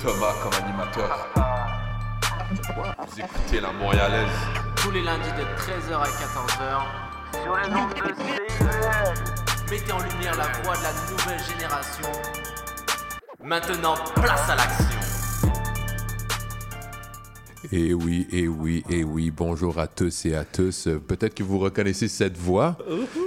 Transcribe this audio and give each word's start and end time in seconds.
Thomas 0.00 0.34
comme 0.42 0.52
animateurs. 0.64 1.26
Vous 2.52 3.20
écoutez 3.20 3.60
la 3.60 3.72
Montréalaise. 3.72 4.28
tous 4.76 4.90
les 4.92 5.02
lundis 5.02 5.30
de 5.32 5.42
13h 5.60 6.00
à 6.00 6.06
14h 6.06 7.42
sur 7.42 7.56
les 7.56 7.66
ondes 7.74 7.90
de 7.94 8.14
CIBL. 8.14 9.14
Mettez 9.70 9.92
en 9.92 9.98
lumière 9.98 10.36
la 10.36 10.48
voix 10.62 10.76
de 10.76 10.82
la 10.82 10.92
nouvelle 11.10 11.44
génération. 11.44 12.12
Maintenant, 13.42 13.94
place 14.14 14.48
à 14.48 14.56
l'action. 14.56 15.17
Et 17.72 17.92
oui, 17.94 18.26
et 18.32 18.48
oui, 18.48 18.84
et 18.88 19.04
oui, 19.04 19.30
bonjour 19.30 19.78
à 19.78 19.86
tous 19.86 20.26
et 20.26 20.34
à 20.34 20.44
tous. 20.44 20.88
Peut-être 21.06 21.34
que 21.34 21.42
vous 21.42 21.58
reconnaissez 21.58 22.08
cette 22.08 22.36
voix, 22.36 22.76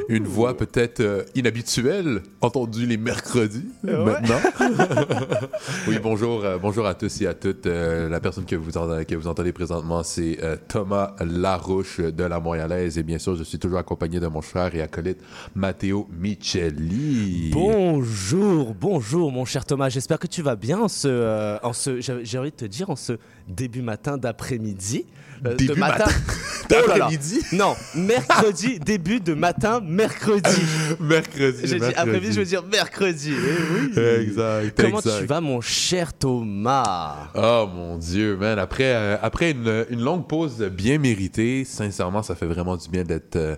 une 0.09 0.25
voix 0.25 0.55
peut-être 0.55 1.01
euh, 1.01 1.23
inhabituelle, 1.35 2.23
entendue 2.39 2.85
les 2.85 2.97
mercredis 2.97 3.67
maintenant. 3.83 4.39
oui, 5.87 5.99
bonjour, 6.01 6.43
euh, 6.43 6.57
bonjour 6.57 6.85
à 6.85 6.93
tous 6.93 7.21
et 7.21 7.27
à 7.27 7.33
toutes. 7.33 7.65
Euh, 7.65 8.09
la 8.09 8.19
personne 8.19 8.45
que 8.45 8.55
vous, 8.55 8.77
entendez, 8.77 9.05
que 9.05 9.15
vous 9.15 9.27
entendez 9.27 9.51
présentement, 9.51 10.03
c'est 10.03 10.39
Thomas 10.67 11.15
Larouche 11.19 11.99
de 11.99 12.23
la 12.23 12.39
Montréalaise. 12.39 12.97
Et 12.97 13.03
bien 13.03 13.19
sûr, 13.19 13.35
je 13.35 13.43
suis 13.43 13.59
toujours 13.59 13.79
accompagné 13.79 14.19
de 14.19 14.27
mon 14.27 14.41
cher 14.41 14.73
et 14.73 14.81
acolyte 14.81 15.19
Matteo 15.55 16.07
Micheli. 16.11 17.51
Bonjour, 17.51 18.73
bonjour 18.73 19.31
mon 19.31 19.45
cher 19.45 19.65
Thomas, 19.65 19.89
j'espère 19.89 20.19
que 20.19 20.27
tu 20.27 20.41
vas 20.41 20.55
bien 20.55 20.79
en 20.79 20.87
ce, 20.87 21.07
euh, 21.07 21.57
en 21.63 21.73
ce 21.73 21.99
j'ai 21.99 22.37
envie 22.37 22.51
de 22.51 22.55
te 22.55 22.65
dire 22.65 22.89
en 22.89 22.95
ce 22.95 23.13
début 23.47 23.81
matin 23.81 24.17
d'après-midi. 24.21 25.05
Euh, 25.45 25.55
Début 25.55 25.73
de 25.73 25.79
matin 25.79 26.05
Oh 26.71 26.87
d'après-midi? 26.87 27.41
Non, 27.51 27.75
mercredi, 27.95 28.79
début 28.85 29.19
de 29.19 29.33
matin, 29.33 29.81
mercredi. 29.83 30.61
mercredi. 30.99 31.59
J'ai 31.63 31.79
dit 31.79 31.93
après-midi, 31.95 32.31
je 32.33 32.39
veux 32.39 32.45
dire 32.45 32.63
mercredi. 32.63 33.33
Eh 33.33 33.99
oui. 33.99 34.03
Exact. 34.21 34.81
Comment 34.81 34.99
exact. 34.99 35.19
tu 35.19 35.25
vas 35.25 35.41
mon 35.41 35.59
cher 35.61 36.13
Thomas? 36.13 37.29
Oh 37.35 37.67
mon 37.73 37.97
Dieu, 37.97 38.37
man. 38.37 38.57
Après, 38.59 38.93
euh, 38.95 39.17
après 39.21 39.51
une, 39.51 39.85
une 39.89 40.01
longue 40.01 40.27
pause 40.27 40.61
bien 40.71 40.97
méritée, 40.97 41.65
sincèrement, 41.65 42.23
ça 42.23 42.35
fait 42.35 42.45
vraiment 42.45 42.77
du 42.77 42.87
bien 42.89 43.03
d'être 43.03 43.35
euh, 43.35 43.55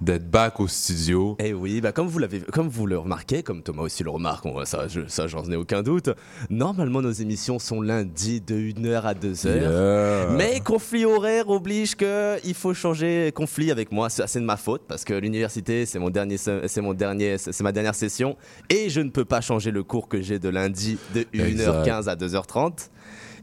d'être 0.00 0.30
back 0.30 0.60
au 0.60 0.68
studio. 0.68 1.36
Eh 1.38 1.52
oui, 1.52 1.80
bah 1.80 1.92
comme 1.92 2.06
vous 2.08 2.18
l'avez, 2.18 2.40
comme 2.40 2.68
vous 2.68 2.86
le 2.86 2.98
remarquez, 2.98 3.42
comme 3.42 3.62
Thomas 3.62 3.82
aussi 3.82 4.02
le 4.02 4.10
remarque, 4.10 4.46
on- 4.46 4.64
ça, 4.64 4.88
je, 4.88 5.02
ça 5.08 5.26
j'en 5.26 5.44
ai 5.50 5.56
aucun 5.56 5.82
doute. 5.82 6.10
Normalement, 6.48 7.02
nos 7.02 7.10
émissions 7.12 7.58
sont 7.58 7.80
lundi 7.82 8.40
de 8.40 8.54
1h 8.54 9.02
à 9.02 9.14
2h. 9.14 9.46
Yeah. 9.60 10.30
Mais 10.36 10.60
conflit 10.60 11.04
horaire 11.04 11.48
oblige 11.50 11.96
que 11.96 12.36
il 12.44 12.54
faut 12.54 12.74
changer 12.74 13.30
conflit 13.34 13.70
avec 13.70 13.92
moi. 13.92 14.08
C'est 14.10 14.40
de 14.40 14.44
ma 14.44 14.56
faute 14.56 14.82
parce 14.88 15.04
que 15.04 15.12
l'université, 15.14 15.84
c'est 15.86 15.98
mon 15.98 16.10
dernier, 16.10 16.36
c'est 16.38 16.80
mon 16.80 16.94
dernier, 16.94 17.36
c'est 17.38 17.60
ma 17.62 17.72
dernière 17.72 17.94
session 17.94 18.36
et 18.68 18.88
je 18.88 19.00
ne 19.00 19.10
peux 19.10 19.24
pas 19.24 19.40
changer 19.40 19.70
le 19.70 19.82
cours 19.82 20.08
que 20.08 20.20
j'ai 20.22 20.38
de 20.38 20.48
lundi 20.48 20.98
de 21.14 21.22
1h15 21.34 22.08
à 22.08 22.16
2h30. 22.16 22.88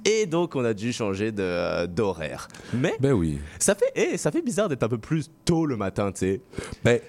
Et 0.09 0.25
donc, 0.25 0.55
on 0.55 0.63
a 0.63 0.73
dû 0.73 0.93
changer 0.93 1.33
de, 1.33 1.43
euh, 1.43 1.85
d'horaire. 1.85 2.47
Mais 2.73 2.95
Ben 2.99 3.11
oui. 3.11 3.39
ça 3.59 3.75
fait, 3.75 3.91
eh, 3.93 4.17
ça 4.17 4.31
fait 4.31 4.41
bizarre 4.41 4.69
d'être 4.69 4.83
un 4.83 4.87
peu 4.87 4.97
plus 4.97 5.29
tôt 5.43 5.65
le 5.65 5.75
matin, 5.75 6.13
tu 6.13 6.19
sais. 6.19 6.41
Ben, 6.81 6.99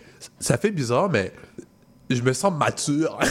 ça 0.40 0.58
fait 0.58 0.72
bizarre, 0.72 1.08
mais 1.08 1.32
je 2.10 2.20
me 2.22 2.32
sens 2.32 2.52
mature. 2.52 3.16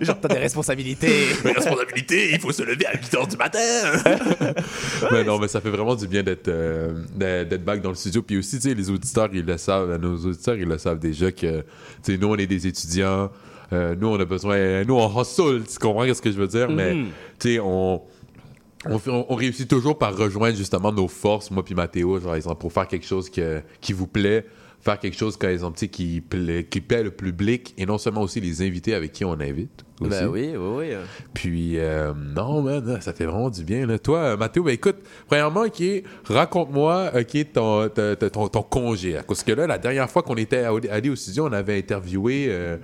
Genre, 0.00 0.18
t'as 0.20 0.28
des 0.28 0.38
responsabilités. 0.38 1.26
Responsabilité, 1.44 2.30
il 2.32 2.40
faut 2.40 2.52
se 2.52 2.62
lever 2.62 2.86
à 2.86 2.92
8 2.92 3.12
h 3.14 3.30
du 3.30 3.36
matin. 3.36 3.58
mais 5.12 5.24
non, 5.24 5.38
mais 5.38 5.48
ça 5.48 5.60
fait 5.60 5.70
vraiment 5.70 5.94
du 5.96 6.06
bien 6.06 6.22
d'être 6.22 6.48
euh, 6.48 6.92
d'être 7.16 7.64
back 7.64 7.80
dans 7.80 7.90
le 7.90 7.94
studio. 7.94 8.22
Puis 8.22 8.38
aussi, 8.38 8.56
tu 8.56 8.68
sais, 8.68 8.74
les 8.74 8.90
auditeurs, 8.90 9.28
ils 9.32 9.44
le 9.44 9.56
savent, 9.58 9.96
nos 9.96 10.16
auditeurs, 10.16 10.56
ils 10.56 10.68
le 10.68 10.78
savent 10.78 10.98
déjà 10.98 11.32
que, 11.32 11.60
tu 11.60 11.64
sais, 12.02 12.16
nous, 12.16 12.28
on 12.28 12.36
est 12.36 12.46
des 12.46 12.66
étudiants. 12.66 13.30
Euh, 13.74 13.94
nous, 13.98 14.08
on 14.08 14.18
a 14.20 14.24
besoin, 14.24 14.84
nous, 14.84 14.94
on 14.94 15.20
hustle, 15.20 15.62
tu 15.70 15.78
comprends 15.78 16.12
ce 16.12 16.22
que 16.22 16.30
je 16.30 16.36
veux 16.36 16.46
dire? 16.48 16.70
Mais, 16.70 16.94
Mhm. 16.94 17.06
tu 17.38 17.48
sais, 17.54 17.60
on, 17.60 18.02
on, 18.86 19.34
réussit 19.34 19.68
toujours 19.68 19.98
par 19.98 20.16
rejoindre 20.16 20.56
justement 20.56 20.92
nos 20.92 21.08
forces, 21.08 21.50
moi 21.50 21.64
puis 21.64 21.74
Mathéo, 21.74 22.20
genre, 22.20 22.34
exemple, 22.34 22.60
pour 22.60 22.72
faire 22.72 22.86
quelque 22.86 23.06
chose 23.06 23.30
que, 23.30 23.62
qui 23.80 23.92
vous 23.92 24.06
plaît, 24.06 24.44
faire 24.80 24.98
quelque 24.98 25.16
chose, 25.16 25.36
par 25.36 25.50
exemple, 25.50 25.78
qui 25.88 26.20
plaît, 26.20 26.66
qui 26.68 26.80
plaît 26.80 27.02
le 27.02 27.10
public, 27.10 27.74
et 27.78 27.86
non 27.86 27.98
seulement 27.98 28.22
aussi 28.22 28.40
les 28.40 28.62
invités 28.62 28.94
avec 28.94 29.12
qui 29.12 29.24
on 29.24 29.32
invite. 29.40 29.83
Aussi. 30.00 30.10
Ben 30.10 30.26
oui, 30.28 30.54
oui, 30.56 30.76
oui. 30.78 30.86
Puis, 31.34 31.78
euh, 31.78 32.12
non, 32.34 32.62
man, 32.62 32.98
ça 33.00 33.12
fait 33.12 33.26
vraiment 33.26 33.48
du 33.50 33.62
bien. 33.62 33.86
Là. 33.86 33.96
Toi, 33.98 34.18
euh, 34.18 34.36
Mathéo, 34.36 34.64
ben 34.64 34.72
écoute, 34.72 34.96
premièrement, 35.28 35.62
ok, 35.62 35.82
raconte-moi 36.28 37.10
ok, 37.14 37.52
ton, 37.52 37.88
ton, 37.88 38.14
ton, 38.30 38.48
ton 38.48 38.62
congé. 38.62 39.18
Parce 39.26 39.42
que 39.44 39.52
là, 39.52 39.66
la 39.68 39.78
dernière 39.78 40.10
fois 40.10 40.22
qu'on 40.22 40.34
était 40.34 40.64
allé 40.90 41.10
au 41.10 41.16
studio, 41.16 41.46
on 41.46 41.52
avait 41.52 41.78
interviewé, 41.78 42.46
euh, 42.48 42.76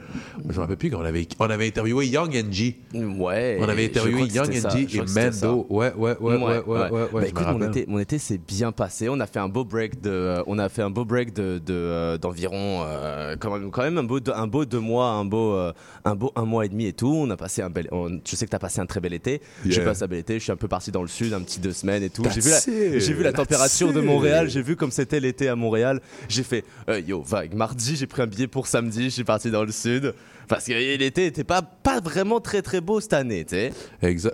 je 0.49 0.55
me 0.55 0.61
rappelle 0.61 0.77
plus, 0.77 0.95
on 0.95 1.01
avait, 1.01 1.27
on 1.39 1.51
avait 1.51 1.67
interviewé 1.67 2.07
Young 2.07 2.33
NG. 2.33 2.75
Ouais. 3.19 3.59
On 3.61 3.69
avait 3.69 3.87
interviewé 3.87 4.23
Young 4.29 4.49
NG 4.49 4.95
et. 4.95 5.01
Mando. 5.49 5.67
Ouais, 5.69 5.93
ouais, 5.97 6.17
ouais, 6.21 6.37
ouais, 6.37 6.59
ouais, 6.65 6.91
ouais, 6.91 6.91
ouais, 7.13 7.23
me 7.23 7.27
écoute, 7.29 7.47
mon 7.53 7.69
été, 7.69 7.85
mon 7.89 7.99
été 7.99 8.19
s'est 8.19 8.39
bien 8.39 8.71
passé. 8.73 9.09
On 9.09 9.19
a 9.21 9.27
fait 9.27 9.41
un 9.41 9.49
beau 9.49 9.65
break 9.65 10.01
de, 10.01 10.11
euh, 10.11 10.43
on 10.47 10.59
a 10.59 10.69
fait 10.69 10.83
un 10.83 10.91
beau 10.91 11.05
break 11.05 11.33
de, 11.35 11.59
de, 11.59 11.73
euh, 11.75 12.19
d'environ 12.19 12.83
euh, 12.87 13.35
quand 13.39 13.51
même, 13.53 13.71
quand 13.73 13.83
même 13.83 13.99
un 13.99 14.05
beau, 14.05 14.21
deux- 14.21 14.33
un 14.35 14.47
beau 14.47 14.65
deux 14.65 14.79
mois, 14.81 15.07
un 15.11 15.25
beau, 15.25 15.55
euh, 15.55 15.73
un 16.05 16.15
beau 16.15 16.31
un 16.37 16.45
mois 16.45 16.65
et 16.65 16.69
demi 16.69 16.87
et 16.87 16.93
tout. 16.93 17.00
On 17.09 17.31
a 17.31 17.37
passé 17.37 17.63
un 17.63 17.71
bel, 17.71 17.89
on- 17.93 18.21
je 18.29 18.37
sais 18.37 18.45
que 18.47 18.51
t'as 18.51 18.59
passé 18.59 18.81
un 18.81 18.87
très 18.87 19.01
bel 19.01 19.13
été. 19.15 19.41
J'ai 19.65 19.77
Yeah. 19.77 19.85
passé 19.85 20.03
un 20.05 20.07
bel 20.07 20.19
été. 20.19 20.35
Je 20.39 20.43
suis 20.45 20.53
un 20.53 20.57
peu 20.57 20.69
parti 20.69 20.91
dans 20.91 21.03
le 21.03 21.09
sud, 21.09 21.33
un 21.33 21.41
petit 21.41 21.61
deux 21.61 21.73
semaines 21.73 22.03
et 22.03 22.11
tout. 22.11 22.23
J'ai 22.35 22.41
vu 22.41 22.51
la, 22.51 22.59
it, 22.59 23.01
j'ai 23.01 23.13
vu 23.13 23.23
la 23.23 23.33
that's 23.33 23.47
température 23.49 23.93
de 23.93 24.01
it. 24.01 24.07
Montréal. 24.07 24.49
J'ai 24.51 24.63
vu 24.63 24.77
comme 24.77 24.91
c'était 24.91 25.21
l'été 25.21 25.49
à 25.49 25.57
Montréal. 25.57 26.01
J'ai 26.29 26.43
fait, 26.43 26.65
euh, 26.89 27.01
yo, 27.01 27.23
vague. 27.23 27.55
Mardi, 27.55 27.97
j'ai 27.97 28.07
pris 28.07 28.23
un 28.23 28.27
billet 28.27 28.47
pour 28.49 28.67
samedi. 28.67 29.05
Je 29.05 29.09
suis 29.11 29.25
parti 29.25 29.51
dans 29.51 29.65
le 29.65 29.73
sud 29.73 30.15
parce 30.51 30.67
que 30.67 30.73
l'été 30.73 31.25
était 31.27 31.45
pas, 31.45 31.63
pas 31.63 32.01
vraiment 32.01 32.41
très 32.41 32.61
très 32.61 32.83
beau 32.83 33.01
cette 33.01 33.15
année, 33.15 33.45
tu 33.47 33.57
sais. 33.57 33.73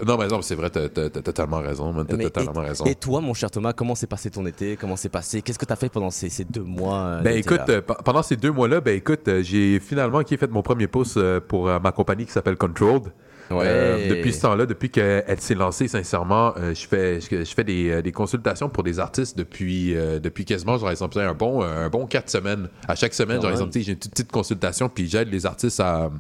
Non, 0.05 0.17
mais 0.19 0.27
non, 0.27 0.43
c'est 0.43 0.57
vrai, 0.57 0.71
t'as 0.71 0.89
t'as- 0.89 1.09
t'as 1.11 1.23
totalement 1.23 1.59
raison, 1.61 1.93
man, 1.93 2.05
T'as 2.09 2.17
Mais 2.17 2.25
totalement 2.25 2.65
et, 2.65 2.69
raison. 2.69 2.85
et 2.87 2.95
toi, 2.97 3.21
mon 3.21 3.35
cher 3.35 3.51
Thomas, 3.51 3.73
comment 3.73 3.95
s'est 3.95 4.07
passé 4.09 4.31
ton 4.31 4.45
été? 4.47 4.77
Comment 4.77 4.97
s'est 4.97 5.09
passé? 5.09 5.43
Qu'est-ce 5.43 5.59
que 5.59 5.65
tu 5.67 5.73
as 5.73 5.77
fait 5.77 5.89
pendant 5.89 6.11
ces, 6.11 6.29
ces 6.29 6.45
deux 6.45 6.63
mois 6.65 6.99
euh, 6.99 7.21
Ben 7.23 7.37
écoute, 7.37 7.61
euh, 7.69 7.81
pe- 7.83 8.03
pendant 8.05 8.23
ces 8.23 8.37
deux 8.37 8.51
mois-là, 8.51 8.81
ben 8.81 8.97
écoute, 8.97 9.29
euh, 9.29 9.43
j'ai 9.43 9.79
finalement 9.79 10.23
qui 10.23 10.37
fait 10.37 10.51
mon 10.51 10.63
premier 10.63 10.89
euh, 11.17 11.41
pour 11.41 11.67
ma 11.81 11.93
compagnie 11.93 12.27
qui 12.27 12.33
s'appelle 12.33 12.57
Controlled. 12.57 13.13
Ouais. 13.51 13.65
Euh, 13.67 14.09
depuis 14.09 14.33
ce 14.33 14.43
temps-là, 14.43 14.67
depuis 14.67 14.91
qu'elle 14.91 15.41
s'est 15.41 15.55
lancée, 15.55 15.89
sincèrement, 15.89 16.53
euh, 16.57 16.75
je 16.75 16.87
fais, 16.87 17.21
je, 17.21 17.45
je 17.45 17.55
fais 17.55 17.63
des, 17.65 17.91
euh, 17.91 18.03
des 18.03 18.13
consultations 18.13 18.69
pour 18.69 18.83
des 18.83 18.99
artistes 18.99 19.39
depuis, 19.39 19.95
euh, 19.97 20.19
depuis 20.19 20.45
quasiment, 20.45 20.77
genre, 20.79 20.91
exemple, 20.91 21.19
un 21.21 21.33
bon, 21.35 21.63
un 21.63 21.89
bon 21.89 22.07
quatre 22.07 22.29
semaines. 22.29 22.69
À 22.89 22.95
chaque 22.95 23.15
semaine, 23.15 23.41
genre, 23.41 23.51
exemple, 23.51 23.71
j'ai 23.75 23.93
une 23.93 23.97
petite, 23.97 24.13
petite 24.13 24.33
consultation, 24.33 24.89
puis 24.89 25.09
j'aide 25.09 25.31
les 25.31 25.47
artistes 25.47 25.81
à, 25.81 26.11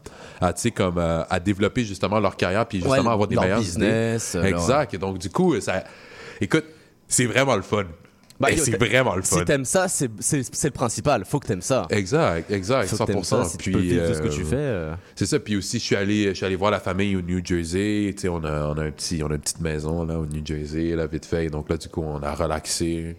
à 0.40 0.52
tu 0.52 0.62
sais, 0.62 0.70
comme, 0.70 0.98
à 0.98 1.40
développer 1.40 1.84
justement 1.84 2.20
leur 2.20 2.36
carrière, 2.36 2.66
puis 2.66 2.78
justement 2.78 2.96
Ouais, 3.02 3.12
avoir 3.12 3.26
des 3.28 3.34
leur 3.34 3.44
meilleures 3.44 3.58
business, 3.60 4.34
idées. 4.34 4.48
Exact. 4.48 4.94
Et 4.94 4.98
donc, 4.98 5.18
du 5.18 5.30
coup, 5.30 5.60
ça, 5.60 5.82
écoute, 6.40 6.64
c'est 7.08 7.26
vraiment 7.26 7.56
le 7.56 7.62
fun. 7.62 7.84
Bah, 8.38 8.48
c'est 8.56 8.76
vraiment 8.76 9.16
le 9.16 9.22
fun. 9.22 9.38
Si 9.38 9.44
t'aimes 9.44 9.64
ça, 9.64 9.88
c'est 9.88 10.08
le 10.10 10.70
principal. 10.70 11.24
Faut 11.24 11.38
que 11.40 11.46
t'aimes 11.46 11.62
ça. 11.62 11.86
Exact, 11.90 12.50
exact, 12.50 12.88
Faut 12.88 12.98
que 13.04 13.12
t'aimes 13.12 13.20
100%. 13.20 13.24
ça. 13.24 13.44
Si 13.44 13.56
tu 13.58 13.70
peux 13.70 13.78
vivre 13.78 14.08
de 14.08 14.14
ce 14.14 14.20
que 14.20 14.28
tu 14.28 14.42
euh, 14.42 14.44
fais. 14.44 14.56
euh, 14.56 14.94
C'est 15.14 15.26
ça. 15.26 15.38
Puis 15.38 15.56
aussi, 15.56 15.78
je 15.78 15.84
suis 15.84 15.96
allé, 15.96 16.28
je 16.28 16.34
suis 16.34 16.46
allé 16.46 16.56
voir 16.56 16.70
la 16.70 16.80
famille 16.80 17.16
au 17.16 17.22
New 17.22 17.40
Jersey. 17.44 18.12
Tu 18.14 18.22
sais, 18.22 18.28
on 18.28 18.44
a, 18.44 18.68
on 18.68 18.78
a 18.78 18.84
un 18.84 18.90
petit, 18.90 19.22
on 19.22 19.30
a 19.30 19.34
une 19.34 19.40
petite 19.40 19.60
maison 19.60 20.04
là 20.04 20.18
au 20.18 20.26
New 20.26 20.44
Jersey, 20.44 20.94
là 20.94 21.06
vite 21.06 21.24
fait. 21.26 21.48
Donc 21.48 21.70
là, 21.70 21.76
du 21.76 21.88
coup, 21.88 22.02
on 22.02 22.22
a 22.22 22.34
relaxé. 22.34 23.16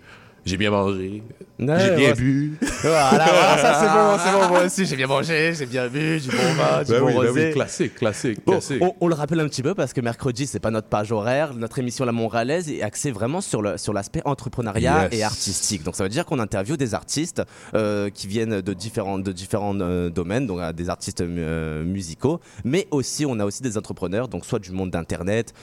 J'ai 0.47 0.57
bien 0.57 0.71
mangé, 0.71 1.21
Ouais, 1.59 1.79
j'ai 1.79 1.95
bien 1.95 2.09
ouais. 2.09 2.13
bu. 2.13 2.57
Voilà, 2.83 3.09
voilà, 3.17 3.57
ça 3.57 3.73
c'est 3.81 3.87
bon, 3.87 4.17
c'est 4.23 4.31
bon, 4.31 4.49
moi 4.53 4.65
aussi, 4.65 4.85
j'ai 4.85 4.95
bien 4.95 5.07
mangé, 5.07 5.53
j'ai 5.55 5.65
bien 5.65 5.87
bu, 5.87 6.19
du 6.19 6.29
bon 6.29 6.37
vin, 6.55 6.83
du 6.83 6.91
Ben 6.91 6.99
bon 6.99 7.07
oui, 7.07 7.13
ben 7.13 7.27
rosé. 7.29 7.45
oui, 7.47 7.51
classique, 7.53 7.95
classique, 7.95 8.37
Bon, 8.45 8.51
classique. 8.53 8.77
on, 8.81 8.93
on 9.01 9.07
le 9.07 9.15
rappelle 9.15 9.39
un 9.39 9.47
petit 9.47 9.63
peu 9.63 9.73
parce 9.73 9.91
que 9.93 10.01
mercredi, 10.01 10.45
c'est 10.45 10.59
pas 10.59 10.69
notre 10.69 10.87
page 10.87 11.11
horaire. 11.11 11.55
Notre 11.55 11.79
émission 11.79 12.05
La 12.05 12.11
Montréalaise 12.11 12.69
est 12.71 12.83
axée 12.83 13.09
vraiment 13.11 13.41
sur 13.41 13.63
le 13.63 13.77
sur 13.77 13.91
l'aspect 13.93 14.21
entrepreneuriat 14.25 15.09
Yes. 15.11 15.19
et 15.19 15.23
artistique. 15.23 15.83
Donc 15.83 15.95
ça 15.95 16.03
veut 16.03 16.09
dire 16.09 16.25
qu'on 16.25 16.37
interviewe 16.39 16.77
des 16.77 16.93
artistes 16.93 17.41
euh, 17.73 18.09
qui 18.11 18.27
viennent 18.27 18.61
de 18.61 18.73
différents 18.73 19.17
de 19.17 19.31
différents 19.31 19.77
euh, 19.79 20.09
domaines, 20.11 20.45
donc 20.45 20.59
euh, 20.59 20.71
des 20.73 20.89
artistes 20.89 21.21
euh, 21.21 21.83
musicaux, 21.83 22.39
mais 22.63 22.87
aussi 22.91 23.25
on 23.25 23.39
a 23.39 23.45
aussi 23.45 23.63
des 23.63 23.77
entrepreneurs, 23.79 24.27
donc 24.27 24.45
soit 24.45 24.59
du 24.59 24.71
monde 24.71 24.91
d'internet, 24.91 25.53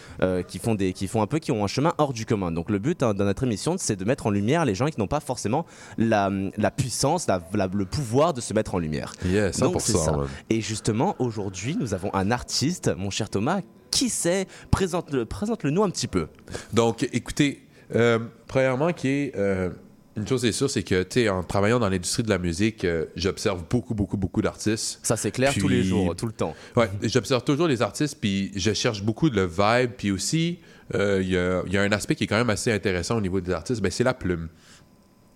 qui 0.48 0.58
font 0.58 0.74
des 0.74 0.92
qui 0.92 1.06
font 1.06 1.22
un 1.22 1.26
peu 1.28 1.38
qui 1.38 1.52
ont 1.52 1.62
un 1.62 1.68
chemin 1.68 1.94
hors 1.98 2.12
du 2.12 2.26
commun. 2.26 2.50
Donc 2.50 2.68
le 2.70 2.78
but 2.80 3.02
hein, 3.04 3.14
de 3.14 3.22
notre 3.22 3.44
émission, 3.44 3.76
c'est 3.78 3.94
de 3.96 4.04
mettre 4.04 4.26
en 4.26 4.30
lumière 4.30 4.64
les 4.64 4.73
gens 4.74 4.86
qui 4.86 4.98
n'ont 4.98 5.06
pas 5.06 5.20
forcément 5.20 5.66
la, 5.98 6.30
la 6.56 6.70
puissance, 6.70 7.26
la- 7.26 7.42
la- 7.54 7.66
le 7.72 7.84
pouvoir 7.86 8.32
de 8.34 8.40
se 8.40 8.52
mettre 8.54 8.74
en 8.74 8.78
lumière. 8.78 9.12
Yeah, 9.24 9.50
100%. 9.50 9.60
Donc, 9.60 9.80
c'est 9.80 9.92
ça. 9.92 10.12
man. 10.12 10.26
Et 10.50 10.60
justement, 10.60 11.16
aujourd'hui, 11.18 11.76
nous 11.78 11.94
avons 11.94 12.14
un 12.14 12.30
artiste, 12.30 12.90
mon 12.96 13.10
cher 13.10 13.28
Thomas. 13.30 13.60
Qui 13.90 14.08
c'est 14.08 14.48
Présente-le 14.72 15.24
présente 15.24 15.62
-le 15.62 15.70
nous 15.70 15.84
un 15.84 15.90
petit 15.90 16.08
peu. 16.08 16.26
Donc, 16.72 17.08
écoutez, 17.12 17.62
euh, 17.94 18.18
premièrement, 18.48 18.92
qui 18.92 19.06
est 19.08 19.32
euh, 19.36 19.70
une 20.16 20.26
chose 20.26 20.44
est 20.44 20.52
sûre, 20.52 20.68
c'est 20.70 20.82
que, 20.82 21.02
tu 21.04 21.28
en 21.28 21.42
travaillant 21.44 21.78
dans 21.80 21.88
l'industrie 21.88 22.22
de 22.24 22.30
la 22.30 22.38
musique, 22.38 22.84
euh, 22.84 23.04
j'observe 23.16 23.64
beaucoup, 23.70 23.94
beaucoup, 23.94 24.16
beaucoup 24.16 24.42
d'artistes. 24.42 24.98
Ça, 25.02 25.16
c'est 25.16 25.30
clair 25.30 25.52
tous 25.54 25.68
les 25.68 25.82
jours, 25.84 26.14
tout 26.16 26.26
le 26.26 26.32
temps. 26.32 26.54
Ouais, 26.76 26.88
j'observe 27.02 27.44
toujours 27.44 27.66
les 27.68 27.82
artistes, 27.82 28.18
puis 28.20 28.50
je 28.56 28.72
cherche 28.72 29.02
beaucoup 29.02 29.28
le 29.28 29.44
vibe, 29.46 29.90
puis 29.96 30.10
aussi, 30.10 30.58
euh, 30.94 31.20
il 31.22 31.30
y, 31.30 31.36
a, 31.36 31.62
y 31.66 31.76
a 31.76 31.82
un 31.82 31.92
aspect 31.92 32.14
qui 32.16 32.24
est 32.24 32.26
quand 32.28 32.36
même 32.36 32.50
assez 32.50 32.70
intéressant 32.72 33.16
au 33.16 33.20
niveau 33.20 33.40
des 33.40 33.52
artistes, 33.52 33.80
ben, 33.80 33.90
c'est 33.90 34.04
la 34.04 34.14
plume. 34.14 34.48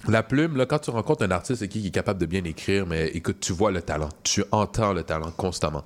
La 0.06 0.22
plume, 0.22 0.56
là, 0.56 0.64
quand 0.64 0.78
tu 0.78 0.90
rencontres 0.90 1.24
un 1.24 1.30
artiste 1.30 1.66
qui, 1.68 1.86
est 1.86 1.90
capable 1.90 2.20
de 2.20 2.26
bien 2.26 2.44
écrire, 2.44 2.86
mais 2.86 3.08
écoute, 3.08 3.38
tu 3.40 3.52
vois 3.52 3.72
le 3.72 3.82
talent, 3.82 4.08
tu 4.22 4.44
entends 4.52 4.92
le 4.92 5.02
talent 5.02 5.32
constamment. 5.32 5.84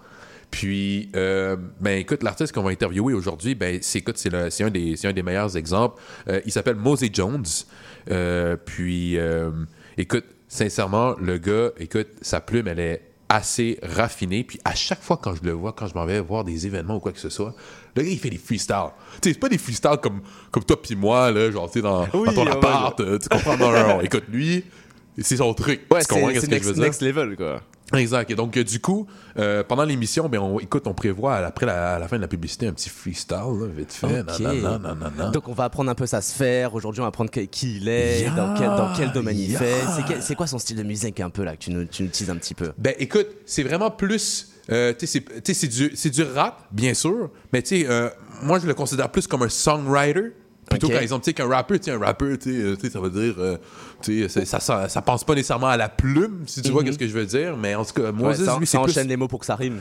Puis, 0.51 1.11
euh, 1.17 1.57
ben 1.81 1.99
écoute, 1.99 2.23
l'artiste 2.23 2.53
qu'on 2.53 2.63
va 2.63 2.71
interviewer 2.71 3.15
aujourd'hui, 3.15 3.55
ben 3.55 3.79
c'est 3.81 4.01
écoute, 4.01 4.19
c'est 4.19 4.65
un 4.65 4.71
des 4.71 5.23
meilleurs 5.23 5.57
exemples. 5.57 6.01
Euh, 6.29 6.43
il 6.45 6.53
s'appelle 6.53 6.77
Mosey 6.77 7.09
Jones. 7.11 7.47
Euh, 8.11 8.57
puis, 8.63 9.17
écoute, 9.97 10.27
sincèrement, 10.47 11.15
le 11.19 11.39
gars, 11.39 11.71
écoute, 11.79 12.09
sa 12.21 12.41
plume, 12.41 12.69
elle 12.69 12.81
est 12.81 13.12
assez 13.33 13.79
raffinée. 13.83 14.45
Puis 14.45 14.61
à 14.65 14.75
chaque 14.75 15.03
fois 15.03 15.17
quand 15.17 15.35
je 15.35 15.43
le 15.43 15.53
vois, 15.53 15.73
quand 15.73 15.87
je 15.87 15.95
m'en 15.95 16.05
vais 16.05 16.21
voir 16.21 16.45
des 16.45 16.67
événements 16.67 16.97
ou 16.97 17.01
quoi 17.01 17.13
que 17.13 17.19
ce 17.19 17.31
soit, 17.31 17.55
le 17.97 18.03
gars 18.03 18.09
il 18.09 18.19
fait 18.19 18.31
des 18.31 18.39
freestyles. 18.39 18.77
Tu 19.21 19.29
sais, 19.29 19.35
c'est 19.35 19.41
pas 19.41 19.49
des 19.49 19.59
freestyles 19.59 19.99
comme 20.03 20.21
comme 20.51 20.65
toi 20.65 20.81
puis 20.81 20.95
moi 20.95 21.31
là, 21.31 21.51
genre 21.51 21.67
tu 21.71 21.79
sais 21.79 21.83
dans, 21.83 22.03
Oui, 22.15 22.27
dans 22.27 22.33
ton 22.33 22.45
ouais, 22.45 22.53
appart, 22.53 23.01
euh, 23.01 23.19
tu 23.19 23.29
comprends 23.29 23.57
non, 23.57 23.73
non, 23.73 23.89
non. 23.89 24.01
Écoute, 24.03 24.25
lui, 24.29 24.65
c'est 25.19 25.37
son 25.37 25.53
truc. 25.55 25.83
Ouais, 25.91 26.01
tu 26.01 26.07
comprends 26.09 26.31
je 26.31 26.41
veux 26.41 26.47
next, 26.49 26.73
dire? 26.73 26.83
next 26.83 27.03
level, 27.03 27.37
quoi. 27.37 27.61
Exact. 27.95 28.31
Et 28.31 28.35
donc, 28.35 28.57
euh, 28.57 28.65
du 28.65 28.81
coup, 28.81 29.07
euh, 29.39 29.63
pendant 29.63 29.85
l'émission, 29.85 30.27
ben, 30.29 30.39
on, 30.39 30.59
écoute, 30.59 30.87
on 30.87 30.95
prévoit 30.95 31.37
après 31.37 31.67
la, 31.67 31.97
à 31.97 31.99
la 31.99 32.09
fin 32.09 32.17
de 32.17 32.23
la 32.23 32.29
publicité 32.29 32.67
un 32.67 32.73
petit 32.73 32.89
freestyle, 32.89 33.37
là, 33.37 33.67
vite 33.77 33.93
fait. 33.93 34.23
Donc 35.33 35.49
on 35.49 35.53
va 35.53 35.65
apprendre 35.65 35.91
un 35.91 35.95
peu 35.95 36.07
sa 36.07 36.23
sphère. 36.23 36.75
Aujourd'hui, 36.75 37.01
on 37.01 37.05
va 37.05 37.09
apprendre 37.09 37.31
que- 37.31 37.41
qui 37.41 37.77
il 37.77 37.89
est, 37.89 38.21
Yeah, 38.23 38.31
dans, 38.35 38.55
quel, 38.55 38.67
dans 38.69 38.93
quel 38.97 39.13
domaine 39.13 39.39
il 39.39 39.55
fait. 39.57 39.81
C'est 40.21 40.35
quoi 40.35 40.47
son 40.47 40.59
style 40.59 40.77
de 40.79 40.83
musique 40.85 41.21
un 41.21 41.29
peu 41.31 41.45
là 41.45 41.55
que 41.57 41.65
tu 41.65 41.71
nous, 41.71 41.85
tu 41.85 42.03
nous 42.05 42.09
teases 42.09 42.31
un 42.31 42.37
petit 42.37 42.55
peu? 42.55 42.73
Ben, 42.79 42.95
écoute, 42.99 43.27
c'est 43.45 43.63
vraiment 43.63 43.91
plus. 43.91 44.49
euh, 44.71 44.95
tu 44.99 45.07
sais, 45.07 45.23
c'est- 45.45 46.09
du, 46.11 46.23
rap, 46.23 46.67
bien 46.71 46.95
sûr, 46.95 47.31
mais 47.53 47.61
tu 47.63 47.81
sais, 47.81 47.87
euh, 47.91 48.09
moi, 48.43 48.59
je 48.61 48.67
le 48.67 48.75
considère 48.75 49.11
plus 49.11 49.27
comme 49.27 49.43
un 49.43 49.49
songwriter. 49.49 50.33
Plutôt 50.73 50.87
Ok. 50.89 50.93
qu'un 50.95 51.01
exemple, 51.01 51.25
tu 51.25 51.31
sais, 51.31 51.35
qu'un 51.35 51.49
rappeur, 51.49 51.79
tu 51.79 51.85
sais, 51.85 51.91
un 51.93 51.99
rappeur, 51.99 52.37
tu 52.39 52.51
sais, 52.53 52.57
euh, 52.87 52.91
ça 52.93 53.01
veut 53.01 53.11
dire, 53.11 53.35
euh, 53.39 53.57
tu 54.03 54.29
sais, 54.29 54.45
ça, 54.45 54.61
ça, 54.61 54.89
ça 54.89 55.03
pense 55.03 55.25
pas 55.25 55.35
nécessairement 55.35 55.69
à 55.69 55.77
la 55.77 55.89
plume, 55.89 56.43
si 56.47 56.63
tu 56.63 56.71
vois 56.71 56.83
Mhm. 56.83 56.93
ce 56.93 56.99
que 56.99 57.07
je 57.09 57.13
veux 57.13 57.27
dire, 57.27 57.57
mais 57.57 57.75
en 57.75 57.85
tout 57.85 57.95
cas, 57.95 58.11
Ouais, 58.11 58.13
Moses, 58.13 58.45
ça, 58.45 58.57
lui, 58.59 58.67
ça 58.67 58.79
plus... 58.81 58.91
enchaîne 58.91 59.09
les 59.09 59.17
mots 59.17 59.29
pour 59.29 59.41
que 59.41 59.47
ça 59.47 59.55
rime. 59.57 59.81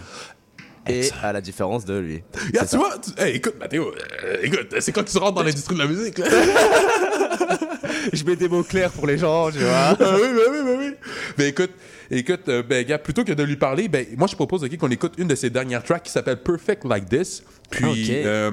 Et 0.90 1.10
à 1.22 1.32
la 1.32 1.42
différence 1.42 1.86
de 1.86 1.98
lui. 2.00 2.24
Yeah, 2.54 2.66
tu 2.66 2.76
vois, 2.78 2.96
tu- 2.98 3.12
hey, 3.22 3.36
écoute, 3.36 3.54
Mathéo, 3.60 3.94
euh, 4.24 4.38
écoute, 4.42 4.76
c'est 4.80 4.92
quand 4.92 5.04
tu 5.04 5.16
rentres 5.20 5.36
dans 5.36 5.44
l'industrie 5.44 5.76
de 5.76 5.80
la 5.80 5.86
musique, 5.88 6.18
là. 6.18 6.26
Je 8.14 8.24
mets 8.24 8.36
des 8.36 8.50
mots 8.50 8.64
clairs 8.64 8.92
pour 8.92 9.06
les 9.08 9.18
gens, 9.18 9.52
tu 9.52 9.60
vois. 9.60 9.96
Ah 10.00 10.16
oui, 10.16 10.28
ben 10.34 10.52
oui, 10.52 10.58
ben 10.66 10.78
oui. 10.80 10.92
Ben 11.38 11.48
écoute, 11.48 11.72
écoute, 12.10 12.42
euh, 12.50 12.64
ben 12.64 12.86
gars, 12.86 12.98
plutôt 12.98 13.24
que 13.24 13.32
de 13.34 13.44
lui 13.44 13.58
parler, 13.58 13.88
ben 13.90 14.06
moi 14.18 14.28
je 14.28 14.36
propose 14.36 14.64
ok, 14.64 14.76
qu'on 14.78 14.90
écoute 14.90 15.14
une 15.18 15.28
de 15.28 15.36
ses 15.36 15.50
dernières 15.50 15.84
tracks 15.84 16.04
qui 16.04 16.12
s'appelle 16.12 16.38
Perfect 16.42 16.84
Like 16.86 17.08
This. 17.10 17.44
Puis, 17.70 18.08
euh, 18.10 18.52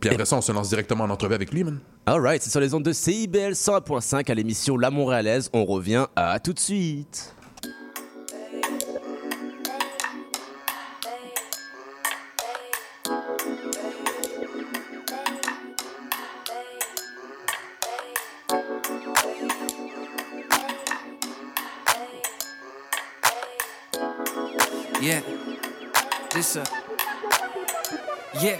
puis 0.00 0.10
après 0.10 0.24
ça, 0.24 0.36
on 0.36 0.40
se 0.40 0.52
lance 0.52 0.68
directement 0.68 1.04
en 1.04 1.10
entrevue 1.10 1.34
avec 1.34 1.52
lui, 1.52 1.64
man. 1.64 1.80
Alright, 2.06 2.42
c'est 2.42 2.50
sur 2.50 2.60
les 2.60 2.74
ondes 2.74 2.84
de 2.84 2.92
CIBL 2.92 3.52
101.5 3.52 4.30
à 4.30 4.34
l'émission 4.34 4.76
La 4.76 4.90
Montréalaise. 4.90 5.50
On 5.52 5.64
revient 5.64 6.06
à 6.16 6.38
tout 6.40 6.52
de 6.52 6.58
suite. 6.58 7.34
Yeah. 25.00 25.22
This 26.30 26.56
a. 26.56 26.87
Yeah. 28.34 28.58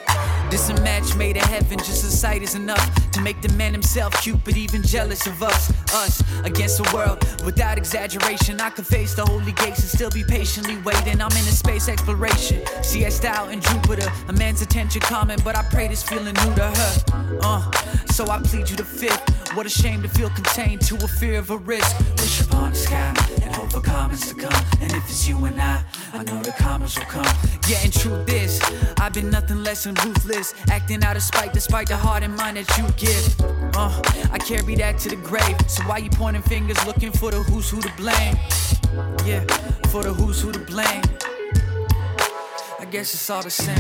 This 0.51 0.71
a 0.71 0.75
match 0.81 1.15
made 1.15 1.37
in 1.37 1.43
heaven. 1.43 1.79
Just 1.79 2.05
a 2.05 2.11
sight 2.11 2.43
is 2.43 2.55
enough 2.55 3.11
to 3.13 3.21
make 3.21 3.41
the 3.43 3.53
man 3.53 3.73
himself 3.73 4.15
Cupid 4.23 4.57
even 4.57 4.83
jealous 4.83 5.27
of 5.27 5.43
us. 5.43 5.71
Us 5.95 6.23
against 6.45 6.83
the 6.83 6.91
world. 6.95 7.19
Without 7.45 7.77
exaggeration, 7.77 8.61
I 8.61 8.71
could 8.71 8.87
face 8.87 9.15
the 9.15 9.27
holy 9.27 9.53
gates 9.53 9.81
and 9.81 9.89
still 9.89 10.11
be 10.11 10.25
patiently 10.25 10.79
waiting. 10.79 11.21
I'm 11.21 11.33
in 11.33 11.47
a 11.47 11.55
space 11.55 11.89
exploration. 11.89 12.65
Siesta 12.83 13.29
out 13.29 13.53
in 13.53 13.61
Jupiter. 13.61 14.11
A 14.29 14.33
man's 14.33 14.63
attention 14.63 15.03
common, 15.03 15.39
but 15.45 15.57
I 15.57 15.63
pray 15.65 15.89
this 15.89 16.03
feeling 16.03 16.35
new 16.35 16.55
to 16.55 16.71
her. 16.71 17.05
Uh, 17.43 17.71
so 18.13 18.29
I 18.29 18.41
plead 18.41 18.71
you 18.71 18.77
the 18.77 18.85
fifth. 18.85 19.48
What 19.55 19.67
a 19.67 19.71
shame 19.71 20.03
to 20.03 20.09
feel 20.09 20.31
contained 20.31 20.83
to 20.83 20.95
a 20.97 21.09
fear 21.09 21.39
of 21.39 21.51
a 21.51 21.57
risk. 21.57 21.99
Wish 22.19 22.43
upon 22.43 22.71
the 22.71 22.77
sky 22.77 23.15
and 23.43 23.55
hope 23.55 23.73
for 23.73 23.81
comments 23.81 24.29
to 24.29 24.35
come. 24.35 24.65
And 24.81 24.93
if 24.93 25.05
it's 25.09 25.27
you 25.27 25.43
and 25.45 25.61
I, 25.61 25.83
I 26.13 26.23
know 26.23 26.43
the 26.43 26.53
comments 26.53 26.99
will 26.99 27.07
come. 27.07 27.27
Yeah, 27.67 27.79
and 27.83 27.93
truth 27.93 28.33
is, 28.33 28.61
I've 29.01 29.13
been 29.15 29.31
nothing 29.31 29.63
less 29.65 29.85
than 29.85 29.95
ruthless. 30.05 30.55
Acting 30.71 31.03
out 31.03 31.17
of 31.17 31.23
spite 31.23 31.53
despite 31.53 31.89
the 31.89 31.97
heart 31.97 32.23
and 32.23 32.37
mind 32.37 32.57
that 32.57 32.79
you 32.79 32.87
give. 32.97 33.41
Uh, 33.75 33.91
I 34.31 34.39
carry 34.39 34.75
that 34.77 34.99
to 34.99 35.09
the 35.09 35.17
grave. 35.17 35.57
So 35.67 35.83
why 35.85 35.99
you 35.99 36.11
pointing 36.11 36.43
fingers 36.43 36.85
looking 36.87 37.11
for 37.11 37.31
the 37.31 37.39
who's 37.39 37.71
who 37.71 37.81
to 37.81 37.93
blame? 37.97 38.37
Yeah, 39.25 39.45
for 39.89 40.03
the 40.03 40.13
who's 40.13 40.41
who 40.41 40.53
to 40.53 40.61
blame. 40.61 41.03
I 42.79 42.85
guess 42.91 43.15
it's 43.15 43.31
all 43.31 43.43
the 43.43 43.51
same. 43.51 43.77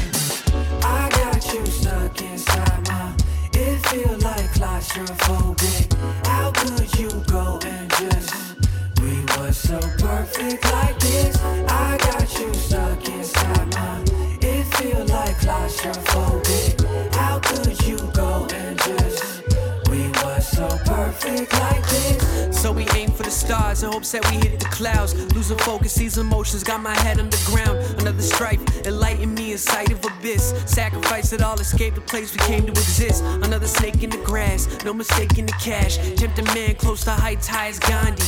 I 0.82 1.08
got 1.10 1.54
you 1.54 1.64
stuck 1.66 2.20
inside 2.22 2.88
my. 2.88 3.14
It 3.60 3.78
feel 3.88 4.16
like 4.18 4.50
claustrophobic. 4.54 5.92
How 6.26 6.52
could 6.52 6.96
you 6.96 7.10
go 7.26 7.58
and 7.64 7.90
just? 7.90 8.32
We 9.02 9.20
were 9.36 9.52
so 9.52 9.80
perfect 9.98 10.64
like 10.72 10.98
this. 11.00 11.36
I 11.68 11.98
got 11.98 12.38
you 12.38 12.54
stuck 12.54 13.08
inside 13.08 13.74
my. 13.74 14.04
It 14.40 14.64
feel 14.76 15.04
like 15.06 15.36
claustrophobic. 15.38 17.14
How 17.16 17.40
could 17.40 17.82
you 17.84 17.98
go 18.14 18.46
and 18.52 18.78
just? 18.78 19.47
So 20.58 20.66
perfect 20.86 21.52
like 21.52 21.88
this. 21.88 22.60
So 22.60 22.72
we 22.72 22.84
aim 22.96 23.12
for 23.12 23.22
the 23.22 23.30
stars 23.30 23.84
in 23.84 23.92
hopes 23.92 24.10
that 24.10 24.28
we 24.28 24.38
hit 24.38 24.58
the 24.58 24.66
clouds. 24.66 25.14
Losing 25.32 25.56
focus, 25.58 25.94
these 25.94 26.18
emotions 26.18 26.64
got 26.64 26.82
my 26.82 26.96
head 26.96 27.20
underground. 27.20 27.78
Another 28.00 28.22
strife, 28.22 28.60
enlighten 28.84 29.34
me 29.34 29.52
in 29.52 29.58
sight 29.58 29.92
of 29.92 30.04
abyss. 30.04 30.52
Sacrifice 30.66 31.32
it 31.32 31.42
all, 31.42 31.60
escape 31.60 31.94
the 31.94 32.00
place 32.00 32.32
we 32.32 32.40
came 32.40 32.66
to 32.66 32.72
exist. 32.72 33.22
Another 33.22 33.68
snake 33.68 34.02
in 34.02 34.10
the 34.10 34.16
grass, 34.24 34.66
no 34.84 34.92
mistake 34.92 35.38
in 35.38 35.46
the 35.46 35.52
cash. 35.52 35.96
Tempting 36.16 36.46
man 36.46 36.74
close 36.74 37.04
to 37.04 37.12
heights 37.12 37.46
high 37.46 37.68
as 37.68 37.78
Gandhi. 37.78 38.24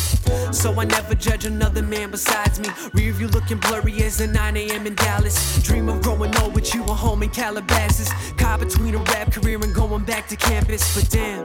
So 0.52 0.78
I 0.78 0.84
never 0.84 1.16
judge 1.16 1.46
another 1.46 1.82
man 1.82 2.12
besides 2.12 2.60
me. 2.60 2.68
Rear 2.94 3.12
view 3.12 3.26
looking 3.26 3.58
blurry 3.58 4.04
as 4.04 4.18
the 4.18 4.28
9 4.28 4.56
a.m. 4.56 4.86
in 4.86 4.94
Dallas. 4.94 5.60
Dream 5.64 5.88
of 5.88 6.00
growing 6.02 6.36
old 6.36 6.54
with 6.54 6.72
you 6.76 6.82
at 6.84 6.90
home 6.90 7.24
in 7.24 7.30
Calabasas. 7.30 8.08
Caught 8.36 8.60
between 8.60 8.94
a 8.94 8.98
rap 8.98 9.32
career 9.32 9.58
and 9.60 9.74
going 9.74 10.04
back 10.04 10.28
to 10.28 10.36
campus. 10.36 10.94
But 10.94 11.10
damn, 11.10 11.44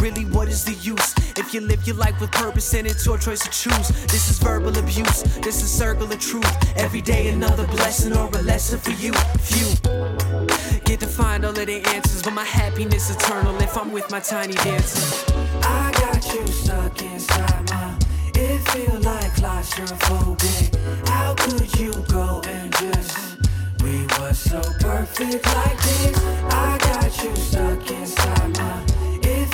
really, 0.00 0.24
what 0.24 0.48
is 0.48 0.64
the 0.64 0.74
use? 0.74 1.14
If 1.36 1.52
you 1.54 1.60
live 1.60 1.86
your 1.86 1.96
life 1.96 2.20
with 2.20 2.30
purpose 2.32 2.74
and 2.74 2.86
it's 2.86 3.04
your 3.06 3.18
choice 3.18 3.40
to 3.40 3.50
choose. 3.50 3.88
This 4.06 4.30
is 4.30 4.38
verbal 4.38 4.76
abuse, 4.78 5.22
this 5.40 5.62
is 5.62 5.70
circle 5.70 6.10
of 6.10 6.18
truth. 6.18 6.76
Every 6.76 7.00
day 7.00 7.28
another 7.28 7.66
blessing 7.66 8.16
or 8.16 8.28
a 8.28 8.42
lesson 8.42 8.78
for 8.78 8.92
you. 8.92 9.12
Few 9.40 9.74
get 10.84 11.00
to 11.00 11.06
find 11.06 11.44
all 11.44 11.58
of 11.58 11.66
the 11.66 11.82
answers, 11.94 12.22
but 12.22 12.32
my 12.32 12.44
happiness 12.44 13.10
eternal 13.10 13.56
if 13.60 13.76
I'm 13.76 13.90
with 13.90 14.10
my 14.10 14.20
tiny 14.20 14.54
dancers. 14.54 15.24
I 15.62 15.90
got 15.92 16.24
you 16.34 16.46
stuck 16.46 17.02
inside 17.02 17.70
my. 17.70 17.98
It 18.34 18.60
feel 18.70 19.00
like 19.00 19.32
claustrophobic. 19.32 21.08
How 21.08 21.34
could 21.34 21.78
you 21.80 21.92
go 22.08 22.42
and 22.46 22.72
just? 22.76 23.38
We 23.82 24.06
were 24.18 24.34
so 24.34 24.60
perfect 24.80 25.46
like 25.46 25.78
this. 25.82 26.18
I 26.50 26.78
got 26.80 27.24
you 27.24 27.36
stuck 27.36 27.90
inside 27.90 28.58
my 28.58 29.03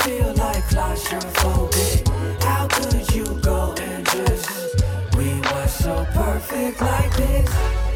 feel 0.02 0.33
like 0.35 0.64
claustrophobic. 0.64 2.09
How 2.42 2.66
could 2.69 3.14
you 3.14 3.25
go 3.40 3.75
and 3.78 4.07
just? 4.07 4.85
We 5.16 5.40
were 5.40 5.69
so 5.69 6.07
perfect 6.12 6.80
like 6.80 7.16
this. 7.16 7.89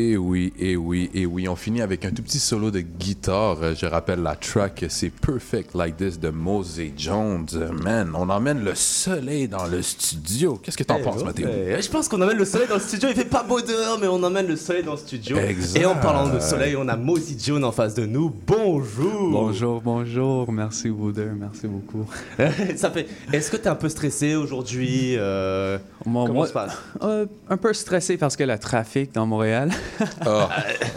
Et 0.00 0.16
oui, 0.16 0.52
et 0.60 0.76
oui, 0.76 1.10
et 1.12 1.26
oui. 1.26 1.48
On 1.48 1.56
finit 1.56 1.82
avec 1.82 2.04
un 2.04 2.10
tout 2.12 2.22
petit 2.22 2.38
solo 2.38 2.70
de 2.70 2.78
guitare. 2.78 3.74
Je 3.74 3.84
rappelle 3.84 4.20
la 4.22 4.36
track, 4.36 4.84
c'est 4.88 5.10
Perfect 5.10 5.74
Like 5.74 5.96
This 5.96 6.20
de 6.20 6.28
Mose 6.28 6.80
Jones. 6.96 7.48
Man, 7.82 8.12
on 8.14 8.28
emmène 8.30 8.62
le 8.62 8.76
soleil 8.76 9.48
dans 9.48 9.66
le 9.66 9.82
studio. 9.82 10.60
Qu'est-ce 10.62 10.76
que 10.76 10.84
t'en 10.84 10.98
Eh 11.00 11.02
penses. 11.02 11.24
Mathéo? 11.24 11.48
Eh, 11.48 11.82
Je 11.82 11.88
pense 11.90 12.06
qu'on 12.06 12.22
emmène 12.22 12.36
le 12.38 12.44
soleil 12.44 12.68
dans 12.68 12.76
le 12.76 12.80
studio. 12.80 13.08
Il 13.10 13.16
fait 13.16 13.24
pas 13.24 13.42
beau 13.42 13.60
dehors, 13.60 13.98
mais 14.00 14.06
on 14.06 14.22
emmène 14.22 14.46
le 14.46 14.54
soleil 14.54 14.84
dans 14.84 14.92
le 14.92 14.98
studio. 14.98 15.36
Exact. 15.36 15.80
Et 15.82 15.84
en 15.84 15.96
parlant 15.96 16.32
de 16.32 16.38
soleil, 16.38 16.76
on 16.76 16.86
a 16.86 16.94
Mosey 16.96 17.36
Jones 17.36 17.64
en 17.64 17.72
face 17.72 17.94
de 17.94 18.06
nous. 18.06 18.32
Bonjour. 18.46 19.30
Bonjour, 19.32 19.80
bonjour. 19.82 20.52
Merci, 20.52 20.90
deux. 21.12 21.32
Merci 21.36 21.66
beaucoup. 21.66 22.06
Ça 22.76 22.92
fait. 22.92 23.08
Est-ce 23.32 23.50
que 23.50 23.56
t'es 23.56 23.68
un 23.68 23.74
peu 23.74 23.88
stressé 23.88 24.36
aujourd'hui 24.36 25.16
euh, 25.16 25.76
Comment 26.04 26.28
moi, 26.28 26.44
ça 26.46 26.48
se 26.48 26.54
passe? 26.54 26.78
euh, 27.02 27.26
un 27.50 27.56
peu 27.56 27.72
stressé 27.72 28.16
parce 28.16 28.36
que 28.36 28.44
le 28.44 28.56
trafic 28.60 29.12
dans 29.12 29.26
Montréal. 29.26 29.72
Ah, 30.20 30.48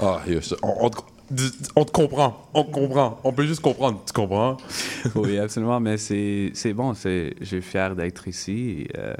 ah, 0.01 0.21
yes. 0.27 0.53
on, 0.63 0.85
on 0.85 0.89
te, 0.89 0.97
on 1.75 1.85
te 1.85 1.91
comprend, 1.91 2.47
on 2.53 2.63
te 2.63 2.71
comprend. 2.71 3.19
On 3.23 3.31
peut 3.31 3.45
juste 3.45 3.61
comprendre, 3.61 4.01
tu 4.05 4.11
comprends? 4.13 4.57
oui, 5.15 5.37
absolument. 5.37 5.79
Mais 5.79 5.97
c'est 5.97 6.73
bon. 6.73 6.93
Je 6.93 7.31
suis 7.43 7.61
fier 7.61 7.95
d'être 7.95 8.27
ici. 8.27 8.87
euh, 8.97 9.13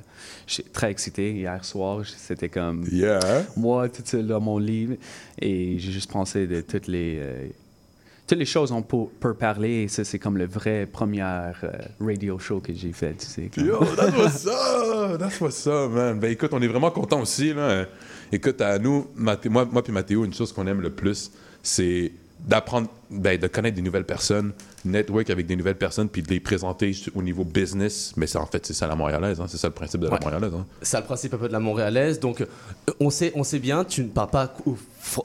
je 0.47 0.55
suis 0.55 0.63
très 0.63 0.91
excité. 0.91 1.31
Hier 1.33 1.63
soir, 1.63 2.01
c'était 2.05 2.49
comme 2.49 2.85
Yeah. 2.91 3.19
moi 3.55 3.87
tout 3.89 4.01
seul 4.05 4.27
dans 4.27 4.41
mon 4.41 4.57
lit. 4.57 4.97
Et 5.39 5.77
j'ai 5.79 5.91
juste 5.91 6.11
pensé 6.11 6.47
de 6.47 6.61
toutes 6.61 6.87
les. 6.87 7.17
euh, 7.19 7.47
toutes 8.27 8.39
les 8.39 8.45
choses 8.45 8.71
on 8.71 8.81
peut, 8.81 9.09
peut 9.19 9.33
parler, 9.33 9.83
et 9.83 9.87
ça, 9.89 10.05
c'est 10.05 10.17
comme 10.17 10.37
le 10.37 10.45
vrai 10.45 10.85
premier 10.85 11.21
euh, 11.21 11.51
radio 11.99 12.39
show 12.39 12.61
que 12.61 12.71
j'ai 12.73 12.93
fait. 12.93 13.13
Tu 13.17 13.25
sais, 13.25 13.49
Yo, 13.57 13.83
that's 13.95 14.15
what's 14.15 14.45
up! 14.47 15.19
That's 15.19 15.41
what's 15.41 15.67
up, 15.67 15.91
man. 15.91 16.17
Ben 16.19 16.31
écoute, 16.31 16.51
on 16.53 16.61
est 16.61 16.67
vraiment 16.67 16.91
contents 16.91 17.19
aussi, 17.21 17.53
là. 17.53 17.85
Écoute, 18.31 18.61
à 18.61 18.79
nous, 18.79 19.07
Mathé- 19.17 19.50
moi, 19.50 19.65
moi 19.71 19.83
puis 19.83 19.91
Mathéo, 19.93 20.23
une 20.25 20.33
chose 20.33 20.53
qu'on 20.53 20.67
aime 20.67 20.81
le 20.81 20.89
plus, 20.89 21.31
c'est 21.63 22.11
d'apprendre, 22.39 22.88
ben, 23.11 23.38
de 23.39 23.45
connaître 23.47 23.75
des 23.75 23.81
nouvelles 23.83 24.05
personnes, 24.05 24.53
network 24.83 25.29
avec 25.29 25.45
des 25.45 25.55
nouvelles 25.55 25.77
personnes, 25.77 26.09
puis 26.09 26.23
de 26.23 26.29
les 26.29 26.39
présenter 26.39 26.91
au 27.13 27.21
niveau 27.21 27.43
business. 27.43 28.13
Mais 28.17 28.25
c'est 28.25 28.39
en 28.39 28.45
fait, 28.47 28.65
c'est 28.65 28.73
ça 28.73 28.88
la 28.88 28.95
montréalaise, 28.95 29.39
hein. 29.39 29.45
C'est 29.47 29.57
ça 29.57 29.67
le 29.67 29.73
principe 29.73 30.01
de 30.01 30.07
la 30.07 30.13
Ouais. 30.13 30.19
montréalaise, 30.23 30.53
hein. 30.55 30.65
C'est 30.81 30.97
le 30.97 31.03
principe 31.03 31.33
un 31.35 31.38
peu 31.38 31.47
de 31.47 31.53
la 31.53 31.59
montréalaise. 31.59 32.19
Donc, 32.19 32.41
euh, 32.41 32.45
on 33.00 33.09
sait, 33.11 33.31
on 33.35 33.43
sait 33.43 33.59
bien, 33.59 33.83
tu 33.83 34.01
ne 34.01 34.07
parles 34.07 34.31
pas, 34.31 34.55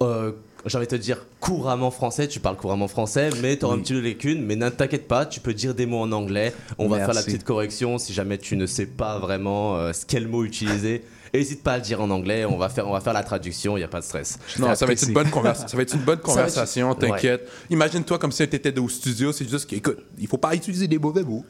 euh, 0.02 0.32
j'ai 0.66 0.76
envie 0.76 0.86
de 0.86 0.90
te 0.90 1.00
dire, 1.00 1.24
couramment 1.40 1.90
français. 1.90 2.28
Tu 2.28 2.38
parles 2.40 2.56
couramment 2.56 2.88
français, 2.88 3.30
mais 3.40 3.56
tu 3.56 3.64
auras 3.64 3.76
un 3.76 3.78
petit 3.78 3.94
peu 3.94 4.00
les 4.00 4.10
lacunes. 4.14 4.42
Mais 4.44 4.56
ne 4.56 4.68
t'inquiète 4.68 5.08
pas, 5.08 5.24
tu 5.24 5.40
peux 5.40 5.54
dire 5.54 5.74
des 5.74 5.86
mots 5.86 6.00
en 6.02 6.12
anglais. 6.12 6.52
On 6.76 6.88
va 6.88 6.98
faire 6.98 7.14
la 7.14 7.22
petite 7.22 7.44
correction 7.44 7.96
si 7.98 8.12
jamais 8.12 8.36
tu 8.36 8.56
ne 8.56 8.66
sais 8.66 8.86
pas 8.86 9.18
vraiment 9.20 9.76
euh, 9.78 9.92
quel 10.06 10.26
mot 10.28 10.44
utiliser. 10.44 11.02
N'hésite 11.34 11.62
pas 11.62 11.72
à 11.74 11.76
le 11.76 11.82
dire 11.82 12.00
en 12.00 12.10
anglais. 12.10 12.44
On 12.44 12.56
va 12.56 12.68
faire, 12.68 12.88
on 12.88 12.92
va 12.92 13.00
faire 13.00 13.12
la 13.12 13.22
traduction. 13.22 13.76
Il 13.76 13.80
n'y 13.80 13.84
a 13.84 13.88
pas 13.88 14.00
de 14.00 14.04
stress. 14.04 14.38
Non, 14.58 14.74
ça 14.74 14.86
va 14.86 14.92
être 14.92 15.06
une 15.06 15.14
bonne 15.14 15.30
conversation. 15.30 15.68
Ça 15.68 15.76
va 15.76 15.82
être 15.82 15.94
une 15.94 16.00
bonne 16.00 16.18
conversation, 16.18 16.94
t'inquiète. 16.94 17.48
Imagine-toi 17.70 18.18
comme 18.18 18.32
si 18.32 18.46
tu 18.48 18.56
étais 18.56 18.76
au 18.78 18.88
studio, 18.88 19.32
c'est 19.32 19.48
juste 19.48 19.66
qu'écoute, 19.68 19.98
il 20.18 20.26
faut 20.26 20.38
pas 20.38 20.54
utiliser 20.54 20.86
des 20.88 20.98
mauvais 20.98 21.22
mots. 21.22 21.44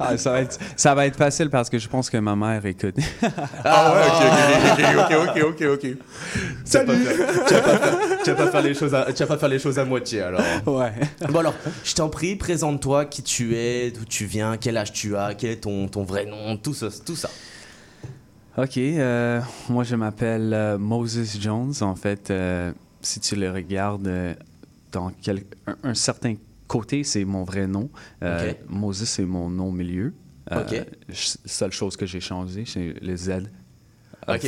Ah, 0.00 0.16
ça, 0.16 0.32
va 0.32 0.40
être, 0.40 0.58
ça 0.76 0.94
va 0.94 1.06
être 1.06 1.16
facile 1.16 1.48
parce 1.50 1.70
que 1.70 1.78
je 1.78 1.88
pense 1.88 2.10
que 2.10 2.16
ma 2.16 2.34
mère 2.34 2.64
écoute. 2.66 2.96
Ah 3.64 3.94
ouais, 3.94 4.02
ok, 4.72 4.80
ok, 4.98 5.16
ok, 5.28 5.42
ok, 5.44 5.62
ok, 5.62 5.84
ok. 5.84 5.96
Salut! 6.64 6.92
tu 7.46 7.54
vas 7.54 7.62
pas 7.62 7.78
faire, 7.78 7.98
tu 8.24 8.30
vas 8.30 8.36
pas 8.36 8.50
faire 8.50 8.62
les 8.62 8.74
choses 8.74 8.94
à, 8.94 9.12
tu 9.12 9.22
vas 9.22 9.26
pas 9.26 9.38
faire 9.38 9.48
les 9.48 9.58
choses 9.58 9.78
à 9.78 9.84
moitié 9.84 10.22
alors. 10.22 10.40
ouais. 10.66 10.92
Bon 11.30 11.38
alors, 11.40 11.54
je 11.84 11.94
t'en 11.94 12.08
prie, 12.08 12.36
présente-toi 12.36 13.04
qui 13.04 13.22
tu 13.22 13.56
es, 13.56 13.90
d'où 13.90 14.04
tu 14.04 14.24
viens, 14.24 14.56
quel 14.56 14.76
âge 14.76 14.92
tu 14.92 15.16
as, 15.16 15.34
quel 15.34 15.50
est 15.50 15.56
ton, 15.56 15.88
ton 15.88 16.02
vrai 16.04 16.24
nom, 16.24 16.56
tout 16.56 16.74
ça, 16.74 16.88
tout 17.04 17.16
ça. 17.22 18.62
Ok, 18.62 18.76
euh, 18.76 19.40
moi 19.70 19.82
je 19.84 19.96
m'appelle 19.96 20.52
euh, 20.52 20.78
Moses 20.78 21.40
Jones. 21.40 21.72
En 21.80 21.94
fait, 21.96 22.30
euh, 22.30 22.72
si 23.00 23.18
tu 23.20 23.34
le 23.36 23.50
regardes 23.50 24.36
dans 24.92 25.10
quel, 25.22 25.44
un, 25.66 25.76
un 25.84 25.94
certain 25.94 26.34
côté, 26.68 27.02
c'est 27.04 27.24
mon 27.24 27.44
vrai 27.44 27.66
nom. 27.66 27.88
Moses, 28.68 29.04
c'est 29.04 29.24
mon 29.24 29.48
nom 29.48 29.72
milieu. 29.72 30.12
Ok. 30.50 30.84
seule 31.46 31.72
chose 31.72 31.96
que 31.96 32.04
j'ai 32.04 32.20
changé, 32.20 32.64
c'est 32.66 32.94
le 33.00 33.16
Z 33.16 33.44
Ok. 34.28 34.42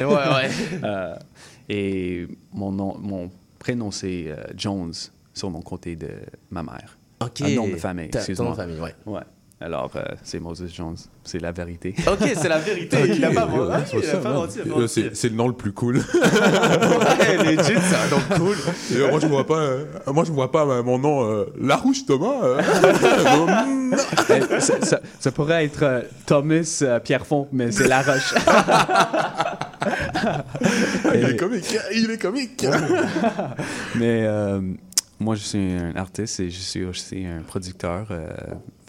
Ouais, 0.00 0.06
ouais. 0.06 0.50
Et 1.68 2.28
mon, 2.52 2.70
nom, 2.72 2.96
mon 2.98 3.30
prénom, 3.58 3.90
c'est 3.90 4.34
Jones, 4.56 4.92
sur 5.34 5.50
mon 5.50 5.62
côté 5.62 5.96
de 5.96 6.10
ma 6.50 6.62
mère. 6.62 6.96
Ok. 7.20 7.40
Un 7.42 7.54
nom 7.54 7.68
de 7.68 7.76
famille, 7.76 8.10
Ton 8.10 8.18
excuse-moi. 8.18 8.46
nom 8.50 8.52
de 8.52 8.56
famille, 8.60 8.80
ouais. 8.80 8.94
Ouais. 9.06 9.20
Alors, 9.64 9.92
euh, 9.96 10.02
c'est 10.24 10.40
Moses 10.40 10.64
Jones. 10.74 10.96
C'est 11.24 11.38
la 11.40 11.52
vérité. 11.52 11.94
Ok, 12.10 12.18
c'est 12.34 12.48
la 12.48 12.58
vérité. 12.58 12.96
il 13.08 13.24
a 13.24 13.30
pas 13.30 13.46
menti. 13.46 13.96
Ouais, 13.96 14.02
il 14.02 14.10
a 14.10 14.16
pas 14.16 14.28
Là, 14.30 14.34
menti. 14.34 14.58
C'est 14.88 15.14
c'est 15.16 15.28
le 15.28 15.36
nom 15.36 15.46
le 15.48 15.54
plus 15.54 15.72
cool. 15.72 16.00
Ouais, 16.12 17.36
legit, 17.56 17.74
c'est 17.80 17.96
un 17.96 18.08
nom 18.10 18.20
cool. 18.36 18.56
Et, 18.92 18.96
euh, 18.96 19.10
moi, 19.10 19.20
je 19.20 19.26
vois 19.26 19.46
pas, 19.46 19.58
euh, 19.58 19.84
moi, 20.08 20.24
je 20.24 20.32
vois 20.32 20.50
pas 20.50 20.64
euh, 20.66 20.82
mon 20.82 20.98
nom 20.98 21.24
euh, 21.24 21.44
Larouche 21.60 22.04
Thomas. 22.06 22.42
euh. 22.42 22.60
Eh, 24.30 24.60
ça, 24.60 24.80
ça- 24.80 25.00
ça 25.20 25.30
pourrait 25.32 25.64
être 25.66 25.82
euh, 25.82 26.00
Thomas 26.24 26.78
euh, 26.82 26.98
Pierrefonds, 26.98 27.46
mais 27.52 27.70
c'est 27.70 27.86
La 27.88 28.00
Roche. 28.02 28.32
il 31.14 31.24
est 31.30 31.36
comique. 31.36 31.76
Il 31.94 32.10
est 32.10 32.18
comique. 32.20 32.66
mais 33.94 34.22
euh, 34.24 34.60
moi, 35.20 35.34
je 35.34 35.42
suis 35.42 35.72
un 35.74 35.94
artiste 35.96 36.40
et 36.40 36.50
je 36.50 36.58
suis 36.60 36.84
aussi 36.84 37.24
un 37.26 37.42
producteur. 37.42 38.06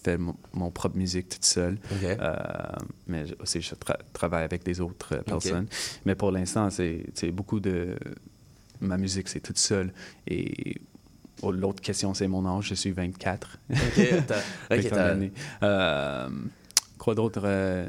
Fais 0.03 0.17
mon, 0.17 0.69
propre 0.72 0.98
musique 0.98 1.29
toute 1.29 1.45
seule. 1.45 1.77
Euh, 2.03 2.36
mais 3.07 3.24
aussi, 3.39 3.62
je 3.62 3.74
tra- 3.75 3.98
travaille 4.12 4.43
avec 4.43 4.63
des 4.63 4.81
autres 4.81 5.15
euh, 5.15 5.22
personnes. 5.22 5.67
Mais 6.05 6.15
pour 6.15 6.31
l'instant, 6.31 6.69
c'est 6.69 7.31
beaucoup 7.31 7.60
de. 7.60 7.95
Ma 8.81 8.98
musique, 8.98 9.29
c'est 9.29 9.39
toute 9.39 9.57
seule. 9.60 9.93
Et 10.27 10.75
oh, 11.41 11.51
l'autre 11.53 11.81
question, 11.81 12.13
c'est 12.13 12.27
mon 12.27 12.45
âge. 12.45 12.67
Je 12.67 12.74
suis 12.75 12.91
24. 12.91 13.57
Ok, 13.72 13.77
t'as- 14.27 14.38
ok, 14.75 14.83
21 14.83 14.89
t'as- 14.89 15.05
années. 15.12 15.31
Euh, 15.63 16.29
quoi 16.98 17.15
d'autre? 17.15 17.41
euh, 17.45 17.88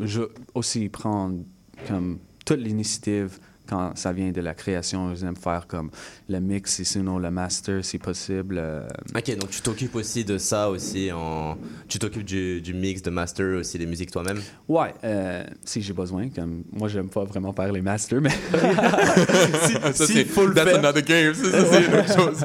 je 0.00 0.22
aussi 0.54 0.88
prendre 0.88 1.44
comme 1.86 2.18
toute 2.44 2.58
l'initiative 2.58 3.38
quand 3.68 3.92
ça 3.96 4.12
vient 4.12 4.30
de 4.32 4.40
la 4.40 4.54
création. 4.54 5.14
J'aime 5.14 5.36
faire 5.36 5.66
comme 5.66 5.90
le 6.28 6.40
mix 6.40 6.80
et 6.80 6.84
sinon 6.84 7.18
le 7.18 7.30
master 7.30 7.84
si 7.84 7.98
possible. 7.98 8.56
euh, 8.58 8.86
Ok, 9.16 9.36
donc 9.38 9.50
tu 9.50 9.60
t'occupes 9.62 9.94
aussi 9.94 10.24
de 10.24 10.38
ça 10.38 10.68
aussi 10.70 11.10
en... 11.12 11.56
Tu 11.88 11.98
t'occupes 11.98 12.24
du, 12.24 12.60
du 12.60 12.74
mix, 12.74 13.02
de 13.02 13.10
master 13.10 13.58
aussi, 13.58 13.78
les 13.78 13.86
musiques 13.86 14.10
toi-même? 14.10 14.40
Ouais, 14.68 14.94
euh, 15.04 15.44
si 15.64 15.82
j'ai 15.82 15.92
besoin. 15.92 16.28
Comme, 16.30 16.64
moi, 16.72 16.88
j'aime 16.88 17.08
pas 17.08 17.24
vraiment 17.24 17.52
faire 17.52 17.70
les 17.72 17.82
masters, 17.82 18.20
mais 18.20 18.30
Ça, 19.92 20.06
c'est 20.06 20.24
faut 20.24 20.46
le 20.46 20.54
That's 20.54 20.68
faire. 20.68 20.78
another 20.78 21.02
game. 21.02 21.34
Ça, 21.34 21.50
ça, 21.50 21.64
c'est 21.70 21.84
une 21.84 21.94
autre 21.94 22.14
chose. 22.14 22.44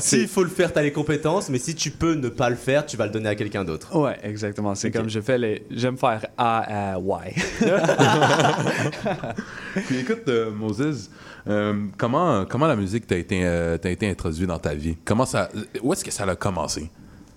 S'il 0.00 0.28
faut 0.28 0.42
le 0.42 0.48
faire, 0.50 0.72
t'as 0.72 0.82
les 0.82 0.92
compétences, 0.92 1.48
mais 1.50 1.58
si 1.58 1.74
tu 1.74 1.90
peux 1.90 2.14
ne 2.14 2.28
pas 2.28 2.50
le 2.50 2.56
faire, 2.56 2.84
tu 2.86 2.96
vas 2.96 3.06
le 3.06 3.12
donner 3.12 3.28
à 3.28 3.34
quelqu'un 3.34 3.64
d'autre. 3.64 3.94
ouais, 3.96 4.16
exactement. 4.22 4.74
C'est 4.74 4.90
comme 4.90 5.08
je 5.08 5.20
fais 5.20 5.38
les. 5.38 5.64
J'aime 5.70 5.96
faire 5.96 6.26
A 6.36 6.94
à 6.94 6.98
Y. 6.98 7.34
Puis 9.86 9.98
écoute, 9.98 10.22
euh, 10.28 10.49
Moses, 10.50 11.10
euh, 11.48 11.86
comment, 11.96 12.44
comment 12.44 12.66
la 12.66 12.76
musique 12.76 13.06
t'a 13.06 13.16
été, 13.16 13.44
euh, 13.44 13.78
t'a 13.78 13.90
été 13.90 14.08
introduite 14.08 14.46
dans 14.46 14.58
ta 14.58 14.74
vie? 14.74 14.96
Comment 15.04 15.26
ça, 15.26 15.48
où 15.82 15.92
est-ce 15.92 16.04
que 16.04 16.10
ça 16.10 16.24
a 16.24 16.36
commencé? 16.36 16.90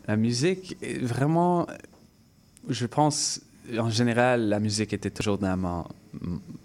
La 0.08 0.18
musique, 0.18 0.78
est 0.82 1.02
vraiment, 1.04 1.68
je 2.68 2.86
pense, 2.86 3.42
en 3.78 3.90
général, 3.90 4.50
la 4.50 4.60
musique 4.60 4.94
était 4.94 5.10
toujours 5.10 5.38
dans 5.38 5.86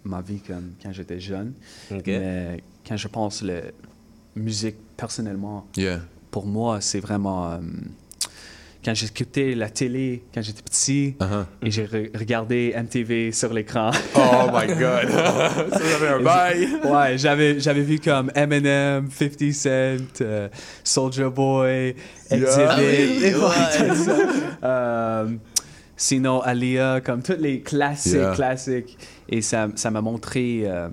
ma, 0.05 0.21
vie 0.23 0.41
comme 0.41 0.73
quand 0.83 0.93
j'étais 0.93 1.21
jeune. 1.21 1.55
Mais 1.91 2.63
quand 2.87 2.97
je 2.97 3.09
pense 3.09 3.43
la 3.43 3.61
musique 4.35 4.77
personnellement, 4.97 5.67
Yeah. 5.77 6.01
pour 6.31 6.47
moi, 6.47 6.81
c'est 6.81 7.01
vraiment 7.01 7.53
euh, 7.53 7.59
quand 8.85 8.95
j'écoutais 8.95 9.55
la 9.55 9.69
télé 9.71 10.23
quand 10.33 10.41
j'étais 10.41 10.63
petit 10.63 11.17
Uh-huh. 11.21 11.45
et 11.63 11.71
j'ai 11.71 11.85
re- 11.85 12.17
regardé 12.17 12.75
MTV 12.81 13.33
sur 13.33 13.53
l'écran. 13.53 13.91
Oh 14.15 14.47
my 14.53 14.67
God! 14.69 15.09
ça, 15.73 15.81
j'avais 15.91 16.09
un 16.09 16.21
bail! 16.23 16.69
ouais, 16.85 17.19
j'avais 17.19 17.59
j'avais 17.61 17.83
vu 17.83 17.99
comme 17.99 18.31
Eminem, 18.35 19.09
50 19.11 19.53
Cent, 19.53 20.21
euh, 20.23 20.49
Soldier 20.85 21.29
Boy, 21.31 21.95
ça. 22.31 22.77
Euh, 24.63 25.29
sinon 25.97 26.41
Alia, 26.41 27.01
comme 27.05 27.23
tous 27.23 27.37
les 27.39 27.61
classiques, 27.61 28.15
Yeah. 28.15 28.35
classiques. 28.35 28.99
Et 29.29 29.43
ça 29.43 29.69
ça 29.75 29.91
m'a 29.91 30.01
montré 30.01 30.63
euh, 30.65 30.89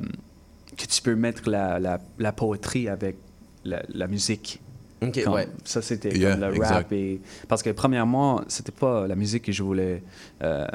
que 0.77 0.86
tu 0.86 1.01
peux 1.01 1.15
mettre 1.15 1.50
la, 1.50 1.80
la, 1.80 2.00
la 2.20 2.32
poétrie 2.32 2.89
avec 2.89 3.18
la, 3.63 3.82
la 3.89 4.08
musique. 4.08 4.60
Ok, 5.02 5.24
Comme- 5.24 5.34
ouais. 5.34 5.48
Ça, 5.66 5.82
c'était 5.82 6.16
Yeah, 6.18 6.36
le 6.38 6.56
exact. 6.56 6.70
rap. 6.74 6.92
Et, 6.94 7.20
parce 7.48 7.62
que, 7.64 7.70
premièrement, 7.72 8.42
c'était 8.48 8.72
pas 8.72 9.08
la 9.08 9.16
musique 9.16 9.44
que 9.44 9.52
je 9.52 9.62
voulais. 9.64 10.04
euh, 10.44 10.66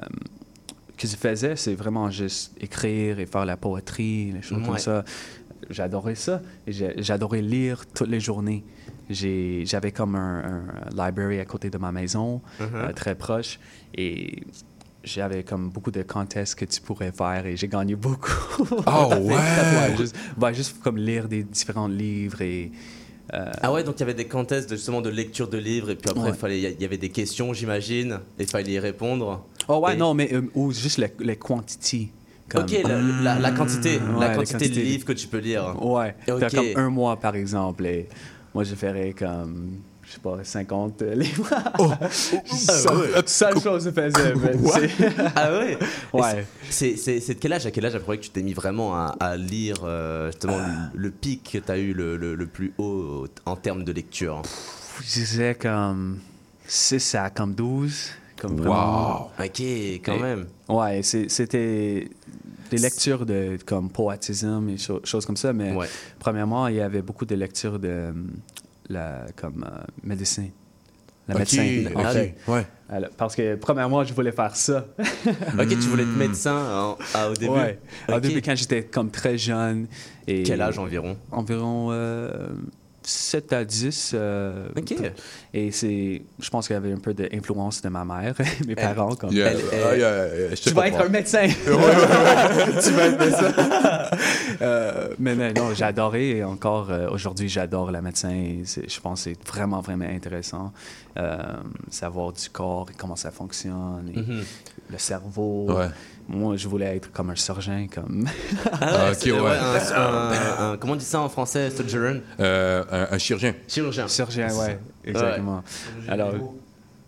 que 0.96 1.06
je 1.08 1.16
faisais, 1.16 1.56
c'est 1.56 1.74
vraiment 1.74 2.10
juste 2.10 2.52
écrire 2.60 3.18
et 3.20 3.24
faire 3.26 3.46
la 3.46 3.56
poétrie, 3.56 4.32
les 4.32 4.42
choses 4.42 4.62
comme 4.64 4.76
ça. 4.78 5.02
J'adorais 5.70 6.14
ça. 6.14 6.42
Et 6.66 6.72
J'adorais 6.98 7.40
lire 7.40 7.84
toutes 7.94 8.08
les 8.10 8.20
journées. 8.20 8.62
J'avais 9.08 9.92
comme 9.92 10.14
un, 10.14 10.62
un 10.92 11.06
library 11.06 11.40
à 11.40 11.44
côté 11.46 11.70
de 11.70 11.78
ma 11.78 11.90
maison, 11.90 12.42
Uh-huh. 12.60 12.64
euh, 12.74 12.92
très 12.92 13.14
proche. 13.14 13.58
Et 13.94 14.42
j'avais 15.02 15.42
comme 15.42 15.70
beaucoup 15.70 15.90
de 15.90 16.02
contests 16.02 16.54
que 16.54 16.66
tu 16.66 16.80
pourrais 16.82 17.12
faire 17.12 17.46
et 17.46 17.56
j'ai 17.56 17.68
gagné 17.68 17.96
beaucoup. 17.96 18.30
Oh, 18.86 19.14
ouais! 19.22 19.96
juste, 19.96 20.14
juste 20.52 20.80
comme 20.82 20.98
lire 20.98 21.28
des 21.28 21.42
différents 21.44 21.88
livres 21.88 22.42
et. 22.42 22.70
Euh, 23.34 23.50
Ah 23.62 23.72
ouais, 23.72 23.84
donc 23.84 23.96
il 23.96 24.00
y 24.00 24.02
avait 24.02 24.14
des 24.14 24.26
contests 24.26 24.70
de, 24.70 24.76
justement 24.76 25.00
de 25.00 25.10
lecture 25.10 25.48
de 25.48 25.58
livres 25.58 25.90
et 25.90 25.96
puis 25.96 26.10
après 26.10 26.30
Ouais. 26.30 26.58
il 26.58 26.74
il 26.74 26.82
y 26.82 26.84
avait 26.84 26.96
des 26.98 27.10
questions, 27.10 27.52
j'imagine, 27.52 28.20
et 28.38 28.42
il 28.42 28.48
fallait 28.48 28.72
y 28.72 28.78
répondre. 28.78 29.44
Oh 29.68 29.78
ouais, 29.78 29.94
Et- 29.94 29.96
non, 29.96 30.14
mais 30.14 30.32
euh, 30.34 30.42
ou 30.54 30.72
juste 30.72 30.98
les, 30.98 31.12
les 31.20 31.36
quantités. 31.36 32.10
Comme, 32.48 32.64
Ok, 32.64 32.72
la, 32.84 33.00
la- 33.00 33.38
la 33.38 33.50
quantité, 33.52 33.98
Ouais, 33.98 34.20
la 34.26 34.34
quantité 34.34 34.68
de 34.68 34.74
livres 34.80 35.04
que 35.04 35.12
tu 35.12 35.28
peux 35.28 35.38
lire. 35.38 35.76
Ouais, 35.84 36.16
Ok. 36.28 36.40
t'as 36.40 36.50
comme 36.50 36.66
un 36.76 36.90
mois 36.90 37.16
par 37.16 37.36
exemple. 37.36 37.86
Et 37.86 38.08
moi, 38.54 38.64
je 38.64 38.74
ferais 38.74 39.12
comme, 39.16 39.74
je 40.10 40.14
sais 40.16 40.20
pas, 40.20 40.38
50 40.42 41.02
livres. 41.02 41.48
Ah, 41.78 42.08
Seule 43.26 43.60
chose 43.60 43.84
que 43.94 44.08
je 44.08 44.10
c'est- 44.10 45.12
Ah 45.36 45.52
ouais 45.52 45.78
Ouais. 46.12 46.44
C'est 46.68 46.96
c'est- 46.96 47.20
c'est 47.20 47.34
de 47.34 47.38
quel 47.38 47.52
âge 47.52 47.64
À 47.66 47.70
quel 47.70 47.86
âge 47.86 47.94
après 47.94 48.18
que 48.18 48.24
tu 48.24 48.30
t'es 48.30 48.42
mis 48.42 48.52
vraiment 48.52 48.94
à, 48.96 49.14
à 49.20 49.36
lire 49.36 49.76
euh, 49.84 50.26
justement 50.32 50.58
le, 50.58 50.98
le 50.98 51.10
pic 51.10 51.50
que 51.52 51.58
tu 51.58 51.70
as 51.70 51.78
eu 51.78 51.92
le, 51.92 52.16
le- 52.16 52.34
le 52.34 52.46
plus 52.46 52.72
haut 52.78 53.26
en 53.46 53.54
termes 53.56 53.84
de 53.84 53.92
lecture? 53.92 54.42
Je 55.00 55.12
disais 55.12 55.54
comme 55.54 56.18
6 56.66 57.14
à 57.14 57.30
comme 57.30 57.54
12. 57.54 58.10
Comme 58.40 58.56
vraiment. 58.56 59.20
Wow! 59.38 59.44
Ok, 59.44 59.60
quand 60.04 60.14
Et- 60.16 60.22
même. 60.22 60.46
Ouais, 60.68 61.02
c'était 61.02 62.08
des 62.70 62.78
lectures 62.78 63.26
de 63.26 63.58
comme 63.66 63.90
poétisme 63.90 64.68
et 64.70 64.76
cho- 64.78 65.00
choses 65.04 65.26
comme 65.26 65.36
ça. 65.36 65.52
Mais 65.52 65.72
Ouais. 65.72 65.88
premièrement, 66.18 66.66
il 66.68 66.76
y 66.76 66.80
avait 66.80 67.02
beaucoup 67.02 67.26
de 67.26 67.34
lectures 67.34 67.78
de 67.78 67.88
euh, 67.88 68.12
la, 68.90 69.24
comme 69.36 69.64
euh, 69.64 69.82
médecin. 70.02 70.48
La 71.28 71.34
Ok, 71.36 71.40
médecin. 71.40 71.84
ok, 71.94 72.34
Ah, 72.46 72.50
ouais. 72.52 72.66
Alors, 72.88 73.10
parce 73.16 73.36
que 73.36 73.54
premièrement, 73.54 74.02
je 74.02 74.12
voulais 74.12 74.32
faire 74.32 74.56
ça. 74.56 74.84
Ok, 75.58 75.68
tu 75.68 75.88
voulais 75.88 76.02
être 76.02 76.16
médecin 76.16 76.56
en- 77.14 77.28
au 77.30 77.34
début 77.34 77.52
Ouais. 77.52 77.78
Au 78.08 78.14
Ok. 78.14 78.20
début, 78.20 78.42
quand 78.42 78.56
j'étais 78.56 78.82
comme 78.84 79.10
très 79.10 79.38
jeune. 79.38 79.86
Et 80.26 80.42
Quel 80.42 80.60
âge 80.60 80.78
environ? 80.78 81.16
Environ 81.30 81.88
euh, 81.92 82.48
7 83.02 83.52
à 83.52 83.64
10. 83.64 84.12
euh, 84.14 84.68
Ok. 84.76 84.94
Et 85.54 85.70
c'est, 85.72 86.22
je 86.38 86.50
pense 86.50 86.66
qu'il 86.66 86.74
y 86.74 86.76
avait 86.76 86.92
un 86.92 86.98
peu 86.98 87.12
d'influence 87.14 87.82
de 87.82 87.88
ma 87.88 88.04
mère, 88.04 88.34
mes 88.66 88.74
parents. 88.74 89.14
Comme, 89.16 89.32
Yeah. 89.32 89.52
Elle- 89.52 90.04
Ah, 90.04 90.54
je 90.54 90.60
tu 90.62 90.70
vas 90.70 90.88
être 90.88 91.00
un 91.00 91.08
médecin. 91.08 91.46
tu 91.64 92.90
vas 92.92 93.06
être 93.06 93.18
médecin. 93.18 93.52
Euh, 94.62 95.08
mais 95.18 95.34
non, 95.34 95.52
non, 95.54 95.74
j'ai 95.74 95.84
adoré 95.84 96.36
et 96.38 96.44
encore 96.44 96.90
euh, 96.90 97.08
aujourd'hui, 97.10 97.48
j'adore 97.48 97.90
la 97.90 98.02
médecin. 98.02 98.30
et 98.30 98.62
c'est- 98.64 98.88
Je 98.88 99.00
pense 99.00 99.24
que 99.24 99.30
c'est 99.30 99.48
vraiment, 99.48 99.80
vraiment 99.80 100.04
intéressant. 100.06 100.72
Savoir 101.90 102.32
du 102.32 102.48
corps 102.50 102.86
et 102.90 102.94
comment 102.96 103.16
ça 103.16 103.30
fonctionne, 103.30 104.10
et 104.14 104.18
Mhm. 104.20 104.42
le 104.90 104.98
cerveau. 104.98 105.66
Ouais. 105.72 105.88
Moi, 106.32 106.56
je 106.56 106.68
voulais 106.68 106.96
être 106.96 107.10
comme 107.10 107.30
un 107.30 107.34
surgeon, 107.34 107.88
comme. 107.92 108.28
Ah, 108.80 109.10
ok, 109.10 109.16
c'est- 109.18 109.32
ouais. 109.32 109.50
un- 109.50 110.00
un- 110.00 110.72
un- 110.72 110.76
comment 110.76 110.92
on 110.92 110.96
dit 110.96 111.04
ça 111.04 111.20
en 111.20 111.28
français 111.28 111.70
Surgeon 111.70 112.20
Euh, 112.38 112.84
un, 112.90 113.14
un 113.14 113.18
chirurgien. 113.18 113.54
Chirurgien. 113.66 114.06
Surgien, 114.06 114.46
ouais, 114.56 114.78
exactement. 115.04 115.64
Alors, 116.08 116.34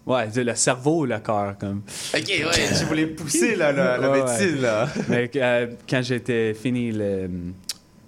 ouais, 0.06 0.28
le 0.34 0.54
cerveau 0.56 1.02
ou 1.02 1.06
le 1.06 1.18
cœur, 1.20 1.54
comme. 1.58 1.82
Ok, 2.14 2.20
ouais, 2.28 2.68
tu 2.78 2.84
voulais 2.86 3.06
pousser 3.06 3.54
la, 3.54 3.70
la, 3.70 3.96
la 3.96 4.10
Ouais, 4.10 4.18
médecine 4.24 4.60
là. 4.60 4.88
Mais 5.08 5.30
euh, 5.36 5.68
quand 5.88 6.02
j'étais 6.02 6.52
fini 6.54 6.90
le, 6.90 7.28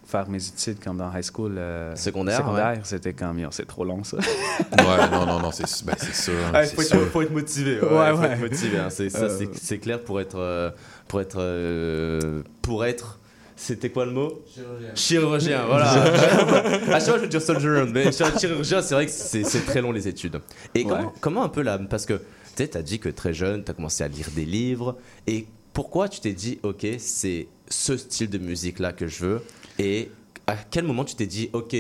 faire 0.07 0.29
mes 0.29 0.47
études 0.47 0.79
comme 0.83 0.99
dans 0.99 1.11
high 1.13 1.23
school 1.25 1.57
euh, 1.59 1.95
Secondaire, 1.97 2.39
secondaire 2.39 2.81
c'était 2.85 3.13
comme 3.15 3.41
c'est 3.51 3.67
trop 3.67 3.85
long 3.85 4.05
ça. 4.05 4.19
Ouais, 4.79 5.09
non, 5.11 5.27
non, 5.27 5.41
non, 5.41 5.51
c'est 5.51 5.65
ben. 5.85 5.93
Ouais, 5.93 6.67
c'est 6.67 6.75
faut, 6.75 6.83
être, 6.83 7.07
faut 7.11 7.23
être 7.23 7.33
motivé. 7.33 7.81
Ouais, 7.81 7.89
Ouais, 7.89 8.11
faut 8.13 8.19
ouais. 8.19 8.31
être 8.33 8.41
motivé. 8.41 8.79
hein. 8.79 8.91
C'est, 8.91 9.09
ça, 9.11 9.23
Euh. 9.25 9.37
c'est, 9.39 9.55
c'est 9.57 9.79
clair 9.79 10.01
pour 10.01 10.21
être. 10.21 10.39
euh, 10.39 10.71
pour 11.09 11.21
être. 11.21 11.37
euh, 11.41 12.43
pour 12.63 12.85
être. 12.85 13.19
C'était 13.57 13.89
quoi 13.91 14.05
le 14.05 14.11
mot? 14.13 14.43
Chirurgien. 14.53 14.91
Chirurgien, 14.95 15.65
voilà. 15.67 15.91
à 15.93 16.99
chaque 17.01 17.03
fois, 17.05 17.17
je 17.19 17.23
veux 17.23 17.29
dire 17.29 17.41
surgeon, 17.41 17.87
mais 17.93 18.11
chir- 18.11 18.39
chirurgien, 18.39 18.83
c'est 18.83 18.95
vrai 18.95 19.07
que 19.07 19.13
c'est, 19.13 19.45
c'est 19.45 19.61
très 19.65 19.81
long 19.81 19.93
les 19.93 20.09
études. 20.09 20.41
Et 20.75 20.83
comment, 20.83 20.97
Ouais. 20.97 21.07
comment 21.21 21.45
un 21.45 21.49
peu 21.49 21.63
là 21.63 21.79
Parce 21.89 22.05
que 22.05 22.15
tu 22.15 22.23
sais, 22.57 22.69
t'as 22.69 22.83
dit 22.83 22.99
que 22.99 23.09
très 23.09 23.33
jeune, 23.33 23.63
t'as 23.63 23.73
commencé 23.73 24.03
à 24.03 24.09
lire 24.09 24.29
des 24.35 24.45
livres. 24.45 24.97
Et 25.29 25.47
pourquoi 25.73 26.09
tu 26.09 26.21
t'es 26.21 26.33
dit, 26.33 26.59
ok, 26.65 26.85
c'est 26.99 27.47
ce 27.69 27.97
style 27.97 28.29
de 28.29 28.39
musique 28.39 28.81
là 28.81 28.93
que 28.93 29.07
je 29.07 29.25
veux 29.25 29.43
Et 29.79 30.11
à 30.47 30.57
quel 30.57 30.85
moment 30.85 31.05
tu 31.05 31.15
t'es 31.15 31.27
dit, 31.27 31.51
ok, 31.53 31.77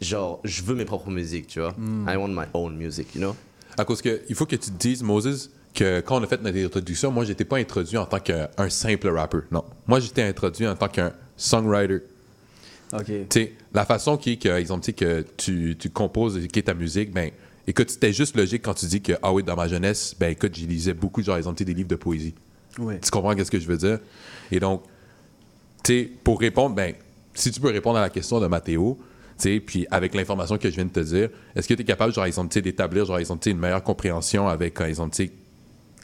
genre, 0.00 0.40
je 0.44 0.62
veux 0.62 0.74
mes 0.74 0.84
propres 0.84 1.10
musiques, 1.10 1.48
tu 1.48 1.60
vois? 1.60 1.74
I 2.08 2.16
want 2.16 2.28
my 2.28 2.46
own 2.54 2.76
music, 2.76 3.14
you 3.14 3.20
know? 3.20 3.36
À 3.76 3.84
cause 3.84 4.02
que 4.02 4.22
il 4.28 4.34
faut 4.34 4.46
que 4.46 4.56
tu 4.56 4.70
te 4.70 4.78
dises, 4.78 5.02
Moses, 5.02 5.50
que 5.74 6.00
quand 6.00 6.20
on 6.20 6.24
a 6.24 6.26
fait 6.26 6.42
notre 6.42 6.58
introduction, 6.58 7.10
moi, 7.10 7.24
j'étais 7.24 7.44
pas 7.44 7.58
introduit 7.58 7.96
en 7.96 8.06
tant 8.06 8.18
qu'un 8.18 8.48
simple 8.68 9.08
rappeur. 9.08 9.42
Non. 9.50 9.64
Moi, 9.86 10.00
j'étais 10.00 10.22
introduit 10.22 10.66
en 10.66 10.74
tant 10.74 10.88
qu'un 10.88 11.12
songwriter. 11.36 12.00
ok. 12.92 13.04
Tu 13.04 13.24
sais, 13.30 13.52
la 13.72 13.84
façon 13.84 14.16
qui 14.16 14.32
est 14.32 14.36
que, 14.36 14.48
exemple, 14.48 14.84
tu 14.84 14.86
sais, 14.86 14.92
que 14.92 15.24
tu, 15.36 15.76
tu 15.78 15.90
composes 15.90 16.36
et 16.36 16.48
qui 16.48 16.58
est 16.58 16.64
ta 16.64 16.74
musique, 16.74 17.12
ben, 17.12 17.30
écoute, 17.66 17.90
c'était 17.90 18.12
juste 18.12 18.36
logique 18.36 18.62
quand 18.62 18.74
tu 18.74 18.86
dis 18.86 19.00
que, 19.00 19.12
ah 19.22 19.32
oui, 19.32 19.42
dans 19.42 19.56
ma 19.56 19.68
jeunesse, 19.68 20.14
ben, 20.18 20.30
écoute, 20.30 20.54
j'y 20.54 20.66
lisais 20.66 20.94
beaucoup, 20.94 21.22
genre, 21.22 21.36
exemple, 21.36 21.56
tu 21.56 21.62
sais, 21.62 21.66
des 21.66 21.74
livres 21.74 21.88
de 21.88 21.96
poésie. 21.96 22.34
Oui. 22.78 22.94
Tu 23.00 23.10
comprends 23.10 23.34
qu'est-ce 23.34 23.50
que 23.50 23.60
je 23.60 23.66
veux 23.66 23.76
dire? 23.76 24.00
Et 24.50 24.58
donc, 24.58 24.82
tu 25.84 25.92
sais, 25.92 26.10
pour 26.24 26.40
répondre, 26.40 26.74
ben, 26.74 26.94
si 27.40 27.50
tu 27.50 27.60
peux 27.60 27.68
répondre 27.70 27.98
à 27.98 28.02
la 28.02 28.10
question 28.10 28.40
de 28.40 28.46
Mathéo, 28.46 28.98
puis 29.66 29.86
avec 29.90 30.14
l'information 30.14 30.58
que 30.58 30.68
je 30.68 30.74
viens 30.76 30.84
de 30.84 30.90
te 30.90 31.00
dire, 31.00 31.30
est-ce 31.56 31.66
que 31.66 31.74
tu 31.74 31.80
es 31.82 31.84
capable, 31.84 32.12
genre, 32.12 32.26
exemple, 32.26 32.60
d'établir, 32.60 33.06
genre, 33.06 33.18
exemple, 33.18 33.48
une 33.48 33.58
meilleure 33.58 33.82
compréhension 33.82 34.48
avec, 34.48 34.74
par 34.74 34.86
exemple, 34.86 35.16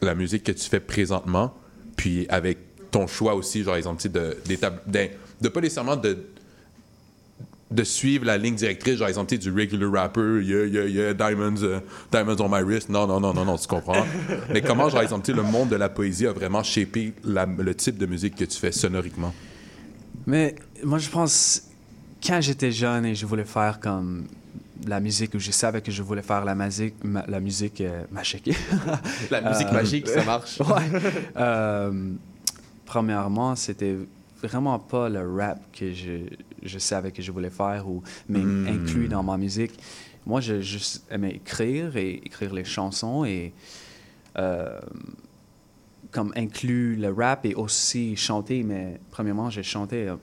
la 0.00 0.14
musique 0.14 0.44
que 0.44 0.52
tu 0.52 0.68
fais 0.68 0.80
présentement, 0.80 1.54
puis 1.96 2.26
avec 2.30 2.58
ton 2.90 3.06
choix 3.06 3.34
aussi, 3.34 3.62
genre, 3.62 3.76
exemple, 3.76 4.08
de, 4.08 4.36
d'étab- 4.46 4.78
d'in- 4.86 5.08
de 5.40 5.48
pas 5.48 5.60
nécessairement 5.60 5.96
de 5.96 6.16
de 7.68 7.82
suivre 7.82 8.24
la 8.24 8.38
ligne 8.38 8.54
directrice, 8.54 8.96
genre 8.98 9.08
exemple, 9.08 9.36
du 9.38 9.50
regular 9.50 9.90
rapper, 9.92 10.40
yeah, 10.40 10.66
yeah, 10.66 10.84
yeah, 10.86 11.12
diamonds, 11.14 11.60
euh, 11.64 11.80
diamonds 12.12 12.36
on 12.40 12.48
my 12.48 12.62
wrist. 12.62 12.88
Non, 12.88 13.08
non, 13.08 13.18
non, 13.18 13.34
non, 13.34 13.44
non, 13.44 13.56
tu 13.58 13.66
comprends? 13.66 14.06
Mais 14.54 14.62
comment, 14.62 14.88
genre 14.88 15.02
exemple, 15.02 15.32
le 15.32 15.42
monde 15.42 15.68
de 15.70 15.74
la 15.76 15.88
poésie 15.88 16.28
a 16.28 16.32
vraiment 16.32 16.62
shapé 16.62 17.12
le 17.24 17.74
type 17.74 17.98
de 17.98 18.06
musique 18.06 18.36
que 18.36 18.44
tu 18.44 18.56
fais 18.56 18.70
sonoriquement? 18.70 19.34
Mais 20.26 20.54
moi, 20.82 20.98
je 20.98 21.08
pense, 21.08 21.62
quand 22.24 22.40
j'étais 22.40 22.72
jeune 22.72 23.04
et 23.06 23.14
je 23.14 23.26
voulais 23.26 23.44
faire 23.44 23.78
comme 23.80 24.26
la 24.86 25.00
musique, 25.00 25.34
où 25.34 25.38
je 25.38 25.50
savais 25.50 25.80
que 25.80 25.90
je 25.90 26.02
voulais 26.02 26.22
faire 26.22 26.44
la 26.44 26.54
musique, 26.54 26.94
ma- 27.04 27.24
la 27.26 27.40
musique 27.40 27.80
euh, 27.80 28.04
magique. 28.10 28.50
La 29.30 29.40
musique 29.40 29.68
Euh, 29.68 29.72
magique, 29.72 30.08
ça 30.08 30.24
marche. 30.24 30.60
ouais. 30.60 31.00
Euh, 31.36 32.12
premièrement, 32.84 33.56
c'était 33.56 33.96
vraiment 34.42 34.78
pas 34.78 35.08
le 35.08 35.28
rap 35.34 35.58
que 35.72 35.92
je, 35.92 36.26
je 36.62 36.78
savais 36.78 37.10
que 37.10 37.22
je 37.22 37.32
voulais 37.32 37.50
faire 37.50 37.88
ou 37.88 38.02
même 38.28 38.64
Mm. 38.64 38.68
inclus 38.68 39.08
dans 39.08 39.22
ma 39.22 39.36
musique. 39.38 39.72
Moi, 40.26 40.40
je 40.40 40.60
juste 40.60 41.04
aimais 41.10 41.30
écrire 41.36 41.96
et 41.96 42.14
écrire 42.24 42.52
les 42.52 42.64
chansons 42.64 43.24
et 43.24 43.52
euh, 44.38 44.78
comme 46.16 46.32
inclus 46.34 46.96
le 46.96 47.12
rap 47.12 47.44
et 47.44 47.54
aussi 47.54 48.16
chanter. 48.16 48.62
Mais 48.62 48.98
premièrement, 49.10 49.50
j'ai 49.50 49.62
chanté 49.62 50.08
euh, 50.08 50.16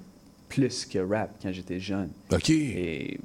plus 0.50 0.86
que 0.86 0.98
rap 0.98 1.30
quand 1.42 1.52
j'étais 1.52 1.80
jeune. 1.80 2.10
OK. 2.32 2.50
Et 2.50 3.20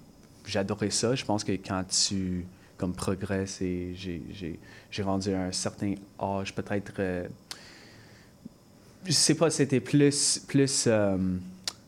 j'adorais 0.45 0.91
ça. 0.91 1.15
Je 1.15 1.25
pense 1.25 1.45
que 1.45 1.53
quand 1.53 1.83
tu 1.89 2.45
comme 2.77 2.93
progresses 2.93 3.63
et 3.63 3.95
j'ai- 3.97 5.03
rendu 5.03 5.33
un 5.35 5.51
certain 5.51 5.95
âge, 6.21 6.55
peut-être, 6.55 6.93
euh, 6.99 7.27
je 9.07 9.13
sais 9.13 9.35
pas, 9.35 9.49
c'était 9.51 9.81
plus, 9.81 10.41
plus, 10.47 10.85
euh, 10.87 11.17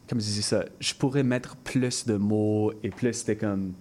comme 0.08 0.20
je 0.20 0.24
dis 0.26 0.42
ça, 0.42 0.64
je 0.80 0.94
pourrais 0.94 1.22
mettre 1.22 1.56
plus 1.56 2.06
de 2.06 2.14
mots 2.16 2.72
et 2.82 2.88
plus 2.90 3.12
c'était 3.12 3.36
comme, 3.36 3.72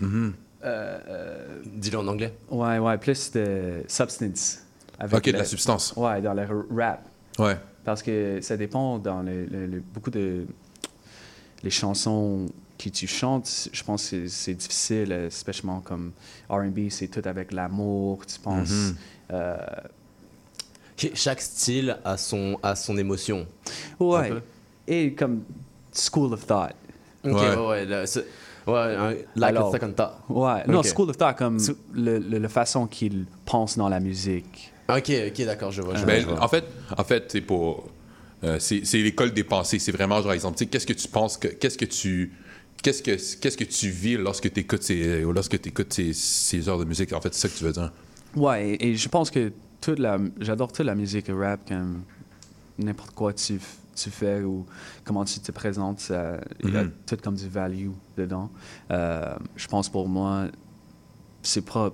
Mhm. 0.00 0.32
euh, 0.64 0.98
euh, 1.08 1.62
Dis-le 1.66 1.98
en 1.98 2.08
anglais. 2.08 2.32
ouais, 2.50 2.78
ouais, 2.78 2.98
plus 2.98 3.30
de 3.32 3.82
substance. 3.86 4.62
Avec 4.98 5.14
OK, 5.18 5.24
de 5.26 5.32
la 5.38 5.44
substance. 5.44 5.92
Ouais, 5.96 6.20
dans 6.22 6.34
le 6.34 6.46
rap. 6.74 7.02
Ouais. 7.38 7.56
Parce 7.84 8.02
que 8.02 8.40
ça 8.40 8.56
dépend 8.56 8.98
dans 8.98 9.22
le, 9.22 9.44
le- 9.46 9.66
le- 9.66 9.80
beaucoup 9.94 10.10
de 10.10 10.46
les 11.62 11.70
chansons 11.70 12.46
que 12.78 12.88
tu 12.90 13.06
chantes, 13.06 13.68
je 13.72 13.82
pense 13.82 14.10
que 14.10 14.26
c'est- 14.28 14.54
difficile, 14.54 15.12
euh, 15.12 15.30
spécialement 15.30 15.80
comme 15.80 16.12
R&B, 16.50 16.88
c'est 16.90 17.08
tout 17.08 17.22
avec 17.26 17.52
l'amour, 17.52 18.24
tu 18.26 18.38
penses. 18.38 18.70
Mhm. 18.70 18.96
euh, 19.32 19.56
Chaque 21.14 21.42
style 21.42 21.98
a 22.04 22.16
son, 22.16 22.58
a 22.62 22.74
son 22.74 22.96
émotion. 22.96 23.46
Ouais. 24.00 24.32
Et 24.88 25.12
comme 25.12 25.42
school 25.92 26.32
of 26.32 26.46
thought. 26.46 26.72
Ok, 27.24 27.32
Ouais. 27.34 27.54
ouais, 27.56 27.66
ouais. 27.68 27.84
là, 27.84 28.06
c'est- 28.06 28.24
ouais, 28.66 28.74
un- 28.96 29.10
like 29.34 29.50
Alors- 29.50 29.68
a 29.68 29.72
second 29.78 29.92
thought. 29.92 30.14
Ouais. 30.30 30.66
Non, 30.66 30.82
school 30.82 31.10
of 31.10 31.18
thought 31.18 31.36
comme 31.36 31.58
So- 31.58 31.74
le, 31.92 32.18
le- 32.18 32.38
la 32.38 32.48
façon 32.48 32.86
qu'il 32.86 33.26
pense 33.44 33.76
dans 33.76 33.88
la 33.90 34.00
musique. 34.00 34.72
Ok, 34.88 35.10
ok, 35.28 35.44
d'accord, 35.44 35.70
je 35.72 35.82
vois. 35.82 35.94
Je 35.94 36.04
vois, 36.04 36.06
Ben, 36.06 36.20
je 36.22 36.26
vois. 36.26 36.42
en 36.42 36.48
fait, 36.48 36.64
en 36.96 37.04
fait, 37.04 37.24
c'est 37.32 37.40
pour. 37.40 37.88
euh, 38.44 38.58
c'est 38.60 38.80
l'école 38.94 39.32
des 39.32 39.44
pensées. 39.44 39.78
C'est 39.78 39.92
vraiment, 39.92 40.22
genre, 40.22 40.32
exemple, 40.32 40.56
tu 40.58 40.64
sais, 40.64 40.70
qu'est-ce 40.70 40.86
que 40.86 40.92
tu 40.92 41.08
penses 41.08 41.36
que. 41.36 41.48
Qu'est-ce 41.48 41.78
que 41.78 41.84
tu. 41.84 42.32
Qu'est-ce 42.82 43.02
que, 43.02 43.10
qu'est-ce 43.40 43.56
que 43.56 43.64
tu 43.64 43.88
vis 43.88 44.16
lorsque 44.16 44.52
tu 44.52 44.60
écoutes, 44.60 44.82
ces, 44.82 45.24
ou 45.24 45.32
lorsque 45.32 45.54
écoutes 45.66 45.92
ces, 45.92 46.12
ces 46.12 46.68
heures 46.68 46.78
de 46.78 46.84
musique? 46.84 47.12
En 47.12 47.20
fait, 47.20 47.34
c'est 47.34 47.48
ça 47.48 47.48
que 47.48 47.58
tu 47.58 47.64
veux 47.64 47.72
dire. 47.72 47.90
Ouais, 48.36 48.70
et, 48.74 48.88
et 48.90 48.94
je 48.94 49.08
pense 49.08 49.30
que 49.30 49.50
toute 49.80 49.98
la, 49.98 50.18
j'adore 50.40 50.70
toute 50.72 50.84
la 50.86 50.94
musique 50.94 51.26
rap, 51.30 51.66
comme 51.66 52.02
n'importe 52.78 53.12
quoi 53.12 53.32
tu, 53.32 53.58
tu 53.96 54.10
fais 54.10 54.42
ou 54.42 54.66
comment 55.04 55.24
tu 55.24 55.40
te 55.40 55.50
présentes, 55.52 56.00
ça, 56.00 56.38
il 56.62 56.74
y 56.74 56.76
a 56.76 56.82
Mhm. 56.84 56.92
tout 57.06 57.16
comme 57.16 57.34
du 57.34 57.48
value 57.48 57.88
dedans. 58.16 58.50
Euh, 58.90 59.34
je 59.56 59.66
pense 59.66 59.88
pour 59.88 60.06
moi, 60.06 60.48
c'est 61.42 61.64
pas 61.64 61.92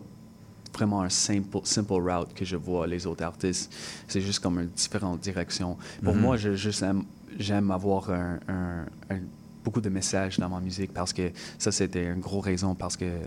vraiment 0.75 1.03
un 1.03 1.09
simple, 1.11 1.59
simple 1.65 1.93
route 1.93 2.33
que 2.35 2.45
je 2.45 2.57
vois 2.57 2.87
les 2.87 3.07
autres 3.07 3.25
artistes. 3.25 3.73
C'est 4.09 4.21
juste 4.21 4.41
comme 4.41 4.59
une 4.59 4.69
différente 4.69 5.21
direction. 5.21 5.77
Pour 6.03 6.15
Mhm. 6.15 6.21
moi, 6.21 6.37
je 6.37 6.55
juste 6.55 6.83
aime, 6.83 7.05
j'aime 7.39 7.71
avoir 7.71 8.11
un, 8.11 8.39
un- 8.49 8.87
un- 9.11 9.21
beaucoup 9.65 9.81
de 9.81 9.89
messages 9.91 10.39
dans 10.39 10.49
ma 10.49 10.61
musique 10.61 10.93
parce 10.93 11.13
que 11.13 11.31
ça, 11.59 11.71
c'était 11.71 12.05
une 12.07 12.21
grosse 12.21 12.45
raison 12.45 12.75
parce 12.75 12.97
que 12.97 13.05
euh, 13.05 13.21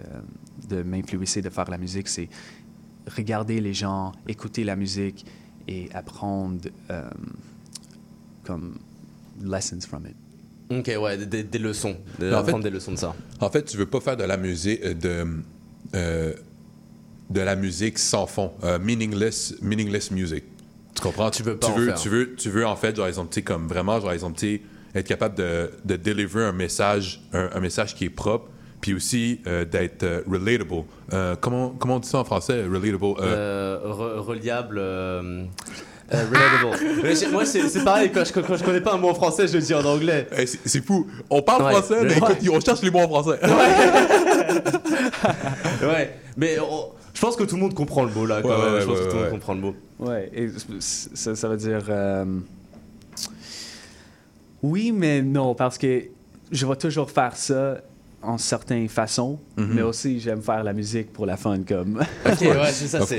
de 0.70 0.84
m'influencer 0.84 1.42
de 1.42 1.50
faire 1.50 1.70
la 1.70 1.78
musique, 1.78 2.08
c'est 2.08 2.28
regarder 3.16 3.62
les 3.62 3.74
gens, 3.74 4.12
écouter 4.28 4.64
la 4.64 4.76
musique 4.76 5.26
et 5.68 5.90
apprendre 5.94 6.60
euh, 6.90 7.10
comme 8.44 8.78
lessons 9.44 9.82
from 9.82 10.08
it. 10.08 10.16
Ok, 10.72 10.92
ouais, 11.00 11.18
des, 11.26 11.44
des 11.44 11.60
leçons. 11.60 11.96
De, 12.20 12.28
en 12.28 12.38
fait- 12.38 12.48
apprendre 12.50 12.64
des 12.64 12.70
leçons 12.72 12.92
de 12.94 12.98
ça. 12.98 13.16
En 13.40 13.50
fait, 13.50 13.64
tu 13.66 13.78
veux 13.78 13.86
pas 13.86 14.00
faire 14.02 14.18
de 14.18 14.24
la 14.24 14.38
musique 14.38 14.82
euh, 14.84 14.94
de 14.96 15.44
euh, 15.96 16.34
de 17.30 17.42
la 17.42 17.56
musique 17.56 17.98
sans 18.00 18.26
fond, 18.28 18.52
euh, 18.64 18.78
meaningless 18.80 19.56
meaningless 19.62 20.12
music. 20.12 20.44
Tu 20.96 21.02
comprends? 21.02 21.30
Tu 21.32 21.44
veux 21.44 21.58
pas 21.58 21.68
tu 21.68 21.74
en 21.74 21.76
veux, 21.76 21.86
faire. 21.88 21.96
tu 22.00 22.10
veux 22.10 22.36
tu 22.36 22.50
veux 22.50 22.66
en 22.66 22.76
fait 22.76 22.96
genre 22.96 23.08
exemple 23.08 23.30
tu 23.32 23.36
sais, 23.36 23.42
comme 23.44 23.68
vraiment 23.68 24.00
genre 24.00 24.12
exemple 24.12 24.44
être 24.96 25.08
capable 25.08 25.36
de 25.36 25.72
de 25.84 25.96
deliver 25.98 26.44
un 26.44 26.52
message 26.54 27.22
un, 27.34 27.50
un 27.54 27.60
message 27.60 27.96
qui 27.96 28.06
est 28.06 28.10
propre 28.10 28.50
puis 28.82 28.94
aussi 28.94 29.42
euh, 29.48 29.66
d'être 29.66 30.04
euh, 30.04 30.22
relatable. 30.30 30.84
Euh, 31.12 31.36
comment 31.42 31.70
comment 31.80 31.96
on 31.96 32.00
dit 32.00 32.08
ça 32.08 32.20
en 32.20 32.24
français? 32.24 32.64
Relatable 32.64 33.04
euh, 33.20 33.22
Euh, 33.22 33.80
re- 33.86 34.20
reliable. 34.20 34.80
relatable. 36.12 37.16
J'ai- 37.16 37.28
moi, 37.30 37.46
c'est 37.46 37.68
c'est 37.68 37.84
pareil, 37.84 38.12
quand 38.14 38.24
je, 38.24 38.32
quand 38.32 38.56
je 38.56 38.64
connais 38.64 38.82
pas 38.82 38.94
un 38.94 38.98
mot 38.98 39.10
en 39.10 39.16
français, 39.16 39.48
je 39.48 39.54
le 39.58 39.62
dis 39.64 39.74
en 39.74 39.84
anglais. 39.84 40.28
hey, 40.32 40.46
c'est 40.48 40.86
fou. 40.86 41.08
On 41.32 41.42
parle 41.42 41.64
Ouais. 41.64 41.72
français, 41.72 41.98
mais 42.04 42.12
Ouais. 42.12 42.18
écoute, 42.18 42.38
on 42.54 42.60
cherche 42.60 42.82
les 42.84 42.92
mots 42.92 43.00
en 43.00 43.08
français. 43.08 43.40
Ouais, 45.82 46.14
mais 46.38 46.60
on- 46.60 46.92
je 47.16 47.20
pense 47.22 47.36
que 47.36 47.44
tout 47.44 47.56
le 47.56 47.62
monde 47.62 47.74
comprend 47.74 48.04
le 48.04 48.14
mot 48.14 48.26
là, 48.28 48.42
quand 48.44 48.50
Ouais, 48.50 48.66
même. 48.66 48.74
ouais, 48.76 48.82
je 48.82 48.86
pense 48.86 49.00
ouais, 49.00 49.06
que 49.06 49.10
tout 49.10 49.16
le 49.16 49.22
monde 49.24 49.32
comprend 49.32 49.54
le 49.56 49.62
mot. 49.62 49.76
Ouais, 50.00 50.30
et 50.36 50.50
ça, 50.80 51.36
ça 51.36 51.48
veut 51.50 51.58
dire. 51.58 51.84
euh, 51.90 52.26
oui, 54.64 54.92
mais 54.92 55.22
non, 55.22 55.54
parce 55.56 55.78
que 55.78 56.04
je 56.52 56.66
vais 56.66 56.76
toujours 56.76 57.10
faire 57.12 57.36
ça 57.36 57.78
en 58.22 58.38
certaines 58.40 58.88
façons, 58.90 59.40
mais 59.56 59.84
aussi 59.84 60.20
j'aime 60.20 60.42
faire 60.42 60.64
la 60.64 60.74
musique 60.74 61.14
pour 61.14 61.26
la 61.28 61.38
fun, 61.38 61.60
comme. 61.68 62.02
Ok, 62.26 62.42
ouais, 62.42 62.72
c'est 62.72 62.88
ça. 62.88 63.02
of 63.04 63.14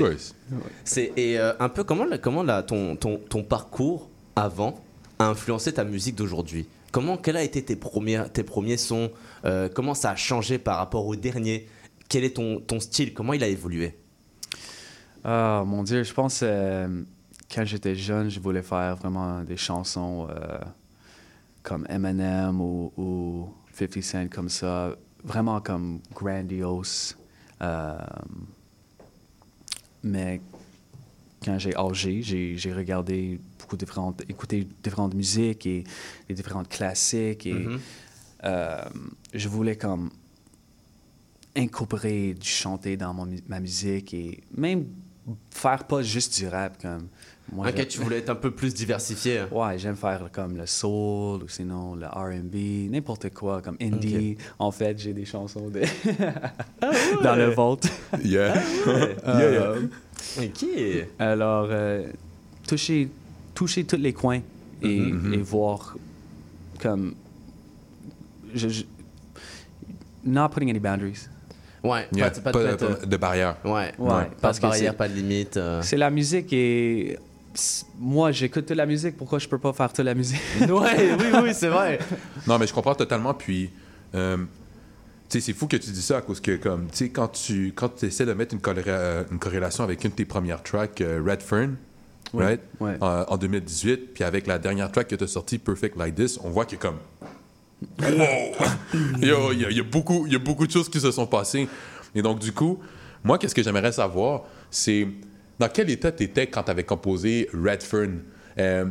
c'est- 0.83 1.13
et 1.15 1.39
euh, 1.39 1.53
un 1.59 1.69
peu 1.69 1.83
comment 1.85 2.03
la- 2.05 2.17
comment 2.17 2.43
la, 2.43 2.61
ton, 2.63 2.95
ton 2.97 3.17
ton 3.29 3.43
parcours 3.43 4.09
avant 4.35 4.75
a 5.19 5.27
influencé 5.27 5.71
ta 5.73 5.83
musique 5.85 6.15
d'aujourd'hui? 6.15 6.65
Comment 6.91 7.15
quel 7.17 7.37
a 7.37 7.43
été 7.43 7.61
tes 7.61 7.75
premiers 7.77 8.23
tes 8.33 8.43
premiers 8.43 8.77
sons? 8.77 9.09
Euh, 9.45 9.69
Comment 9.73 9.93
ça 9.93 10.11
a 10.11 10.15
changé 10.15 10.57
par 10.57 10.77
rapport 10.77 11.05
au 11.05 11.15
dernier 11.15 11.67
Quel 12.09 12.23
est 12.23 12.35
ton 12.35 12.59
ton 12.61 12.79
style? 12.79 13.13
Comment 13.13 13.33
il 13.33 13.43
a 13.43 13.47
évolué? 13.47 13.95
Ah, 15.23 15.63
mon 15.65 15.83
Dieu, 15.83 16.03
je 16.03 16.13
pense 16.13 16.39
euh, 16.43 17.03
quand 17.53 17.65
j'étais 17.65 17.95
jeune, 17.95 18.29
je 18.29 18.39
voulais 18.39 18.61
faire 18.61 18.95
vraiment 18.95 19.43
des 19.43 19.57
chansons 19.57 20.27
euh, 20.29 20.59
comme 21.63 21.85
Eminem 21.89 22.61
ou, 22.61 22.91
ou 22.97 23.49
50 23.73 24.01
Cent, 24.03 24.27
comme 24.29 24.49
ça, 24.49 24.95
vraiment 25.23 25.59
comme 25.59 25.99
grandiose. 26.13 27.17
Euh, 27.61 27.97
mais 30.03 30.39
quand 31.43 31.59
j'ai 31.59 31.75
âgé, 31.75 32.21
j'ai 32.21 32.57
j'ai 32.57 32.73
regardé 32.73 33.39
beaucoup 33.59 33.75
de 33.75 33.85
différentes, 33.85 34.21
écouté 34.29 34.67
différentes 34.83 35.13
musiques 35.13 35.65
et 35.65 35.83
les 36.29 36.35
différentes 36.35 36.69
classiques 36.69 37.45
et 37.45 37.53
Mhm. 37.53 37.79
euh, 38.45 38.85
je 39.33 39.47
voulais 39.49 39.75
comme 39.75 40.09
incorporer 41.57 42.33
du 42.33 42.47
chanter 42.47 42.95
dans 42.97 43.13
mon 43.13 43.27
ma 43.47 43.59
musique 43.59 44.13
et 44.13 44.43
même 44.55 44.85
faire 45.51 45.83
pas 45.85 46.01
juste 46.03 46.37
du 46.39 46.47
rap 46.47 46.81
comme 46.81 47.07
moi 47.51 47.67
Ok, 47.67 47.73
j'aime- 47.77 47.87
tu 47.87 47.99
voulais 48.01 48.17
être 48.19 48.29
un 48.29 48.35
peu 48.35 48.51
plus 48.51 48.73
diversifié. 48.73 49.43
ouais 49.51 49.77
j'aime 49.79 49.95
faire 49.95 50.29
comme 50.31 50.55
le 50.57 50.65
soul 50.65 51.43
ou 51.43 51.47
sinon 51.47 51.95
le 51.95 52.05
R&B 52.05 52.89
n'importe 52.91 53.29
quoi 53.33 53.61
comme 53.61 53.77
indie 53.81 54.37
en 54.59 54.71
fait 54.71 54.97
j'ai 54.99 55.13
des 55.13 55.25
chansons 55.25 55.69
de 55.69 55.81
dans 57.23 57.35
le 57.35 57.47
vault 57.53 57.79
Yeah. 58.23 58.53
Euh, 59.25 59.87
Ok. 60.39 60.65
alors 61.19 61.67
euh, 61.71 62.07
toucher 62.67 63.09
toucher 63.53 63.83
tous 63.85 63.97
les 63.97 64.13
coins 64.13 64.41
et, 64.81 64.99
Mhm. 64.99 65.33
et 65.33 65.37
voir 65.37 65.95
comme 66.81 67.15
je, 68.53 68.69
je- 68.69 68.83
not 70.23 70.49
putting 70.49 70.69
any 70.69 70.79
boundaries 70.79 71.27
Ouais. 71.83 72.07
Yeah, 72.13 72.31
Pas, 72.31 72.41
pas, 72.41 72.51
pas 72.51 72.59
de 72.75 72.75
pas 73.05 73.17
barrière. 73.17 73.55
euh, 73.65 73.69
ouais. 73.73 73.93
Ouais, 73.97 74.09
Pas 74.09 74.27
parce 74.41 74.57
de 74.57 74.61
barrière, 74.63 74.95
pas 74.95 75.07
de 75.07 75.13
limite. 75.13 75.57
euh. 75.57 75.81
C'est 75.83 75.97
la 75.97 76.09
musique 76.09 76.51
et 76.53 77.17
moi 77.99 78.31
j'écoute 78.31 78.65
toute 78.65 78.75
la 78.77 78.85
musique. 78.85 79.17
Pourquoi 79.17 79.39
je 79.39 79.47
peux 79.47 79.57
pas 79.59 79.73
faire 79.73 79.91
toute 79.93 80.05
la 80.05 80.13
musique? 80.15 80.41
Ouais, 80.61 81.11
oui, 81.19 81.25
oui, 81.43 81.49
c'est 81.53 81.69
vrai. 81.69 81.99
Non, 82.45 82.57
mais 82.59 82.67
je 82.67 82.73
comprends 82.73 82.95
totalement. 82.95 83.33
Puis, 83.33 83.69
euh, 84.15 84.37
tu 84.37 84.43
sais, 85.29 85.39
c'est 85.41 85.53
fou 85.53 85.67
que 85.67 85.77
tu 85.77 85.89
dis 85.91 86.01
ça 86.01 86.17
à 86.17 86.21
cause 86.21 86.39
que, 86.39 86.55
comme, 86.57 86.87
tu 86.87 86.97
sais, 86.97 87.09
quand 87.09 87.27
tu 87.29 87.73
quand 87.75 88.03
essaies 88.03 88.25
de 88.25 88.33
mettre 88.33 88.53
une, 88.53 88.61
corré- 88.61 88.83
euh, 88.87 89.23
une 89.31 89.39
corrélation 89.39 89.83
avec 89.83 90.03
une 90.03 90.11
de 90.11 90.15
tes 90.15 90.25
premières 90.25 90.63
tracks, 90.63 91.01
euh, 91.01 91.21
Red 91.25 91.41
Fern, 91.41 91.75
Oui, 92.33 92.43
right, 92.43 92.61
ouais. 92.79 92.95
en, 93.01 93.23
en 93.27 93.37
2018, 93.37 94.13
puis 94.13 94.23
avec 94.23 94.47
la 94.47 94.57
dernière 94.59 94.91
track 94.91 95.07
que 95.09 95.15
tu 95.15 95.23
as 95.23 95.27
sortie, 95.27 95.57
Perfect 95.57 95.95
Like 95.97 96.15
This, 96.15 96.39
on 96.43 96.49
voit 96.49 96.65
que, 96.65 96.75
comme, 96.75 96.97
wow! 97.99 98.65
Il 99.21 99.27
y, 99.27 99.73
y 99.73 99.77
y 99.77 99.79
a 99.79 99.83
beaucoup 100.39 100.65
de 100.67 100.71
choses 100.71 100.89
qui 100.89 100.99
se 100.99 101.11
sont 101.11 101.27
passées. 101.27 101.67
Et 102.15 102.21
donc, 102.21 102.39
du 102.39 102.51
coup, 102.51 102.79
moi, 103.23 103.37
qu'est-ce 103.37 103.55
que 103.55 103.63
j'aimerais 103.63 103.91
savoir, 103.91 104.43
c'est 104.71 105.07
dans 105.59 105.69
quel 105.69 105.89
état 105.89 106.11
tu 106.11 106.23
étais 106.23 106.47
quand 106.47 106.63
tu 106.63 106.71
avais 106.71 106.83
composé 106.83 107.49
Red 107.53 107.83
Fern? 107.83 108.21
Euh, 108.57 108.85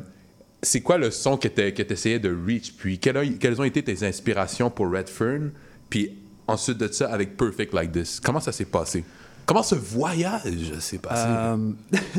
c'est 0.62 0.81
quoi 0.81 0.99
le 0.99 1.11
son 1.11 1.37
que 1.37 1.49
tu 1.49 1.62
essayais 1.92 2.18
de 2.18 2.35
reach? 2.46 2.72
Puis 2.77 2.99
quelles, 2.99 3.16
ont- 3.61 3.64
été 3.64 3.83
tes 3.83 4.05
inspirations 4.07 4.70
pour 4.70 4.90
Red 4.90 5.09
Fern? 5.09 5.53
Puis 5.88 6.16
ensuite 6.46 6.79
de 6.79 6.88
ça, 6.88 7.12
avec 7.12 7.37
Perfect 7.37 7.72
Like 7.72 7.92
This, 7.92 8.20
comment 8.20 8.40
ça 8.40 8.53
s'est 8.53 8.64
passé? 8.64 9.05
Comment 9.44 9.62
ce 9.62 9.77
voyage 9.77 10.79
s'est 10.81 10.99
passé? 10.99 11.27
Euh, 11.29 11.57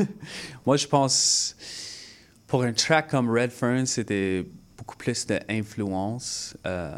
moi 0.65 0.77
je 0.77 0.88
pense 0.88 1.56
pour 2.47 2.63
un 2.63 2.71
track 2.71 3.10
comme 3.10 3.30
Red 3.30 3.51
Fern, 3.51 3.86
c'était 3.86 4.45
beaucoup 4.88 4.97
plus 4.97 5.28
d'influence 5.28 6.56
euh, 6.65 6.95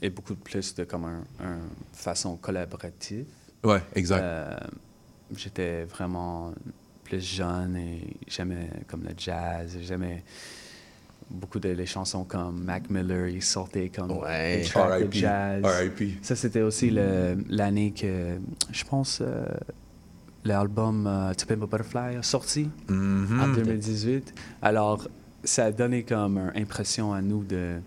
et 0.00 0.08
beaucoup 0.08 0.34
plus 0.36 0.74
de 0.74 0.84
comme 0.84 1.04
un, 1.04 1.20
un 1.44 1.58
façon 1.92 2.36
collaborative. 2.36 3.26
ouais, 3.62 3.82
exact. 3.94 4.22
Euh, 4.22 4.56
J'étais 5.36 5.84
vraiment 5.84 6.54
plus 7.04 7.20
jeune 7.20 7.76
et 7.76 8.16
j'aimais 8.26 8.70
comme 8.86 9.02
le 9.02 9.10
jazz, 9.18 9.76
j'aimais 9.82 10.24
beaucoup 11.28 11.58
de 11.58 11.68
les 11.70 11.84
chansons 11.84 12.24
comme 12.24 12.62
Mac 12.64 12.88
Miller, 12.88 13.26
il 13.28 13.42
sortait 13.42 13.90
comme 13.90 14.12
Ouais. 14.12 14.62
R.I.P. 14.74 15.18
jazz. 15.18 15.62
R.I.P. 15.64 16.18
Ça, 16.22 16.36
c'était 16.36 16.62
aussi 16.62 16.90
le- 16.90 17.36
l'année 17.48 17.90
que, 17.92 18.38
je 18.70 18.84
pense, 18.84 19.18
euh, 19.20 19.44
l'album 20.44 21.10
To 21.36 21.44
Pimp 21.46 21.62
a 21.64 21.66
Butterfly 21.66 22.16
a 22.16 22.22
sorti 22.22 22.70
Mhm. 22.88 23.40
en 23.40 23.48
2018. 23.52 24.32
Alors, 24.62 25.08
ça 25.46 25.66
a 25.66 25.72
donné 25.72 26.02
comme 26.02 26.38
une 26.54 26.62
impression 26.62 27.12
à 27.12 27.22
nous 27.22 27.42
de 27.44 27.78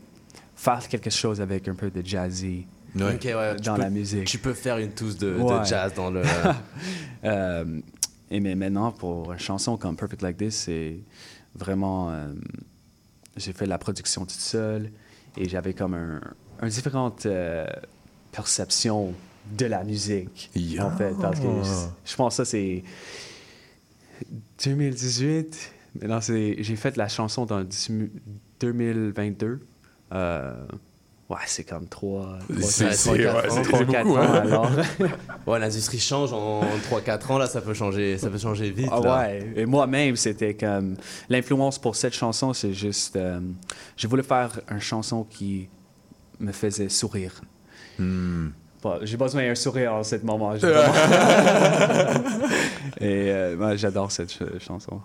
faire 0.56 0.88
quelque 0.88 1.10
chose 1.10 1.40
avec 1.42 1.68
un 1.68 1.76
peu 1.76 1.90
de 1.92 2.06
jazzy 2.06 2.66
Ouais. 2.96 3.20
Dans 3.64 3.76
peux- 3.76 3.82
la 3.82 3.90
musique. 3.92 4.26
Tu 4.26 4.40
peux 4.40 4.56
faire 4.56 4.80
une 4.80 4.92
touche 4.92 5.16
de, 5.18 5.38
jazz 5.66 5.94
dans 5.96 6.10
le. 6.10 6.24
Euh, 7.26 7.82
et 8.32 8.40
mais 8.40 8.56
maintenant, 8.56 8.92
pour 8.94 9.34
une 9.34 9.40
chanson 9.40 9.76
comme 9.76 9.96
Perfect 9.98 10.22
Like 10.22 10.38
This, 10.38 10.56
c'est 10.56 11.00
vraiment. 11.54 12.10
euh, 12.12 12.34
j'ai 13.36 13.52
fait 13.54 13.66
la 13.66 13.78
production 13.78 14.22
toute 14.22 14.32
seule 14.40 14.90
et 15.38 15.48
j'avais 15.50 15.74
comme 15.74 15.94
un, 15.96 16.22
un 16.62 16.68
différente 16.68 17.26
euh, 17.26 17.68
perception 18.32 19.14
de 19.58 19.66
la 19.66 19.84
musique, 19.84 20.50
Yeah. 20.56 20.86
en 20.88 20.92
fait. 20.98 21.14
Parce 21.22 21.40
que 21.42 21.46
je, 21.46 22.10
je 22.12 22.16
pense 22.16 22.38
que 22.38 22.46
ça, 22.46 22.50
c'est 22.50 22.84
2018. 24.64 25.72
Maintenant, 25.96 26.22
c'est- 26.22 26.56
j'ai 26.60 26.76
fait 26.76 26.98
la 26.98 27.08
chanson 27.08 27.46
dans 27.46 27.60
le 27.60 27.66
10 27.66 27.92
2022. 28.60 29.60
Euh, 30.14 30.54
ouais, 31.30 31.38
c'est 31.46 31.64
comme 31.64 31.88
3, 31.88 32.38
C'est- 32.62 32.92
c'est- 32.94 33.10
ouais, 33.12 33.24
quatre 33.24 33.38
ans, 33.38 33.42
c'est- 33.50 33.62
trois, 33.64 33.80
c'est 33.80 33.86
quatre 33.88 34.06
beaucoup, 34.08 34.18
ans, 34.20 34.22
hein. 34.24 34.42
alors. 34.42 34.70
Ouais, 35.48 35.58
l'industrie 35.60 36.00
change 36.00 36.32
en 36.34 36.62
3-4 36.90 37.32
ans, 37.32 37.38
là, 37.40 37.48
ça 37.48 37.62
peut 37.62 37.74
changer, 37.74 38.18
ça 38.20 38.30
peut 38.30 38.38
changer 38.38 38.70
vite. 38.72 38.90
Ah 38.92 39.00
là. 39.04 39.20
ouais, 39.20 39.54
et 39.56 39.66
moi-même, 39.66 40.16
c'était 40.16 40.54
comme. 40.54 40.96
L'influence 41.30 41.80
pour 41.80 41.96
cette 41.96 42.14
chanson, 42.14 42.54
c'est 42.54 42.74
juste. 42.74 43.16
euh, 43.16 43.40
je 43.98 44.08
voulais 44.08 44.22
faire 44.24 44.60
une 44.70 44.80
chanson 44.80 45.24
qui 45.24 45.70
me 46.40 46.52
faisait 46.52 46.90
sourire. 46.90 47.42
Hmm. 47.98 48.50
J'ai 49.02 49.18
besoin 49.18 49.42
d'un 49.44 49.56
sourire 49.56 49.94
en 49.94 50.04
ce 50.04 50.16
moment. 50.18 50.54
et 50.56 50.62
euh, 53.02 53.76
j'adore 53.78 54.10
cette 54.12 54.30
ch- 54.32 54.50
chanson. 54.60 55.02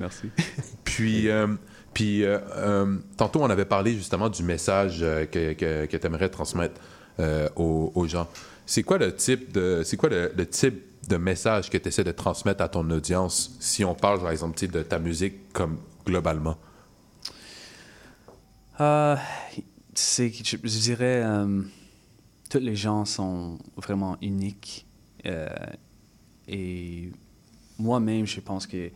Merci. 0.00 0.28
Puis, 0.84 1.28
euh, 1.28 1.46
puis 1.94 2.24
euh, 2.24 2.38
euh, 2.56 2.98
tantôt, 3.16 3.42
on 3.42 3.50
avait 3.50 3.64
parlé 3.66 3.94
justement 3.94 4.28
du 4.30 4.42
message 4.42 5.00
euh, 5.02 5.26
que, 5.26 5.52
que, 5.52 5.96
tu 5.96 6.06
aimerais 6.06 6.28
transmettre 6.30 6.80
euh, 7.20 7.48
aux, 7.56 7.92
aux 7.94 8.06
gens. 8.06 8.28
C'est 8.66 8.82
quoi 8.82 8.98
le 8.98 9.14
type 9.14 9.52
de, 9.52 9.82
c'est 9.84 9.96
quoi 9.96 10.08
le, 10.08 10.32
le 10.34 10.46
type 10.46 10.82
de 11.08 11.16
message 11.16 11.68
que 11.68 11.76
tu 11.76 11.88
essaies 11.88 12.04
de 12.04 12.12
transmettre 12.12 12.62
à 12.62 12.68
ton 12.68 12.88
audience 12.90 13.56
si 13.60 13.84
on 13.84 13.94
parle, 13.94 14.20
par 14.20 14.30
exemple, 14.30 14.58
de 14.66 14.82
ta 14.82 14.98
musique 14.98 15.52
comme 15.52 15.78
globalement? 16.06 16.56
Euh, 18.80 19.16
c'est, 19.94 20.32
je, 20.32 20.56
je 20.62 20.78
dirais, 20.78 21.22
euh, 21.24 21.62
tous 22.48 22.58
les 22.58 22.76
gens 22.76 23.04
sont 23.04 23.58
vraiment 23.76 24.16
uniques. 24.22 24.86
euh, 25.26 25.48
et 26.48 27.10
moi-même, 27.78 28.26
je 28.26 28.40
pense 28.40 28.66
que 28.66 28.90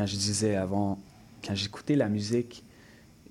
quand 0.00 0.06
je 0.06 0.16
disais 0.16 0.56
avant, 0.56 0.98
quand 1.44 1.54
j'écoutais 1.54 1.94
la 1.94 2.08
musique, 2.08 2.64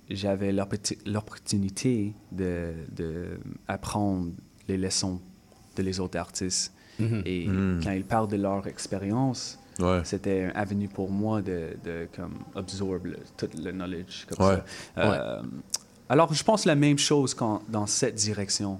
j'avais 0.07 0.51
l'opportu- 0.51 0.99
l'opportunité 1.07 2.13
de, 2.31 2.73
de 2.95 3.39
apprendre 3.67 4.29
les 4.67 4.77
leçons 4.77 5.19
de 5.75 5.81
les 5.81 5.99
autres 5.99 6.19
artistes. 6.19 6.71
Mhm. 6.99 7.21
Et 7.25 7.47
Mhm. 7.47 7.81
quand 7.83 7.91
ils 7.91 8.03
parlent 8.05 8.27
de 8.27 8.35
leur 8.37 8.67
expérience, 8.67 9.57
Ouais. 9.79 10.01
c'était 10.03 10.43
un 10.43 10.49
avenue 10.59 10.87
pour 10.89 11.09
moi 11.09 11.41
de, 11.41 11.69
de 11.83 12.07
comme 12.15 12.35
absorb 12.55 13.05
le- 13.05 13.17
tout 13.35 13.49
le 13.63 13.71
knowledge 13.71 14.25
comme 14.27 14.45
Ouais. 14.47 14.57
ça. 14.95 15.01
Euh, 15.01 15.41
Alors 16.07 16.31
je 16.33 16.43
pense 16.43 16.65
la 16.65 16.75
même 16.75 16.99
chose 16.99 17.33
quand, 17.33 17.61
dans 17.69 17.87
cette 17.87 18.13
direction 18.15 18.79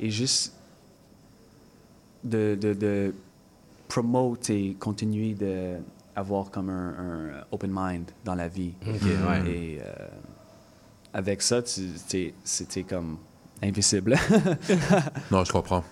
et 0.00 0.10
juste 0.10 0.52
de, 2.24 2.58
de, 2.60 2.74
de 2.74 3.14
promote 3.88 4.48
et 4.50 4.74
continuer 4.78 5.34
de 5.34 5.76
avoir 6.14 6.50
comme 6.50 6.68
un, 6.70 6.88
un 6.98 7.44
open 7.50 7.70
mind 7.72 8.10
dans 8.24 8.34
la 8.34 8.48
vie. 8.48 8.74
Ouais. 8.86 9.50
Et 9.50 9.80
euh, 9.80 10.08
avec 11.12 11.42
ça, 11.42 11.60
c'était 11.64 12.82
comme 12.82 13.18
invisible. 13.62 14.16
Non, 15.30 15.44
je 15.44 15.52
comprends. 15.52 15.84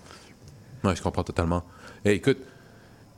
Non, 0.83 0.95
je 0.95 1.03
comprends 1.03 1.25
totalement. 1.25 1.63
Hey, 2.05 2.17
écoute, 2.17 2.39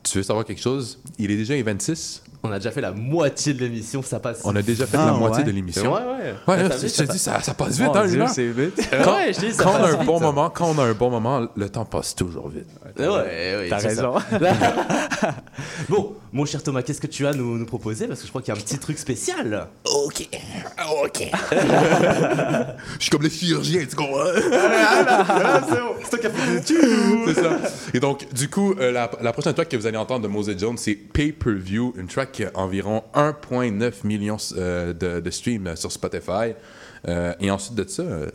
tu 0.03 0.19
veux 0.19 0.23
savoir 0.25 0.45
quelque 0.45 0.61
chose? 0.61 1.01
Il 1.19 1.31
est 1.31 1.37
déjà 1.37 1.61
26. 1.63 2.23
On 2.45 2.51
a 2.51 2.59
déjà 2.59 2.73
fait 2.73 2.81
la 2.81 2.91
moitié 2.91 3.55
de 3.55 3.61
l'émission, 3.61 4.03
ça 4.03 4.19
passe. 4.19 4.41
On 4.45 4.57
a 4.57 4.63
déjà 4.63 4.85
fait 4.85 4.97
Ah, 5.01 5.07
la 5.07 5.13
moitié 5.13 5.39
ouais. 5.39 5.45
de 5.45 5.51
l'émission. 5.53 5.93
ouais. 5.95 6.01
Ouais, 6.49 6.55
Ouais, 6.55 6.65
je 6.73 6.79
te 6.81 6.89
ça 6.89 7.07
dis, 7.07 7.19
ça, 7.19 7.41
ça 7.41 7.55
passe 7.55 7.79
vite, 7.79 7.91
hein, 7.95 8.07
Dieu, 8.07 8.25
c'est 8.33 8.49
vite. 8.49 8.81
Quand, 9.05 9.15
Ouais, 9.17 9.33
je 9.33 9.41
dis, 9.47 9.53
ça 9.53 9.63
quand 9.63 9.73
on 9.79 9.85
a 9.85 9.89
un 9.91 9.97
vite. 9.97 10.07
bon 10.07 10.19
moment, 10.21 10.51
quand 10.51 10.67
on 10.75 10.79
a 10.81 10.85
un 10.85 10.93
bon 10.93 11.09
moment, 11.11 11.47
le 11.55 11.69
temps 11.69 11.85
passe 11.85 12.17
toujours 12.17 12.49
vite. 12.49 12.67
Ouais, 12.99 13.07
ouais, 13.07 13.67
T'as 13.71 13.79
c'est 13.79 13.95
ça. 13.95 14.11
raison. 14.11 14.15
Bon, 15.89 16.15
mon 16.33 16.45
cher 16.45 16.63
Thomas, 16.63 16.83
qu'est-ce 16.83 17.01
que 17.01 17.07
tu 17.07 17.27
as 17.27 17.31
à 17.31 17.33
nous, 17.33 17.57
nous 17.59 17.67
proposer? 17.67 18.07
Parce 18.09 18.21
que 18.21 18.27
je 18.27 18.31
crois 18.31 18.43
qu'il 18.43 18.53
y 18.53 18.57
a 18.57 18.61
un 18.61 18.63
petit 18.63 18.79
truc 18.79 18.99
spécial. 18.99 19.69
Ok, 19.85 20.29
ok. 21.05 21.31
je 21.53 23.03
suis 23.03 23.11
comme 23.11 23.23
le 23.23 23.29
chirurgien, 23.29 23.85
tu 23.89 23.95
comprends? 23.95 24.25
c'est 24.35 26.11
toi 26.11 26.19
qui 26.19 26.27
as 26.27 26.31
fait 26.31 26.53
des 26.55 26.63
tubes. 26.63 26.81
C'est 27.29 27.35
ça. 27.43 27.51
Et 27.95 28.01
donc, 28.01 28.27
du 28.33 28.49
coup, 28.49 28.75
euh, 28.81 28.91
la, 28.91 29.11
la 29.21 29.33
prochaine 29.33 29.55
track 29.55 29.69
que 29.69 29.77
vous 29.77 29.87
allez 29.87 29.97
entendre 29.99 30.23
de 30.23 30.29
Moses 30.29 30.57
Jones, 30.59 30.77
c'est 30.79 30.95
Pay-Per-View, 30.95 31.95
une 31.97 32.07
track 32.09 32.32
environ 32.55 33.03
1,9 33.15 33.93
million 34.05 34.37
euh, 34.57 34.93
de, 34.93 35.21
de 35.21 35.31
streams 35.31 35.67
euh, 35.69 35.77
sur 35.77 35.91
Spotify. 35.93 36.55
Euh, 37.09 37.35
et 37.41 37.51
ensuite 37.51 37.75
de 37.75 37.87
ça, 37.89 38.03
euh, 38.03 38.29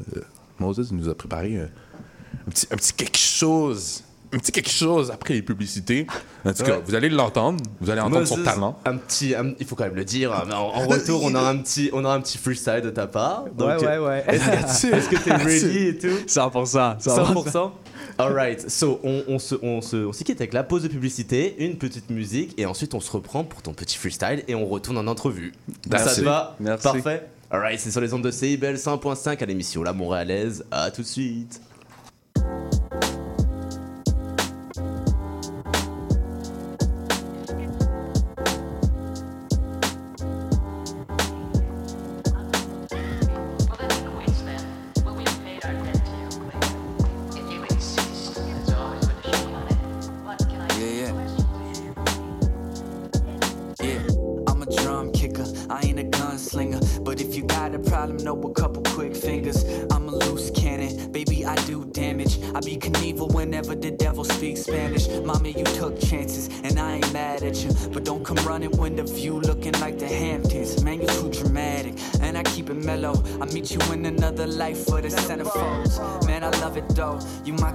Moses 0.59 0.91
nous 0.91 1.07
a 1.09 1.15
préparé 1.15 1.57
euh, 1.57 1.65
un, 2.47 2.49
petit, 2.51 2.67
un 2.71 2.75
petit 2.75 2.93
quelque 2.93 3.17
chose. 3.17 4.03
Un 4.33 4.39
petit 4.39 4.51
quelque 4.51 4.69
chose 4.69 5.09
après 5.09 5.35
les 5.35 5.41
publicités. 5.41 6.05
En 6.43 6.51
tout 6.51 6.63
cas, 6.63 6.73
Ouais. 6.73 6.81
vous 6.85 6.95
allez 6.95 7.07
l'entendre. 7.07 7.63
Vous 7.79 7.89
allez 7.89 8.01
entendre 8.01 8.27
son 8.27 8.43
talent. 8.43 8.77
Un 8.85 8.97
petit, 8.97 9.33
un- 9.33 9.53
il 9.57 9.65
faut 9.65 9.75
quand 9.77 9.85
même 9.85 9.95
le 9.95 10.03
dire. 10.03 10.33
mais 10.45 10.53
En, 10.53 10.63
en 10.67 10.85
retour, 10.87 11.23
on 11.23 11.33
aura 11.33 11.49
un 11.49 11.57
petit, 11.59 11.89
on 11.93 12.03
aura 12.03 12.15
un 12.15 12.19
petit 12.19 12.37
freestyle 12.37 12.81
de 12.81 12.89
ta 12.89 13.07
part. 13.07 13.45
Donc, 13.57 13.79
ouais, 13.81 13.97
ouais. 13.97 14.25
Est-ce 14.27 14.87
est-ce 14.93 15.07
que 15.07 15.15
t'es 15.15 15.33
ready 15.33 15.87
et 15.87 15.97
tout? 15.97 16.07
100%. 16.27 16.99
100%. 17.01 17.71
Alright, 18.19 18.69
so 18.69 18.99
on, 19.03 19.23
on 19.27 19.37
se, 19.37 19.55
on 19.61 19.81
se, 19.81 19.97
on 19.97 20.11
s'y 20.11 20.23
quitte 20.23 20.41
avec 20.41 20.53
la 20.53 20.63
pause 20.63 20.81
de 20.81 20.87
publicité, 20.87 21.55
une 21.59 21.77
petite 21.77 22.09
musique 22.09 22.57
et 22.57 22.65
ensuite 22.65 22.95
on 22.95 22.99
se 22.99 23.11
reprend 23.11 23.43
pour 23.43 23.61
ton 23.61 23.73
petit 23.73 23.95
freestyle 23.97 24.43
et 24.47 24.55
on 24.55 24.65
retourne 24.65 24.97
en 24.97 25.05
entrevue. 25.05 25.53
Ça 25.67 25.89
Merci. 25.91 26.19
te 26.21 26.25
va 26.25 26.55
Merci. 26.59 26.83
Parfait. 26.83 27.27
Alright, 27.51 27.79
c'est 27.79 27.91
sur 27.91 28.01
les 28.01 28.13
ondes 28.13 28.23
de 28.23 28.31
CIBL 28.31 28.75
100.5 28.75 29.41
à 29.41 29.45
l'émission 29.45 29.83
La 29.83 29.93
Montréalaise. 29.93 30.65
À 30.71 30.89
tout 30.89 31.01
de 31.03 31.07
suite. 31.07 31.61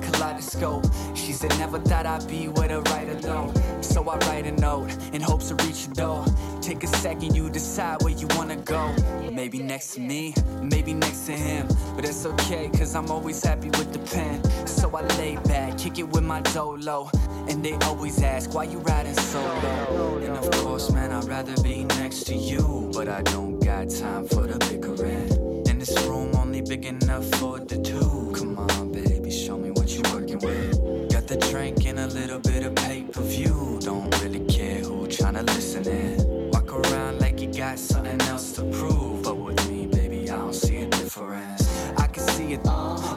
Kaleidoscope. 0.02 0.84
She 1.14 1.32
said, 1.32 1.50
never 1.58 1.78
thought 1.78 2.06
I'd 2.06 2.26
be 2.28 2.48
with 2.48 2.70
a 2.70 2.80
writer 2.82 3.14
though. 3.14 3.52
So 3.80 4.08
I 4.08 4.16
write 4.26 4.46
a 4.46 4.52
note 4.52 4.90
in 5.12 5.20
hopes 5.20 5.48
to 5.48 5.54
reach 5.64 5.86
your 5.86 5.94
door. 5.94 6.24
Take 6.60 6.84
a 6.84 6.86
second, 6.86 7.34
you 7.34 7.50
decide 7.50 8.02
where 8.02 8.12
you 8.12 8.28
wanna 8.36 8.56
go. 8.56 8.94
Maybe 9.30 9.58
next 9.58 9.94
to 9.94 10.00
me, 10.00 10.34
maybe 10.60 10.94
next 10.94 11.26
to 11.26 11.32
him. 11.32 11.68
But 11.96 12.04
it's 12.04 12.24
okay, 12.26 12.70
cause 12.70 12.94
I'm 12.94 13.10
always 13.10 13.42
happy 13.44 13.70
with 13.70 13.92
the 13.92 13.98
pen. 13.98 14.42
So 14.66 14.90
I 14.96 15.02
lay 15.18 15.36
back, 15.36 15.78
kick 15.78 15.98
it 15.98 16.08
with 16.08 16.24
my 16.24 16.40
dolo. 16.40 17.10
And 17.48 17.64
they 17.64 17.74
always 17.86 18.22
ask, 18.22 18.54
why 18.54 18.64
you 18.64 18.78
riding 18.78 19.14
solo? 19.14 20.18
And 20.18 20.36
of 20.36 20.50
course, 20.62 20.92
man, 20.92 21.10
I'd 21.10 21.24
rather 21.24 21.60
be 21.62 21.84
next 21.84 22.24
to 22.28 22.34
you. 22.34 22.90
But 22.94 23.08
I 23.08 23.22
don't 23.22 23.58
got 23.58 23.90
time 23.90 24.28
for 24.28 24.46
the 24.46 24.58
bickering. 24.58 25.68
And 25.68 25.80
this 25.80 25.92
room 26.06 26.34
only 26.36 26.60
big 26.60 26.84
enough 26.84 27.24
for 27.36 27.58
the 27.58 27.78
two. 27.82 28.32
Come 28.36 28.58
on, 28.58 28.92
baby, 28.92 29.12
show 29.33 29.57
me 29.57 29.71
what 29.71 29.88
you 29.90 30.03
working 30.12 30.38
with. 30.40 31.11
Got 31.11 31.27
the 31.27 31.37
drink 31.51 31.87
and 31.87 31.99
a 31.99 32.07
little 32.09 32.38
bit 32.38 32.64
of 32.64 32.75
pay 32.75 33.03
per 33.03 33.23
view. 33.23 33.79
Don't 33.81 34.11
really 34.23 34.45
care 34.47 34.81
who 34.81 35.07
tryna 35.07 35.47
listen 35.47 35.87
in. 35.88 36.51
Walk 36.51 36.71
around 36.73 37.21
like 37.21 37.40
you 37.40 37.53
got 37.53 37.79
something 37.79 38.21
else 38.23 38.53
to 38.53 38.62
prove. 38.71 39.23
But 39.23 39.37
with 39.37 39.71
me, 39.71 39.87
baby, 39.87 40.29
I 40.31 40.37
don't 40.37 40.55
see 40.55 40.83
a 40.83 40.87
difference. 40.87 41.66
I 41.97 42.07
can 42.09 42.25
see 42.29 42.53
it. 42.53 42.61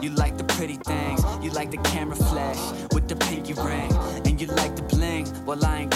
You 0.02 0.10
like 0.10 0.38
the 0.38 0.44
pretty 0.44 0.76
things. 0.76 1.22
You 1.42 1.50
like 1.50 1.70
the 1.70 1.78
camera 1.78 2.16
flash 2.16 2.60
with 2.92 3.08
the 3.08 3.16
pinky 3.16 3.52
ring. 3.52 3.92
And 4.24 4.40
you 4.40 4.46
like 4.46 4.74
the 4.74 4.82
bling. 4.82 5.26
Well, 5.44 5.62
I 5.64 5.80
ain't 5.82 5.90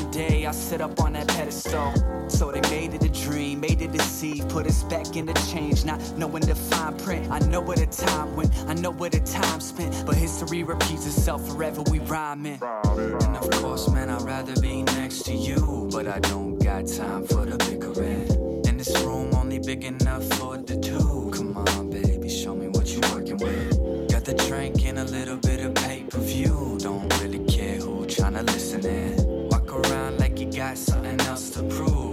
one 0.00 0.10
day 0.10 0.46
I'll 0.46 0.52
sit 0.52 0.80
up 0.80 1.00
on 1.00 1.12
that 1.12 1.28
pedestal. 1.28 1.92
So 2.28 2.50
they 2.50 2.60
made 2.70 2.94
it 2.94 3.04
a 3.04 3.08
dream, 3.08 3.60
made 3.60 3.82
it 3.82 3.94
a 3.94 4.02
seed, 4.02 4.48
put 4.48 4.66
us 4.66 4.82
back 4.84 5.16
in 5.16 5.26
the 5.26 5.34
change, 5.52 5.84
not 5.84 6.00
knowing 6.16 6.42
the 6.42 6.54
fine 6.54 6.96
print. 6.98 7.30
I 7.30 7.38
know 7.40 7.60
where 7.60 7.76
the 7.76 7.86
time 7.86 8.34
went, 8.36 8.52
I 8.66 8.74
know 8.74 8.90
where 8.90 9.10
the 9.10 9.20
time 9.20 9.60
spent, 9.60 10.04
but 10.06 10.16
history 10.16 10.62
repeats 10.62 11.06
itself 11.06 11.46
forever. 11.46 11.82
We 11.90 11.98
rhyming. 12.00 12.60
And 12.62 13.36
of 13.36 13.50
course, 13.62 13.88
man, 13.88 14.10
I'd 14.10 14.22
rather 14.22 14.58
be 14.60 14.82
next 14.82 15.24
to 15.24 15.32
you, 15.32 15.88
but 15.92 16.06
I 16.06 16.18
don't 16.20 16.58
got 16.58 16.86
time 16.86 17.26
for 17.26 17.44
the 17.44 17.56
bickering. 17.58 18.30
And 18.66 18.78
this 18.80 18.96
room 19.02 19.34
only 19.34 19.58
big 19.58 19.84
enough 19.84 20.24
for 20.34 20.56
the 20.56 20.76
two. 20.78 21.30
Come 21.34 21.56
on, 21.56 21.90
baby, 21.90 22.28
show 22.28 22.54
me 22.54 22.68
what 22.68 22.88
you're 22.88 23.10
working 23.12 23.36
with. 23.38 24.10
Got 24.10 24.24
the 24.24 24.34
drink 24.48 24.84
and 24.86 24.98
a 24.98 25.04
little 25.04 25.36
bit 25.36 25.60
of 25.60 25.74
pay 25.74 26.04
per 26.08 26.18
view. 26.18 26.78
Don't 26.80 27.12
really 27.20 27.44
care 27.46 27.76
who 27.76 28.06
tryna 28.06 28.46
listen 28.46 28.84
in. 28.86 29.19
Got 30.60 30.76
something 30.76 31.18
else 31.22 31.48
to 31.48 31.62
prove, 31.62 32.09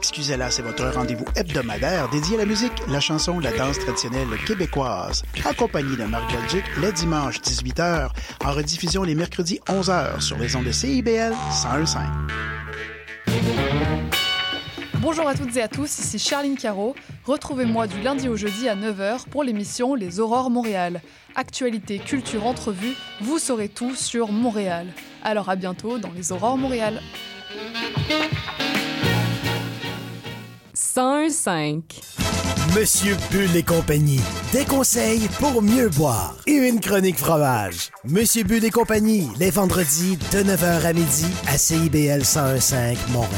Excusez-la, 0.00 0.50
c'est 0.50 0.62
votre 0.62 0.86
rendez-vous 0.86 1.26
hebdomadaire 1.36 2.08
dédié 2.08 2.36
à 2.36 2.38
la 2.38 2.46
musique, 2.46 2.72
la 2.88 3.00
chanson, 3.00 3.38
la 3.38 3.52
danse 3.52 3.78
traditionnelle 3.78 4.28
québécoise, 4.46 5.22
accompagné 5.44 5.94
de 5.94 6.04
Marc 6.04 6.32
Belgique 6.32 6.64
les 6.80 6.90
dimanches 6.90 7.38
18h, 7.42 8.08
en 8.42 8.50
rediffusion 8.50 9.02
les 9.02 9.14
mercredis 9.14 9.60
11h 9.66 10.22
sur 10.22 10.38
les 10.38 10.56
ondes 10.56 10.64
de 10.64 10.72
CIBL 10.72 11.34
101.5. 11.52 11.98
Bonjour 15.02 15.28
à 15.28 15.34
toutes 15.34 15.54
et 15.58 15.62
à 15.62 15.68
tous, 15.68 15.98
ici 15.98 16.18
Charline 16.18 16.56
Caro. 16.56 16.96
Retrouvez-moi 17.26 17.86
du 17.86 18.00
lundi 18.00 18.26
au 18.26 18.36
jeudi 18.36 18.70
à 18.70 18.76
9h 18.76 19.28
pour 19.28 19.44
l'émission 19.44 19.94
Les 19.94 20.18
Aurores 20.18 20.48
Montréal. 20.48 21.02
Actualité, 21.34 21.98
culture, 21.98 22.46
entrevue, 22.46 22.94
vous 23.20 23.38
saurez 23.38 23.68
tout 23.68 23.94
sur 23.94 24.32
Montréal. 24.32 24.86
Alors 25.22 25.50
à 25.50 25.56
bientôt 25.56 25.98
dans 25.98 26.10
Les 26.12 26.32
Aurores 26.32 26.56
Montréal. 26.56 27.02
101.5. 30.92 31.82
Monsieur 32.76 33.14
Bull 33.30 33.54
et 33.54 33.62
compagnie, 33.62 34.20
des 34.52 34.64
conseils 34.64 35.28
pour 35.38 35.62
mieux 35.62 35.88
boire 35.88 36.34
et 36.48 36.68
une 36.68 36.80
chronique 36.80 37.16
fromage. 37.18 37.90
Monsieur 38.04 38.42
Bull 38.42 38.64
et 38.64 38.70
compagnie, 38.70 39.28
les 39.38 39.50
vendredis 39.50 40.16
de 40.16 40.38
9h 40.38 40.84
à 40.84 40.92
midi 40.92 41.26
à 41.46 41.56
CIBL 41.56 42.22
101.5 42.22 42.96
Montréal. 43.12 43.30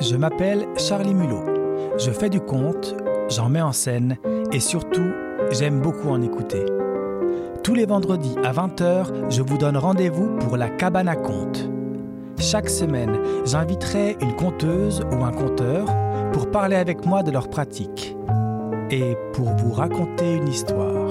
Je 0.00 0.14
m'appelle 0.14 0.68
Charlie 0.76 1.14
Mulot. 1.14 1.96
Je 1.98 2.12
fais 2.12 2.30
du 2.30 2.40
conte, 2.40 2.94
j'en 3.28 3.48
mets 3.48 3.60
en 3.60 3.72
scène 3.72 4.18
et 4.52 4.60
surtout, 4.60 5.10
j'aime 5.50 5.80
beaucoup 5.80 6.10
en 6.10 6.22
écouter. 6.22 6.64
Tous 7.64 7.74
les 7.74 7.86
vendredis 7.86 8.36
à 8.44 8.52
20h, 8.52 9.30
je 9.30 9.42
vous 9.42 9.58
donne 9.58 9.76
rendez-vous 9.76 10.36
pour 10.38 10.56
la 10.56 10.68
cabane 10.68 11.08
à 11.08 11.16
contes. 11.16 11.73
Chaque 12.38 12.68
semaine, 12.68 13.18
j'inviterai 13.44 14.16
une 14.20 14.34
conteuse 14.36 15.02
ou 15.12 15.24
un 15.24 15.32
conteur 15.32 15.86
pour 16.32 16.50
parler 16.50 16.76
avec 16.76 17.06
moi 17.06 17.22
de 17.22 17.30
leur 17.30 17.48
pratique 17.48 18.16
et 18.90 19.16
pour 19.32 19.54
vous 19.56 19.72
raconter 19.72 20.34
une 20.34 20.48
histoire. 20.48 21.10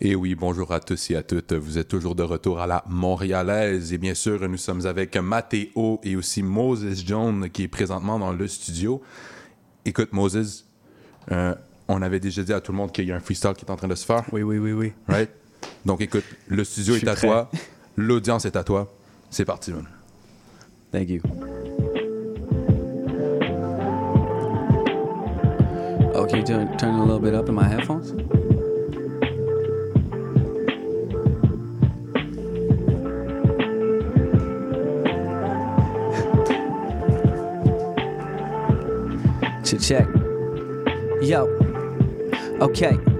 Et 0.00 0.14
oui, 0.14 0.36
bonjour 0.36 0.72
à 0.72 0.78
tous 0.78 1.10
et 1.10 1.16
à 1.16 1.22
toutes. 1.22 1.52
Vous 1.52 1.76
êtes 1.76 1.88
toujours 1.88 2.14
de 2.14 2.22
retour 2.22 2.60
à 2.60 2.68
la 2.68 2.84
Montréalaise. 2.88 3.92
Et 3.92 3.98
bien 3.98 4.14
sûr, 4.14 4.48
nous 4.48 4.56
sommes 4.56 4.86
avec 4.86 5.16
Mathéo 5.16 6.00
et 6.04 6.14
aussi 6.14 6.42
Moses 6.42 7.04
John 7.04 7.50
qui 7.50 7.64
est 7.64 7.68
présentement 7.68 8.18
dans 8.18 8.32
le 8.32 8.46
studio. 8.46 9.02
Écoute, 9.84 10.12
Moses, 10.12 10.66
euh, 11.32 11.54
on 11.88 12.00
avait 12.00 12.20
déjà 12.20 12.42
dit 12.44 12.52
à 12.52 12.60
tout 12.60 12.70
le 12.70 12.78
monde 12.78 12.92
qu'il 12.92 13.06
y 13.06 13.12
a 13.12 13.16
un 13.16 13.20
freestyle 13.20 13.54
qui 13.56 13.64
est 13.64 13.70
en 13.70 13.76
train 13.76 13.88
de 13.88 13.96
se 13.96 14.06
faire. 14.06 14.22
Oui, 14.32 14.42
oui, 14.42 14.58
oui, 14.58 14.72
oui. 14.72 14.92
Right? 15.08 15.30
Donc 15.84 16.00
écoute, 16.00 16.24
le 16.48 16.64
studio 16.64 16.96
est 16.96 17.08
à 17.08 17.14
prêt. 17.14 17.26
toi. 17.26 17.50
L'audience 17.96 18.44
est 18.44 18.56
à 18.56 18.64
toi. 18.64 18.92
C'est 19.30 19.44
parti, 19.44 19.72
man. 19.72 19.84
Thank 20.92 21.08
you. 21.10 21.20
Okay, 26.14 26.42
turn, 26.42 26.76
turn 26.76 26.94
a 26.94 27.04
little 27.04 27.20
bit 27.20 27.34
up 27.34 27.48
in 27.48 27.54
my 27.54 27.64
headphones. 27.64 28.12
Check, 39.64 39.80
check. 39.80 40.06
Yo. 41.20 41.46
Okay. 42.60 43.17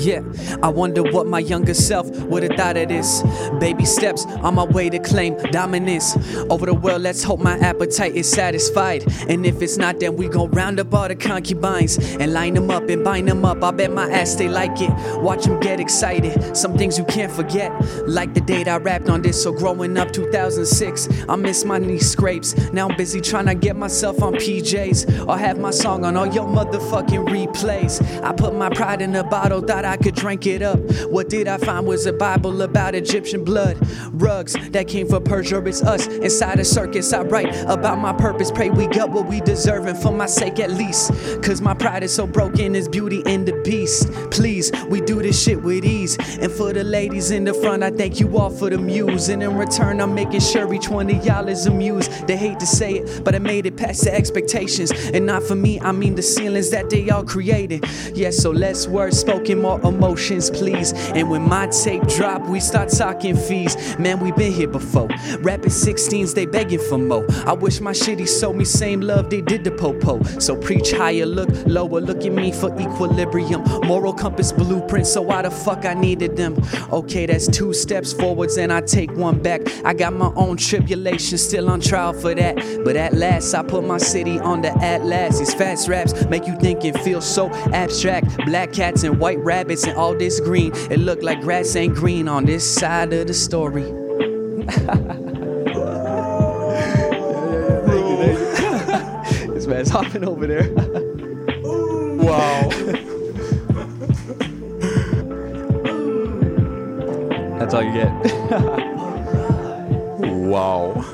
Yeah, 0.00 0.22
I 0.62 0.68
wonder 0.68 1.02
what 1.02 1.26
my 1.26 1.40
younger 1.40 1.74
self 1.74 2.08
would 2.22 2.42
have 2.42 2.56
thought 2.56 2.78
of 2.78 2.88
this. 2.88 3.22
Baby 3.60 3.84
steps 3.84 4.24
on 4.24 4.54
my 4.54 4.64
way 4.64 4.88
to 4.88 4.98
claim 4.98 5.36
dominance 5.50 6.16
over 6.48 6.64
the 6.64 6.72
world. 6.72 7.02
Let's 7.02 7.22
hope 7.22 7.38
my 7.38 7.58
appetite 7.58 8.14
is 8.14 8.26
satisfied. 8.26 9.04
And 9.28 9.44
if 9.44 9.60
it's 9.60 9.76
not, 9.76 10.00
then 10.00 10.16
we 10.16 10.28
gon' 10.28 10.50
round 10.52 10.80
up 10.80 10.94
all 10.94 11.06
the 11.06 11.16
concubines 11.16 11.98
and 11.98 12.32
line 12.32 12.54
them 12.54 12.70
up 12.70 12.88
and 12.88 13.04
bind 13.04 13.28
them 13.28 13.44
up. 13.44 13.62
I 13.62 13.72
bet 13.72 13.92
my 13.92 14.10
ass 14.10 14.36
they 14.36 14.48
like 14.48 14.80
it. 14.80 14.90
Watch 15.20 15.44
them 15.44 15.60
get 15.60 15.80
excited. 15.80 16.56
Some 16.56 16.78
things 16.78 16.96
you 16.96 17.04
can't 17.04 17.30
forget, 17.30 17.70
like 18.08 18.32
the 18.32 18.40
date 18.40 18.68
I 18.68 18.78
rapped 18.78 19.10
on 19.10 19.20
this. 19.20 19.42
So 19.42 19.52
growing 19.52 19.98
up 19.98 20.12
2006, 20.12 21.08
I 21.28 21.36
miss 21.36 21.66
my 21.66 21.76
knee 21.76 21.98
scrapes. 21.98 22.56
Now 22.72 22.88
I'm 22.88 22.96
busy 22.96 23.20
trying 23.20 23.46
to 23.46 23.54
get 23.54 23.76
myself 23.76 24.22
on 24.22 24.32
PJs 24.32 25.28
or 25.28 25.36
have 25.36 25.58
my 25.58 25.70
song 25.70 26.06
on 26.06 26.16
all 26.16 26.26
your 26.26 26.46
motherfucking 26.46 27.28
replays. 27.28 28.00
I 28.22 28.32
put 28.32 28.54
my 28.54 28.70
pride 28.70 29.02
in 29.02 29.14
a 29.14 29.24
bottle, 29.24 29.60
thought 29.60 29.84
I 29.84 29.89
could 29.96 30.14
drink 30.14 30.46
it 30.46 30.62
up. 30.62 30.78
What 31.10 31.28
did 31.28 31.48
I 31.48 31.58
find 31.58 31.86
was 31.86 32.06
a 32.06 32.12
Bible 32.12 32.62
about 32.62 32.94
Egyptian 32.94 33.44
blood. 33.44 33.78
Rugs 34.12 34.54
that 34.70 34.88
came 34.88 35.08
for 35.08 35.20
Persia, 35.20 35.64
it's 35.66 35.82
us 35.82 36.06
inside 36.06 36.60
a 36.60 36.64
circus. 36.64 37.12
I 37.12 37.22
write 37.22 37.54
about 37.66 37.98
my 37.98 38.12
purpose, 38.12 38.50
pray 38.50 38.70
we 38.70 38.86
got 38.86 39.10
what 39.10 39.26
we 39.26 39.40
deserve, 39.40 39.86
and 39.86 39.98
for 39.98 40.12
my 40.12 40.26
sake 40.26 40.60
at 40.60 40.70
least. 40.70 41.12
Cause 41.42 41.60
my 41.60 41.74
pride 41.74 42.02
is 42.02 42.14
so 42.14 42.26
broken, 42.26 42.74
is 42.74 42.88
beauty 42.88 43.22
in 43.26 43.44
the 43.44 43.52
beast. 43.64 44.10
Please, 44.30 44.70
we 44.88 45.00
do 45.00 45.22
this 45.22 45.42
shit 45.42 45.62
with 45.62 45.84
ease. 45.84 46.16
And 46.40 46.50
for 46.50 46.72
the 46.72 46.84
ladies 46.84 47.30
in 47.30 47.44
the 47.44 47.54
front, 47.54 47.82
I 47.82 47.90
thank 47.90 48.20
you 48.20 48.38
all 48.38 48.50
for 48.50 48.70
the 48.70 48.78
muse. 48.78 49.28
And 49.28 49.42
in 49.42 49.56
return, 49.56 50.00
I'm 50.00 50.14
making 50.14 50.40
sure 50.40 50.72
each 50.72 50.88
one 50.88 51.10
of 51.10 51.24
y'all 51.24 51.48
is 51.48 51.66
amused. 51.66 52.26
They 52.26 52.36
hate 52.36 52.60
to 52.60 52.66
say 52.66 52.98
it, 52.98 53.24
but 53.24 53.34
I 53.34 53.38
made 53.38 53.66
it 53.66 53.76
past 53.76 54.04
the 54.04 54.14
expectations. 54.14 54.92
And 55.12 55.26
not 55.26 55.42
for 55.42 55.54
me, 55.54 55.80
I 55.80 55.92
mean 55.92 56.14
the 56.14 56.22
ceilings 56.22 56.70
that 56.70 56.90
they 56.90 57.08
all 57.10 57.24
created. 57.24 57.84
Yeah, 58.14 58.30
so 58.30 58.50
less 58.50 58.86
words 58.86 59.18
spoken, 59.18 59.62
more 59.62 59.79
emotions, 59.84 60.50
please. 60.50 60.92
And 61.14 61.30
when 61.30 61.42
my 61.42 61.66
tape 61.68 62.06
drop, 62.08 62.46
we 62.46 62.60
start 62.60 62.90
talking 62.90 63.36
fees. 63.36 63.76
Man, 63.98 64.20
we 64.20 64.32
been 64.32 64.52
here 64.52 64.68
before. 64.68 65.08
Rapping 65.40 65.70
16s, 65.70 66.34
they 66.34 66.46
begging 66.46 66.80
for 66.88 66.98
more. 66.98 67.26
I 67.46 67.52
wish 67.52 67.80
my 67.80 67.92
shitty 67.92 68.28
sold 68.28 68.56
me 68.56 68.64
same 68.64 69.00
love 69.00 69.30
they 69.30 69.40
did 69.40 69.64
to 69.64 69.70
Popo. 69.70 70.22
So 70.38 70.56
preach 70.56 70.92
higher, 70.92 71.26
look 71.26 71.48
lower, 71.66 72.00
look 72.00 72.24
at 72.24 72.32
me 72.32 72.52
for 72.52 72.70
equilibrium. 72.80 73.62
Moral 73.86 74.12
compass 74.12 74.52
blueprint, 74.52 75.06
so 75.06 75.22
why 75.22 75.42
the 75.42 75.50
fuck 75.50 75.84
I 75.84 75.94
needed 75.94 76.36
them? 76.36 76.56
Okay, 76.92 77.26
that's 77.26 77.48
two 77.48 77.72
steps 77.72 78.12
forwards 78.12 78.56
and 78.56 78.72
I 78.72 78.80
take 78.80 79.10
one 79.12 79.40
back. 79.40 79.62
I 79.84 79.94
got 79.94 80.12
my 80.12 80.32
own 80.36 80.56
tribulation, 80.56 81.38
still 81.38 81.70
on 81.70 81.80
trial 81.80 82.12
for 82.12 82.34
that. 82.34 82.56
But 82.84 82.96
at 82.96 83.14
last, 83.14 83.54
I 83.54 83.62
put 83.62 83.84
my 83.84 83.98
city 83.98 84.38
on 84.40 84.62
the 84.62 84.70
atlas. 84.82 85.38
These 85.38 85.54
fast 85.54 85.88
raps 85.88 86.24
make 86.26 86.46
you 86.46 86.56
think 86.58 86.84
and 86.84 86.98
feel 87.00 87.20
so 87.20 87.50
abstract. 87.72 88.36
Black 88.46 88.72
cats 88.72 89.02
and 89.04 89.18
white 89.18 89.38
rabbits 89.60 89.84
and 89.84 89.94
all 89.98 90.14
this 90.14 90.40
green. 90.40 90.72
It 90.90 91.00
look 91.00 91.22
like 91.22 91.42
grass 91.42 91.76
ain't 91.76 91.94
green 91.94 92.28
on 92.28 92.46
this 92.46 92.64
side 92.64 93.12
of 93.12 93.26
the 93.26 93.34
story. 93.34 93.82
this 99.52 99.66
man's 99.66 99.90
hopping 99.90 100.24
over 100.24 100.46
there. 100.46 100.72
wow. 102.24 102.70
That's 107.58 107.74
all 107.74 107.82
you 107.82 107.92
get. 107.92 108.10
wow. 110.48 111.04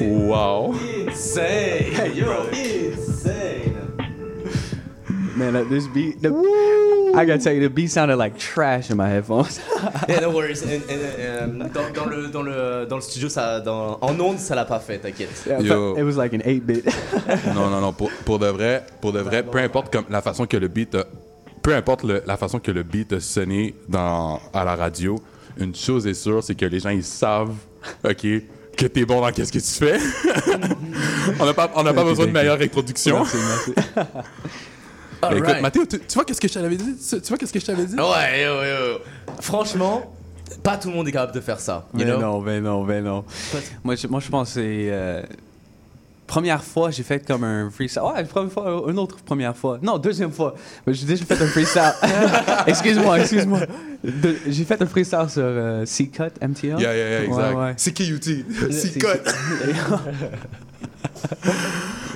Wow. 0.00 0.72
Insane! 0.72 2.16
You're 2.16 2.48
insane! 2.48 3.78
Man, 5.36 5.54
uh, 5.54 5.62
this 5.62 5.86
beat. 5.86 6.20
The, 6.20 6.32
I 7.16 7.24
gotta 7.26 7.38
tell 7.38 7.52
you, 7.52 7.60
the 7.60 7.68
beat 7.72 7.88
sounded 7.90 8.16
like 8.16 8.36
trash 8.38 8.90
in 8.90 8.96
my 8.96 9.08
headphones. 9.08 9.60
Yeah, 10.08 10.20
no 10.20 10.30
worries. 10.30 10.62
And- 10.62 10.82
and, 10.88 11.00
euh, 11.18 11.46
dans, 11.72 11.90
dans 11.92 12.06
le, 12.06 12.28
dans, 12.28 12.42
le, 12.42 12.86
dans 12.86 12.96
le 12.96 13.02
studio, 13.02 13.28
ça, 13.28 13.60
dans, 13.60 13.98
en 14.00 14.18
ondes, 14.20 14.38
ça 14.38 14.54
l'a 14.54 14.64
pas 14.64 14.80
fait, 14.80 14.98
t'inquiète. 14.98 15.30
Yeah, 15.46 15.60
Yo. 15.60 15.96
it 15.96 16.02
was 16.02 16.16
like 16.16 16.32
an 16.34 16.40
8-bit. 16.44 16.84
non, 17.54 17.70
non, 17.70 17.80
non. 17.80 17.92
Pour, 17.92 18.10
pour 18.24 18.38
de 18.38 18.46
vrai, 18.46 18.84
pour 19.00 19.12
de 19.12 19.20
vrai, 19.20 19.42
peu 19.42 19.58
importe 19.58 19.92
comme 19.92 20.04
la 20.10 20.20
façon 20.22 20.46
que 20.46 20.56
le 20.56 20.68
beat, 20.68 20.94
a- 20.94 21.04
peu 21.62 21.74
importe 21.74 22.02
le- 22.04 22.22
la 22.26 22.36
façon 22.36 22.58
que 22.58 22.70
le 22.70 22.82
beat 22.82 23.12
a 23.14 23.20
sonné 23.20 23.74
dans 23.88 24.40
à 24.52 24.64
la 24.64 24.74
radio, 24.76 25.16
une 25.58 25.74
chose 25.74 26.06
est 26.06 26.14
sûre, 26.14 26.42
c'est 26.42 26.54
que 26.54 26.66
les 26.66 26.80
gens 26.80 26.90
ils 26.90 27.04
savent, 27.04 27.54
ok, 28.04 28.26
que 28.76 28.86
t'es 28.86 29.04
bon 29.04 29.20
dans 29.20 29.30
qu'est-ce 29.30 29.52
que 29.52 29.58
tu 29.58 29.64
fais. 29.84 29.98
on 31.40 31.44
n'a 31.46 31.54
pas, 31.54 31.70
on 31.76 31.82
n'a 31.84 31.92
pas 31.94 32.04
besoin 32.04 32.26
de 32.26 32.32
meilleure 32.32 32.58
reproduction. 32.58 33.24
Ben, 35.30 35.38
écoute. 35.38 35.60
Mathéo, 35.62 35.84
tu, 35.86 35.98
tu 36.00 36.14
vois 36.14 36.24
qu'est-ce 36.24 36.40
que 36.40 36.48
je 36.48 36.54
t'avais 36.54 36.76
dit? 36.76 36.94
Tu 37.10 37.28
vois 37.28 37.38
qu'est-ce 37.38 37.52
que 37.52 37.60
je 37.60 37.66
t'avais 37.66 37.86
dit? 37.86 37.94
Ouais, 37.94 38.00
ouais, 38.02 38.48
ouais, 38.48 38.50
ouais. 38.50 38.98
Franchement, 39.40 40.14
Pas 40.62 40.76
tout 40.76 40.88
le 40.90 40.94
monde 40.94 41.08
est 41.08 41.12
capable 41.12 41.32
de 41.32 41.40
faire 41.40 41.60
ça. 41.60 41.86
you 41.94 41.98
Mais 42.00 42.04
know? 42.04 42.18
non, 42.20 42.40
ben 42.42 42.62
non, 42.62 42.84
ben 42.84 43.02
non. 43.04 43.24
Moi, 43.82 43.94
je, 43.96 44.06
moi, 44.06 44.20
je 44.20 44.28
pense 44.28 44.48
que 44.48 44.54
c'est. 44.54 44.86
euh, 44.90 45.22
première 46.26 46.62
fois, 46.64 46.90
j'ai 46.90 47.02
fait 47.02 47.26
comme 47.26 47.44
un 47.44 47.70
freestyle. 47.70 48.02
Ouais, 48.02 48.24
première 48.24 48.52
fois, 48.52 48.84
une 48.88 48.98
autre 48.98 49.16
première 49.24 49.56
fois. 49.56 49.78
Non, 49.82 49.98
deuxième 49.98 50.32
fois. 50.32 50.54
Mais 50.86 50.94
J'ai 50.94 51.06
déjà 51.06 51.24
fait 51.24 51.40
un 51.42 51.46
freestyle. 51.46 51.92
excuse-moi, 52.66 53.20
excuse-moi. 53.20 53.60
J'ai 54.46 54.64
fait 54.64 54.80
un 54.82 54.86
freestyle 54.86 55.28
sur 55.28 55.42
euh, 55.44 55.84
C-Cut, 55.86 56.22
MTL. 56.42 56.78
Yeah, 56.78 56.80
yeah, 56.80 56.94
yeah, 56.94 57.18
Ouais, 57.20 57.26
exact. 57.26 57.54
ouais. 57.56 57.74
CKUT, 57.74 58.44
C'est- 58.70 58.72
C-Cut. 58.72 59.30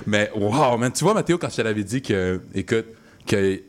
Mais 0.06 0.30
wow, 0.34 0.76
man, 0.78 0.92
tu 0.92 1.04
vois, 1.04 1.14
Mathéo, 1.14 1.38
quand 1.38 1.50
je 1.50 1.56
te 1.56 1.62
l'avais 1.62 1.84
dit 1.84 2.00
que, 2.02 2.40
écoute, 2.54 2.86
que 3.28 3.62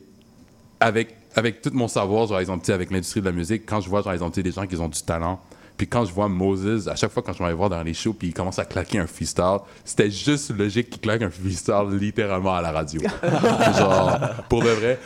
avec, 0.80 1.14
avec 1.36 1.60
tout 1.60 1.70
mon 1.72 1.86
savoir, 1.86 2.26
genre, 2.26 2.40
exemple, 2.40 2.70
avec 2.72 2.90
l'industrie 2.90 3.20
de 3.20 3.26
la 3.26 3.32
musique, 3.32 3.64
quand 3.66 3.80
je 3.80 3.88
vois, 3.88 4.02
genre, 4.02 4.12
exemple, 4.12 4.42
des 4.42 4.50
gens 4.50 4.66
qui 4.66 4.76
ont 4.76 4.88
du 4.88 5.02
talent, 5.02 5.40
puis 5.80 5.88
quand 5.88 6.04
je 6.04 6.12
vois 6.12 6.28
Moses, 6.28 6.88
à 6.88 6.94
chaque 6.94 7.10
fois 7.10 7.22
quand 7.24 7.32
je 7.32 7.42
vais 7.42 7.54
voir 7.54 7.70
dans 7.70 7.82
les 7.82 7.94
shows, 7.94 8.12
puis 8.12 8.28
il 8.28 8.34
commence 8.34 8.58
à 8.58 8.66
claquer 8.66 8.98
un 8.98 9.06
freestyle, 9.06 9.60
c'était 9.82 10.10
juste 10.10 10.50
logique 10.54 10.90
qu'il 10.90 11.00
claque 11.00 11.22
un 11.22 11.30
freestyle 11.30 11.86
littéralement 11.98 12.54
à 12.54 12.60
la 12.60 12.70
radio. 12.70 13.00
genre, 13.78 14.18
pour 14.50 14.62
de 14.62 14.68
vrai. 14.68 14.98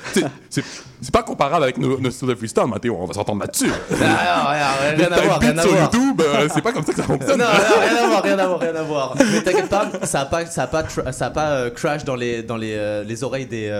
C'est 0.50 1.12
pas 1.12 1.22
comparable 1.22 1.62
avec 1.62 1.78
nos, 1.78 2.00
nos 2.00 2.10
styles 2.10 2.26
de 2.26 2.34
freestyle, 2.34 2.66
Mathéo, 2.66 2.96
on 2.98 3.04
va 3.06 3.14
s'entendre 3.14 3.42
là-dessus. 3.42 3.70
Ah, 4.02 4.50
rien, 4.96 5.12
à 5.12 5.20
voir, 5.20 5.38
rien 5.38 5.56
à 5.56 5.62
sur 5.62 5.70
voir. 5.70 5.82
YouTube, 5.84 6.20
euh, 6.22 6.48
c'est 6.52 6.60
pas 6.62 6.72
comme 6.72 6.84
ça 6.84 6.92
que 6.92 6.98
ça 6.98 7.04
fonctionne. 7.04 7.38
non, 7.38 7.44
rien 7.46 7.96
à 8.02 8.06
voir, 8.08 8.22
rien 8.24 8.38
à 8.40 8.46
voir, 8.48 8.58
rien 8.60 8.74
à 8.74 8.82
voir. 8.82 9.14
Mais 9.18 9.42
t'inquiète 9.42 9.68
pas, 9.68 9.88
ça 10.02 10.22
a 10.22 10.24
pas, 10.24 10.44
ça 10.46 10.64
a 10.64 10.66
pas, 10.66 10.84
ça 11.12 11.26
a 11.26 11.30
pas 11.30 11.50
euh, 11.50 11.70
crash 11.70 12.04
dans 12.04 12.16
les, 12.16 12.42
dans 12.42 12.56
les, 12.56 12.74
euh, 12.74 13.04
les 13.04 13.22
oreilles 13.22 13.46
des, 13.46 13.70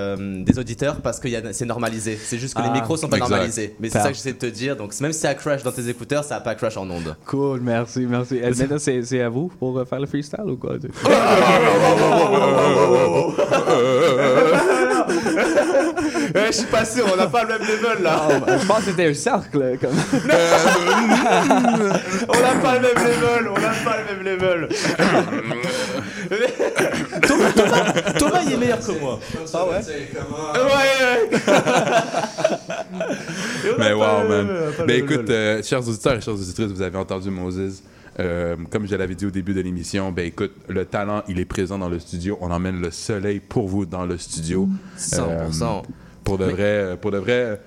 des 0.46 0.58
auditeurs 0.60 1.00
parce 1.00 1.18
que 1.18 1.28
c'est 1.52 1.64
normalisé. 1.66 2.16
C'est 2.22 2.38
juste 2.38 2.54
que 2.54 2.62
les 2.62 2.68
Ah, 2.68 2.72
micros 2.74 2.96
sont 2.96 3.08
pas 3.08 3.16
exact. 3.16 3.30
normalisés. 3.30 3.74
Mais 3.80 3.90
c'est 3.90 3.98
ça 3.98 4.10
que 4.10 4.14
j'essaie 4.14 4.34
de 4.34 4.38
te 4.38 4.46
dire. 4.46 4.76
Donc 4.76 4.92
même 5.00 5.12
si 5.12 5.18
ça 5.18 5.34
crash 5.34 5.64
dans 5.64 5.72
tes 5.72 5.88
écouteurs, 5.88 6.22
ça 6.22 6.36
a 6.36 6.40
pas 6.40 6.54
crash 6.54 6.76
en 6.76 6.83
Cool, 7.26 7.60
merci, 7.60 8.06
merci. 8.08 8.40
Euh, 8.42 8.52
Maintenant, 8.56 8.78
c'est 8.78 9.02
c'est 9.02 9.20
à 9.20 9.28
vous 9.28 9.48
pour 9.58 9.78
euh, 9.78 9.84
faire 9.84 10.00
le 10.00 10.06
freestyle 10.06 10.44
ou 10.46 10.56
quoi? 10.56 10.76
Je 16.34 16.52
suis 16.52 16.66
pas 16.66 16.84
sûr, 16.84 17.06
on 17.12 17.16
n'a 17.16 17.26
pas 17.26 17.42
le 17.44 17.58
même 17.58 17.60
level 17.60 18.02
là. 18.02 18.28
Ah, 18.28 18.58
je 18.60 18.66
pense 18.66 18.78
que 18.78 18.84
c'était 18.90 19.06
un 19.08 19.14
cercle. 19.14 19.78
Comme... 19.80 19.90
On 22.28 22.40
n'a 22.40 22.54
pas 22.62 22.78
le 22.78 22.82
même 22.82 23.04
level, 23.04 23.48
on 23.48 23.60
n'a 23.60 23.72
pas 23.84 23.96
le 23.98 24.04
même 24.14 24.22
level. 24.24 24.68
Thomas, 27.22 27.52
Thomas, 27.52 27.92
Thomas, 28.18 28.40
il 28.46 28.52
est 28.52 28.56
meilleur 28.56 28.78
que 28.78 28.92
moi. 29.00 29.20
Ah 29.52 29.64
ouais? 29.66 29.80
Ouais, 30.54 30.64
ouais. 30.64 31.40
Mais 33.78 33.92
wow, 33.92 34.28
man. 34.28 34.46
le 34.78 34.84
Ben 34.86 34.96
écoute, 35.04 35.30
euh, 35.30 35.62
chers 35.62 35.86
auditeurs 35.86 36.14
et 36.14 36.20
chères 36.20 36.34
auditrices, 36.34 36.72
vous 36.74 36.82
avez 36.82 36.98
entendu 36.98 37.30
Moses. 37.30 37.82
Euh, 38.20 38.56
comme 38.70 38.86
je 38.86 38.94
l'avais 38.94 39.14
dit 39.14 39.26
au 39.26 39.30
début 39.30 39.54
de 39.54 39.60
l'émission, 39.60 40.12
ben 40.12 40.26
écoute, 40.26 40.52
le 40.68 40.84
talent, 40.84 41.22
il 41.28 41.40
est 41.40 41.44
présent 41.44 41.78
dans 41.78 41.88
le 41.88 41.98
studio. 41.98 42.38
On 42.40 42.50
emmène 42.50 42.80
le 42.80 42.90
soleil 42.90 43.40
pour 43.40 43.68
vous 43.68 43.86
dans 43.86 44.04
le 44.04 44.18
studio. 44.18 44.68
100%. 44.98 45.18
Euh, 45.18 45.82
pour 46.22 46.38
de 46.38 46.44
vrai, 46.44 46.62
euh, 46.62 46.96
pour 46.96 47.10
de 47.10 47.18
vrai, 47.18 47.60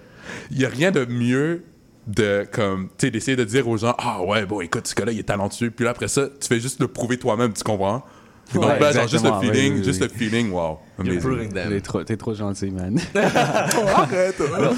il 0.52 0.60
y 0.60 0.66
a 0.66 0.70
rien 0.70 0.92
de 0.92 1.06
mieux 1.06 1.64
de 2.08 2.48
comme 2.52 2.88
tu 2.98 3.12
d'essayer 3.12 3.36
de 3.36 3.44
dire 3.44 3.68
aux 3.68 3.76
gens 3.76 3.94
ah 3.98 4.24
ouais 4.24 4.46
bon 4.46 4.62
écoute 4.62 4.88
ce 4.88 4.96
gars-là 4.96 5.12
il 5.12 5.20
est 5.20 5.24
talentueux 5.24 5.72
puis 5.72 5.84
là 5.84 5.92
après 5.92 6.08
ça 6.08 6.30
tu 6.40 6.48
fais 6.48 6.62
juste 6.62 6.80
le 6.80 6.88
prouver 6.88 7.18
toi-même 7.18 7.52
tu 7.52 7.64
comprends? 7.64 8.02
Donc 8.54 8.66
Ouais, 8.66 8.80
ben, 8.80 8.92
genre 8.92 9.08
juste 9.08 9.24
le 9.24 9.30
exactement, 9.30 9.40
oui, 9.40 9.48
feeling 9.48 9.74
oui, 9.74 9.84
juste 9.84 10.02
oui. 10.02 10.08
le 10.12 10.18
feeling 10.18 10.52
wow. 10.52 10.80
T'es 11.74 11.82
trop, 11.82 12.04
trop 12.04 12.34
gentil, 12.34 12.72
man. 12.72 13.00
Alors, 13.16 14.74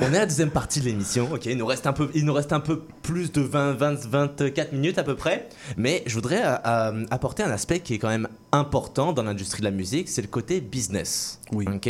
on 0.00 0.12
est 0.12 0.16
à 0.16 0.20
la 0.20 0.26
deuxième 0.26 0.50
partie 0.50 0.80
de 0.80 0.86
l'émission, 0.86 1.28
ok? 1.32 1.46
Il 1.46 1.56
nous 1.56 1.66
reste 1.66 1.86
un 1.86 1.92
peu, 1.92 2.10
il 2.14 2.24
nous 2.24 2.32
reste 2.34 2.52
un 2.52 2.60
peu 2.60 2.82
plus 3.02 3.32
de 3.32 3.40
20, 3.40 3.72
20, 3.72 4.06
24 4.06 4.72
minutes 4.72 4.98
à 4.98 5.02
peu 5.04 5.14
près. 5.14 5.48
Mais 5.76 6.02
je 6.06 6.14
voudrais 6.14 6.42
euh, 6.44 6.56
euh, 6.66 7.04
apporter 7.10 7.42
un 7.42 7.50
aspect 7.50 7.80
qui 7.80 7.94
est 7.94 7.98
quand 7.98 8.08
même 8.08 8.28
important 8.52 9.12
dans 9.12 9.22
l'industrie 9.22 9.60
de 9.60 9.64
la 9.64 9.70
musique, 9.70 10.08
c'est 10.08 10.22
le 10.22 10.28
côté 10.28 10.60
business. 10.60 11.40
Oui. 11.52 11.64
Ok? 11.72 11.88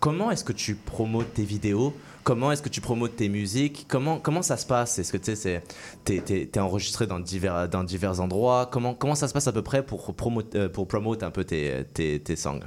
Comment 0.00 0.30
est-ce 0.30 0.44
que 0.44 0.52
tu 0.52 0.74
promotes 0.74 1.34
tes 1.34 1.44
vidéos 1.44 1.94
Comment 2.22 2.52
est-ce 2.52 2.60
que 2.62 2.68
tu 2.68 2.80
promotes 2.80 3.16
tes 3.16 3.28
musiques? 3.28 3.86
Comment, 3.88 4.18
comment 4.18 4.42
ça 4.42 4.56
se 4.56 4.66
passe? 4.66 4.98
Est-ce 4.98 5.10
que 5.12 5.16
tu 5.16 5.34
sais, 5.34 5.62
t'es, 6.04 6.20
t'es 6.20 6.60
enregistré 6.60 7.06
dans 7.06 7.18
divers, 7.18 7.68
dans 7.68 7.82
divers 7.82 8.20
endroits? 8.20 8.68
Comment, 8.70 8.94
comment 8.94 9.14
ça 9.14 9.26
se 9.26 9.32
passe 9.32 9.48
à 9.48 9.52
peu 9.52 9.62
près 9.62 9.82
pour, 9.84 10.14
promo, 10.14 10.42
euh, 10.54 10.68
pour 10.68 10.86
promote 10.86 11.22
un 11.22 11.30
peu 11.30 11.44
tes, 11.44 11.84
tes, 11.94 12.20
tes 12.20 12.36
songs? 12.36 12.60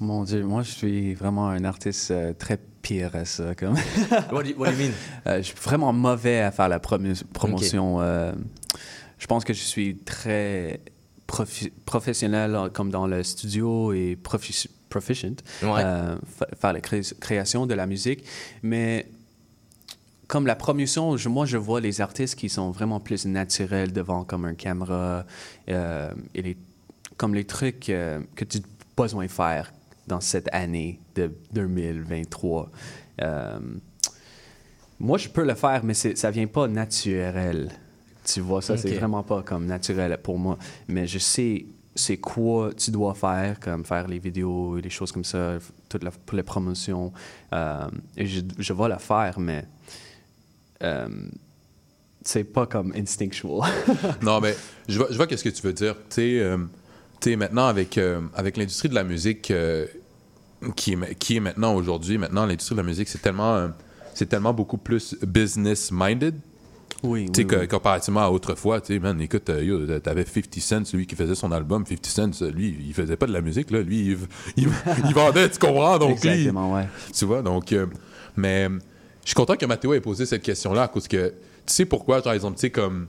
Mon 0.00 0.24
Dieu, 0.24 0.42
moi, 0.44 0.62
je 0.62 0.70
suis 0.70 1.14
vraiment 1.14 1.48
un 1.48 1.62
artiste 1.64 2.10
euh, 2.10 2.32
très 2.32 2.58
pire 2.80 3.14
à 3.14 3.24
ça. 3.24 3.54
Comme. 3.54 3.74
what, 4.32 4.42
do 4.42 4.48
you, 4.50 4.54
what 4.58 4.70
do 4.70 4.72
you 4.72 4.78
mean? 4.88 4.92
Euh, 5.26 5.36
je 5.36 5.42
suis 5.42 5.56
vraiment 5.62 5.92
mauvais 5.92 6.40
à 6.40 6.50
faire 6.50 6.68
la 6.68 6.80
promotion. 6.80 8.00
euh, 8.00 8.32
je 9.18 9.26
pense 9.28 9.44
que 9.44 9.52
je 9.52 9.60
suis 9.62 9.96
très 9.98 10.80
professionnel 11.86 12.54
euh, 12.54 12.68
comme 12.68 12.90
dans 12.90 13.06
le 13.06 13.22
studio 13.22 13.92
et 13.92 14.18
profi- 14.22 14.68
proficient 14.96 15.36
Ouais. 15.62 15.82
euh, 15.84 16.16
fa- 16.38 16.48
faire 16.60 16.72
la 16.72 16.80
cré- 16.80 17.14
création 17.20 17.66
de 17.66 17.74
la 17.74 17.86
musique. 17.86 18.24
Mais 18.62 19.06
comme 20.28 20.46
la 20.46 20.54
promotion, 20.56 21.16
je- 21.16 21.28
moi, 21.28 21.46
je 21.46 21.56
vois 21.58 21.80
les 21.80 22.00
artistes 22.00 22.36
qui 22.40 22.48
sont 22.48 22.70
vraiment 22.70 23.00
plus 23.00 23.26
naturels 23.26 23.92
devant 23.92 24.24
comme 24.24 24.44
un 24.44 24.54
caméra 24.54 25.24
euh, 25.68 26.12
et 26.34 26.42
les, 26.42 26.56
comme 27.16 27.34
les 27.34 27.44
trucs 27.44 27.88
euh, 27.90 28.20
que 28.36 28.44
tu 28.44 28.58
as 28.58 28.62
besoin 29.02 29.24
de 29.26 29.30
faire 29.30 29.72
dans 30.06 30.20
cette 30.20 30.48
année 30.52 30.98
de 31.14 31.30
2023. 31.52 32.70
Euh, 33.22 33.58
moi, 35.00 35.18
je 35.18 35.28
peux 35.28 35.44
le 35.44 35.54
faire, 35.54 35.82
mais 35.84 35.94
c'est- 35.94 36.16
ça 36.16 36.30
vient 36.30 36.46
pas 36.46 36.68
naturel. 36.68 37.70
Tu 38.24 38.40
vois, 38.40 38.62
ça, 38.62 38.76
c'est 38.76 38.90
Ok. 38.92 38.98
vraiment 38.98 39.22
pas 39.24 39.42
comme 39.42 39.66
naturel 39.66 40.16
pour 40.22 40.38
moi. 40.38 40.56
Mais 40.88 41.06
je 41.06 41.18
sais 41.18 41.64
c'est 41.94 42.16
quoi 42.16 42.70
tu 42.74 42.90
dois 42.90 43.14
faire, 43.14 43.60
comme 43.60 43.84
faire 43.84 44.08
les 44.08 44.18
vidéos 44.18 44.78
et 44.78 44.82
les 44.82 44.90
choses 44.90 45.12
comme 45.12 45.24
ça, 45.24 45.58
toute 45.88 46.02
la, 46.02 46.10
pour 46.10 46.36
les 46.36 46.42
promotions. 46.42 47.12
Euh, 47.52 47.88
et 48.16 48.26
je, 48.26 48.40
je 48.58 48.72
vais 48.72 48.88
le 48.88 48.98
faire, 48.98 49.38
mais 49.38 49.64
euh, 50.82 51.08
c'est 52.24 52.44
pas 52.44 52.66
comme 52.66 52.92
instinctual. 52.96 53.68
Non, 54.22 54.40
mais 54.40 54.56
je 54.88 54.98
vois, 54.98 55.08
je 55.10 55.16
vois 55.16 55.26
qu'est-ce 55.26 55.44
que 55.44 55.48
tu 55.48 55.62
veux 55.62 55.72
dire. 55.72 55.96
Tu 56.08 56.40
euh, 56.40 56.56
sais, 57.20 57.36
maintenant, 57.36 57.66
avec, 57.66 57.98
euh, 57.98 58.20
avec 58.34 58.56
l'industrie 58.56 58.88
de 58.88 58.94
la 58.94 59.04
musique 59.04 59.50
euh, 59.50 59.86
qui, 60.76 60.92
est, 60.92 61.14
qui 61.16 61.36
est 61.36 61.40
maintenant 61.40 61.74
aujourd'hui, 61.74 62.18
maintenant, 62.18 62.46
l'industrie 62.46 62.74
de 62.74 62.80
la 62.80 62.86
musique, 62.86 63.08
c'est 63.08 63.20
tellement, 63.20 63.70
c'est 64.14 64.26
tellement 64.26 64.54
beaucoup 64.54 64.78
plus 64.78 65.16
business-minded. 65.22 66.36
Oui, 67.02 67.26
Tu 67.32 67.42
sais, 67.42 67.42
oui, 67.42 67.46
que- 67.46 67.60
oui. 67.60 67.68
comparativement 67.68 68.20
à 68.20 68.30
autrefois, 68.30 68.80
tu 68.80 68.94
sais, 68.94 68.98
man, 68.98 69.20
écoute, 69.20 69.48
euh, 69.50 69.62
yo, 69.64 69.98
t'avais 70.00 70.24
50 70.24 70.60
Cent, 70.60 70.84
celui 70.86 71.06
qui 71.06 71.14
faisait 71.16 71.34
son 71.34 71.50
album, 71.52 71.84
50 71.86 72.06
Cent, 72.34 72.42
lui, 72.54 72.76
il 72.86 72.94
faisait 72.94 73.16
pas 73.16 73.26
de 73.26 73.32
la 73.32 73.40
musique, 73.40 73.70
là, 73.70 73.80
lui, 73.82 74.00
il, 74.12 74.18
il- 74.56 74.68
il 75.06 75.14
vendait, 75.14 75.48
tu 75.50 75.58
comprends, 75.58 75.98
donc 75.98 76.22
lui, 76.22 76.28
Exactement, 76.30 76.74
ouais. 76.74 76.86
tu 77.12 77.24
vois, 77.24 77.42
donc, 77.42 77.72
euh, 77.72 77.86
mais 78.36 78.68
euh, 78.68 78.78
je 79.22 79.28
suis 79.28 79.34
content 79.34 79.56
que 79.56 79.66
Mathéo 79.66 79.94
ait 79.94 80.00
posé 80.00 80.26
cette 80.26 80.42
question-là, 80.42 80.82
à 80.82 80.88
cause 80.88 81.08
que, 81.08 81.28
tu 81.28 81.34
sais 81.66 81.84
pourquoi, 81.84 82.20
genre, 82.22 82.32
exemple, 82.34 82.56
tu 82.56 82.60
sais, 82.62 82.70
comme, 82.70 83.06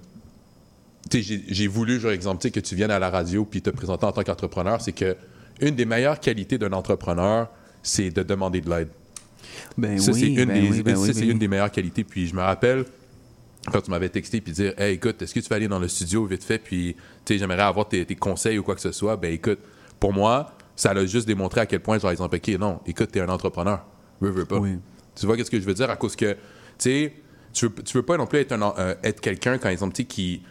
tu 1.10 1.22
sais, 1.24 1.41
j'ai- 1.48 1.68
voulu, 1.68 2.00
genre, 2.00 2.12
exemple, 2.12 2.41
tu 2.41 2.48
sais, 2.48 2.52
que 2.52 2.60
tu 2.60 2.76
viennes 2.76 2.91
à 2.91 3.00
la 3.00 3.10
radio 3.10 3.46
puis 3.46 3.62
te 3.62 3.70
présenter 3.70 4.06
en 4.06 4.12
tant 4.12 4.24
qu'entrepreneur, 4.24 4.82
c'est 4.82 4.91
que 4.94 5.16
une 5.62 5.76
des 5.76 5.86
meilleures 5.86 6.20
qualités 6.20 6.58
d'un 6.58 6.74
entrepreneur, 6.74 7.48
c'est 7.84 8.10
de 8.10 8.24
demander 8.24 8.62
de 8.62 8.70
l'aide. 8.70 8.88
Ben 9.78 10.00
Ça, 10.00 10.12
oui, 10.12 10.20
c'est 10.20 10.28
une, 10.41 10.46
ben 10.50 10.62
des, 10.64 10.70
oui, 10.70 10.82
ben 10.82 10.96
ça, 10.96 11.02
oui, 11.02 11.12
c'est 11.14 11.22
ben 11.22 11.30
une 11.32 11.38
des 11.39 11.48
meilleures 11.48 11.72
qualités. 11.72 12.04
Puis 12.04 12.28
je 12.28 12.36
me 12.36 12.41
rappelle 12.41 12.86
quand 13.72 13.82
tu 13.82 13.91
m'avais 13.91 14.09
texté 14.09 14.41
puis 14.41 14.51
dire 14.53 14.74
Hey, 14.78 14.95
écoute, 14.95 15.22
est-ce 15.22 15.34
que 15.34 15.39
tu 15.39 15.47
vas 15.49 15.55
aller 15.55 15.68
dans 15.68 15.80
le 15.80 15.88
studio 15.88 16.26
vite 16.26 16.43
fait 16.43 16.59
Puis 16.59 16.95
tu 17.26 17.34
sais, 17.34 17.39
j'aimerais 17.39 17.61
avoir 17.61 17.88
tes, 17.88 18.05
tes 18.05 18.16
conseils 18.16 18.57
ou 18.57 18.64
quoi 18.64 18.76
que 18.76 18.82
ce 18.82 18.91
soit. 18.91 19.16
Ben 19.18 19.32
écoute, 19.34 19.59
pour 19.99 20.11
moi, 20.14 20.51
ça 20.76 20.91
a 20.91 21.05
juste 21.05 21.28
démontré 21.28 21.61
à 21.61 21.66
quel 21.66 21.80
point, 21.80 21.97
genre, 21.99 22.11
exemple, 22.11 22.36
OK, 22.36 22.47
non, 22.59 22.80
écoute, 22.86 23.11
t'es 23.11 23.22
un 23.22 23.30
entrepreneur. 23.30 23.86
Veux, 24.20 24.32
veux 24.32 24.45
pas. 24.45 24.57
Oui. 24.57 24.78
Tu 25.16 25.26
vois 25.26 25.38
qu'est-ce 25.38 25.51
que 25.51 25.59
je 25.59 25.66
veux 25.66 25.74
dire? 25.74 25.89
À 25.89 25.95
cause 25.95 26.16
que, 26.16 26.34
tu 26.34 26.38
sais, 26.80 27.14
tu 27.53 27.68
veux, 27.68 27.74
tu 27.84 27.97
veux 27.97 28.03
pas 28.03 28.18
non 28.18 28.26
plus 28.26 28.39
être, 28.39 28.51
un- 28.53 28.74
euh, 28.80 28.95
être 29.03 29.22
quelqu'un, 29.22 29.57
quand 29.57 29.70
exemple, 29.70 29.93
tu 29.93 30.01
sais, 30.01 30.07
qui. 30.07 30.41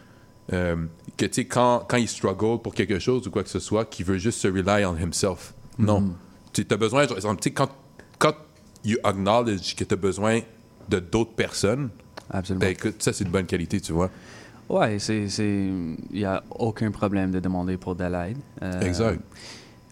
euh, 0.52 0.76
que 1.16 1.26
tu 1.26 1.34
sais, 1.34 1.44
quand, 1.46 1.84
quand 1.88 1.96
il 1.96 2.08
struggle 2.08 2.62
pour 2.62 2.74
quelque 2.74 2.98
chose 2.98 3.26
ou 3.26 3.30
quoi 3.30 3.42
que 3.42 3.48
ce 3.50 3.58
soit, 3.58 3.84
qui 3.84 4.02
veut 4.04 4.18
juste 4.18 4.38
se 4.38 4.48
rely 4.48 4.84
on 4.84 4.96
himself. 4.96 5.52
Non. 5.78 6.14
Tu 6.52 6.64
as 6.70 6.76
besoin, 6.76 7.06
genre, 7.06 7.16
exemple, 7.16 7.42
quand, 7.50 7.68
quand 8.18 8.34
you 8.84 8.96
acknowledge 9.04 9.74
que 9.74 9.84
tu 9.84 9.94
as 9.94 9.96
besoin 9.96 10.40
de 10.88 10.98
d'autres 11.00 11.32
personnes, 11.34 11.90
Absolument. 12.31 12.61
ben 12.61 12.73
écoute, 12.73 13.03
ça 13.03 13.12
c'est 13.12 13.25
de 13.25 13.31
bonne 13.31 13.47
qualité, 13.47 13.81
tu 13.81 13.93
vois. 13.93 14.11
C'est, 14.99 15.29
c'est, 15.29 15.68
il 16.12 16.18
y 16.18 16.25
a 16.25 16.43
aucun 16.51 16.91
problème 16.91 17.31
de 17.31 17.41
demander 17.41 17.77
pour 17.77 17.95
de 17.95 18.05
l'aide. 18.05 18.39
Euh, 18.62 18.81
Exact. 18.81 19.20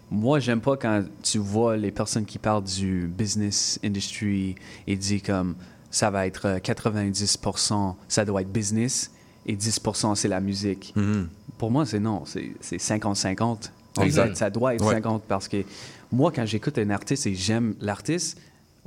Moi, 0.09 0.39
j'aime 0.39 0.59
pas 0.59 0.75
quand 0.75 1.03
tu 1.21 1.37
vois 1.37 1.77
les 1.77 1.91
personnes 1.91 2.25
qui 2.25 2.39
parlent 2.39 2.63
du 2.63 3.07
business 3.07 3.79
industry 3.83 4.55
et 4.87 4.95
disent 4.95 5.21
comme 5.21 5.55
ça 5.91 6.09
va 6.09 6.25
être 6.25 6.47
euh, 6.47 6.57
90%, 6.57 7.95
ça 8.07 8.25
doit 8.25 8.41
être 8.41 8.51
business 8.51 9.11
et 9.45 9.55
10% 9.55 10.15
c'est 10.15 10.27
la 10.27 10.39
musique. 10.39 10.93
Mhm. 10.95 11.29
Pour 11.57 11.69
moi, 11.69 11.85
c'est 11.85 11.99
non, 11.99 12.23
c'est, 12.25 12.51
c'est 12.59 12.77
50-50. 12.77 13.69
En 13.97 14.03
Exact. 14.03 14.35
Ça 14.35 14.49
doit 14.49 14.73
être 14.75 14.85
Ouais. 14.85 14.95
50 14.95 15.23
parce 15.27 15.47
que 15.47 15.63
moi, 16.11 16.31
quand 16.33 16.45
j'écoute 16.45 16.77
un 16.77 16.89
artiste 16.89 17.27
et 17.27 17.35
j'aime 17.35 17.75
l'artiste, 17.79 18.39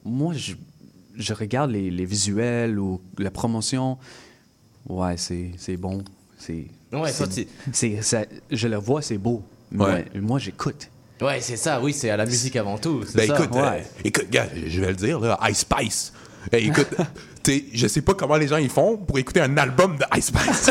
moi, 0.05 0.35
je, 0.35 0.55
je 1.17 1.33
regarde 1.35 1.71
les, 1.71 1.91
les 1.91 2.05
visuels 2.05 2.79
ou 2.79 3.01
la 3.19 3.31
promotion. 3.31 3.99
Ouais, 4.89 5.17
c'est 5.17 5.51
c'est 5.57 5.77
bon. 5.77 6.03
C'est. 6.39 6.67
Ouais, 6.93 7.11
c'est- 7.11 7.25
toi, 7.25 7.33
tu- 7.35 7.47
c'est- 7.73 8.03
ça- 8.03 8.25
je 8.51 8.69
le 8.69 8.77
vois, 8.77 9.03
c'est 9.03 9.19
beau. 9.19 9.43
Ouais. 9.75 10.05
Mais 10.15 10.21
moi, 10.21 10.39
j'écoute. 10.39 10.89
Ouais, 11.21 11.41
c'est 11.41 11.57
ça, 11.57 11.81
oui, 11.81 11.93
c'est 11.93 12.11
à 12.11 12.17
la 12.17 12.27
musique 12.27 12.57
avant 12.57 12.77
tout. 12.77 13.03
c'est 13.07 13.17
Ben 13.17 13.29
ça. 13.29 13.35
écoute, 13.43 13.57
euh, 13.57 13.81
écoute, 14.05 14.31
gars, 14.31 14.49
je 14.67 14.81
vais 14.81 14.89
le 14.89 14.95
dire, 14.95 15.19
là, 15.21 15.39
Ice 15.49 15.59
Spice. 15.61 16.13
Hey, 16.53 16.69
écoute, 16.69 16.89
je 17.73 17.87
sais 17.87 18.03
pas 18.03 18.15
comment 18.15 18.37
les 18.37 18.49
gens 18.49 18.59
ils 18.59 18.69
font 18.69 18.97
pour 18.99 19.19
écouter 19.19 19.41
un 19.41 19.57
album 19.57 19.97
de 19.97 20.05
Ice 20.19 20.27
Spice. 20.27 20.71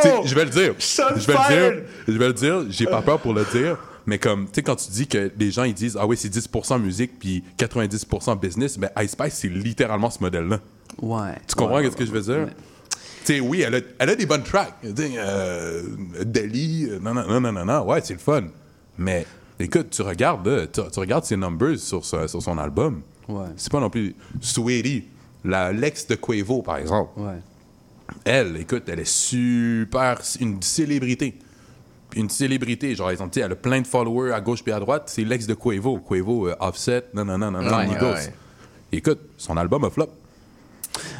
T'sais, 0.00 0.14
je 0.24 0.34
vais 0.34 0.44
le 0.44 0.50
dire. 0.50 0.74
Je 0.78 1.26
vais 1.26 1.34
le 1.34 1.48
dire. 1.72 1.82
Je 2.06 2.12
vais 2.18 2.26
le 2.28 2.32
dire. 2.32 2.64
J'ai 2.70 2.86
pas 2.86 3.02
peur 3.02 3.18
pour 3.18 3.32
le 3.34 3.44
dire. 3.52 3.76
Mais 4.06 4.18
comme, 4.18 4.46
tu 4.46 4.52
sais, 4.54 4.62
quand 4.62 4.76
tu 4.76 4.90
dis 4.92 5.06
que 5.08 5.32
les 5.38 5.50
gens 5.50 5.64
ils 5.64 5.74
disent, 5.74 5.96
ah 6.00 6.06
oui, 6.06 6.16
c'est 6.16 6.32
10% 6.32 6.80
musique 6.80 7.18
puis 7.18 7.42
90% 7.58 8.38
business, 8.38 8.78
ben 8.78 8.88
Ice 9.02 9.10
Spice, 9.12 9.34
c'est 9.34 9.48
littéralement 9.48 10.10
ce 10.10 10.20
modèle-là. 10.20 10.60
Ouais. 11.02 11.32
Tu 11.48 11.54
comprends 11.56 11.76
Ouais, 11.76 11.82
qu'est-ce 11.82 11.96
que 11.96 12.06
je 12.06 12.12
veux 12.12 12.20
dire? 12.22 12.48
Tu 13.24 13.34
sais, 13.34 13.40
oui, 13.40 13.62
elle 13.62 13.74
a, 13.74 13.80
elle 13.98 14.10
a 14.10 14.14
des 14.14 14.26
bonnes 14.26 14.44
tracks. 14.44 14.74
Euh, 14.84 15.82
Delhi, 16.24 16.86
euh, 16.88 16.98
non, 17.00 17.12
non, 17.14 17.26
non, 17.26 17.40
non, 17.40 17.52
non, 17.52 17.64
non, 17.64 17.84
ouais, 17.86 18.00
c'est 18.04 18.12
le 18.14 18.20
fun. 18.20 18.44
Mais 18.98 19.26
écoute, 19.58 19.90
tu 19.90 20.02
regardes, 20.02 20.46
là, 20.46 20.66
tu, 20.68 20.80
tu 20.92 21.00
regardes 21.00 21.24
ses 21.24 21.36
numbers 21.36 21.78
sur, 21.78 22.04
ce- 22.04 22.28
sur 22.28 22.40
son 22.40 22.56
album. 22.58 23.02
Ouais. 23.28 23.46
C'est 23.56 23.72
pas 23.72 23.80
non 23.80 23.90
plus. 23.90 24.14
Sweetie, 24.40 25.04
la 25.44 25.72
l'ex 25.72 26.06
de 26.06 26.14
Quavo, 26.14 26.62
par 26.62 26.76
exemple. 26.76 27.18
Ouais. 27.18 27.38
Elle, 28.24 28.56
écoute, 28.58 28.84
elle 28.86 29.00
est 29.00 29.04
super. 29.10 30.20
une 30.40 30.62
célébrité. 30.62 31.34
Une 32.16 32.30
célébrité, 32.30 32.94
genre, 32.94 33.10
exemple, 33.10 33.30
tu 33.34 33.40
sais, 33.40 33.46
elle 33.46 33.52
a 33.52 33.56
plein 33.56 33.80
de 33.80 33.86
followers 33.86 34.32
à 34.32 34.40
gauche 34.40 34.62
puis 34.64 34.72
à 34.72 34.80
droite. 34.80 35.04
C'est 35.06 35.22
l'ex 35.22 35.46
de 35.46 35.54
Quavo. 35.54 35.98
Quavo, 35.98 36.48
euh, 36.48 36.56
Offset, 36.60 37.04
non, 37.14 37.24
non, 37.24 37.36
non, 37.38 37.50
non, 37.50 37.60
non, 37.62 37.70
Ouais, 37.78 37.86
ouais. 38.00 38.32
Écoute, 38.90 39.20
son 39.36 39.56
album 39.56 39.84
a 39.84 39.90
flop. 39.90 40.08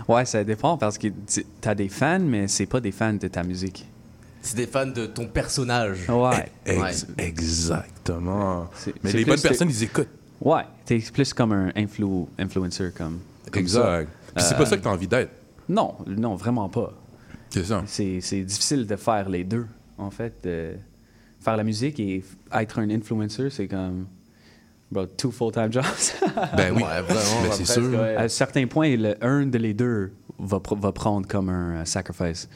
Ouais, 0.08 0.24
ça 0.24 0.42
dépend 0.42 0.76
parce 0.78 0.96
que 0.98 1.08
tu 1.08 1.44
as 1.64 1.74
des 1.74 1.88
fans, 1.90 2.18
mais 2.20 2.48
c'est 2.48 2.66
pas 2.66 2.80
des 2.80 2.92
fans 2.92 3.12
de 3.12 3.28
ta 3.28 3.42
musique. 3.42 3.86
C'est 4.40 4.56
des 4.56 4.66
fans 4.66 4.86
de 4.86 5.06
ton 5.06 5.26
personnage. 5.26 6.08
Ouais. 6.08 6.48
Ex- 6.64 7.06
Exactement. 7.18 8.68
C'est- 8.76 8.94
Mais 9.02 9.12
les 9.12 9.24
bonnes 9.24 9.40
personnes, 9.40 9.68
ils 9.70 9.82
écoutent. 9.84 10.08
Ouais, 10.40 10.62
t'es 10.84 10.98
plus 11.12 11.32
comme 11.34 11.52
un 11.52 11.68
influ- 11.70 12.26
influencer, 12.38 12.90
comme. 12.96 13.18
comme 13.50 13.60
Exact. 13.62 13.82
ça. 13.82 14.10
Puis 14.34 14.44
c'est 14.44 14.54
Euh, 14.54 14.58
pas 14.58 14.66
ça 14.66 14.76
que 14.76 14.82
t'as 14.82 14.90
envie 14.90 15.08
d'être. 15.08 15.30
Non, 15.68 15.94
non, 16.06 16.36
vraiment 16.36 16.68
pas. 16.68 16.92
C'est 17.50 17.64
ça. 17.64 17.82
C'est 17.86 18.42
difficile 18.42 18.86
de 18.86 18.96
faire 18.96 19.28
les 19.28 19.44
deux, 19.44 19.66
en 19.98 20.10
fait. 20.10 20.34
de 20.44 20.74
faire 21.40 21.56
la 21.56 21.64
musique 21.64 22.00
et 22.00 22.24
être 22.52 22.78
un 22.80 22.90
influencer, 22.90 23.50
c'est 23.50 23.68
comme. 23.68 24.06
Bro, 24.90 25.06
two 25.06 25.30
full-time 25.32 25.72
jobs. 25.72 25.84
Ben 26.56 26.72
oui. 26.74 26.82
Ouais, 26.82 27.02
vraiment, 27.02 27.42
Ben, 27.42 27.52
c'est 27.52 27.64
sûr. 27.66 27.90
ouais. 27.90 28.14
À 28.16 28.22
un 28.22 28.28
certain 28.28 28.66
point, 28.68 28.96
le, 28.96 29.14
un 29.24 29.44
de 29.46 29.58
les 29.58 29.74
deux 29.74 30.12
va, 30.38 30.58
pr- 30.58 30.78
va 30.80 30.92
prendre 30.92 31.26
comme 31.26 31.48
un 31.48 31.80
euh, 31.80 31.84
sacrifice. 31.84 32.48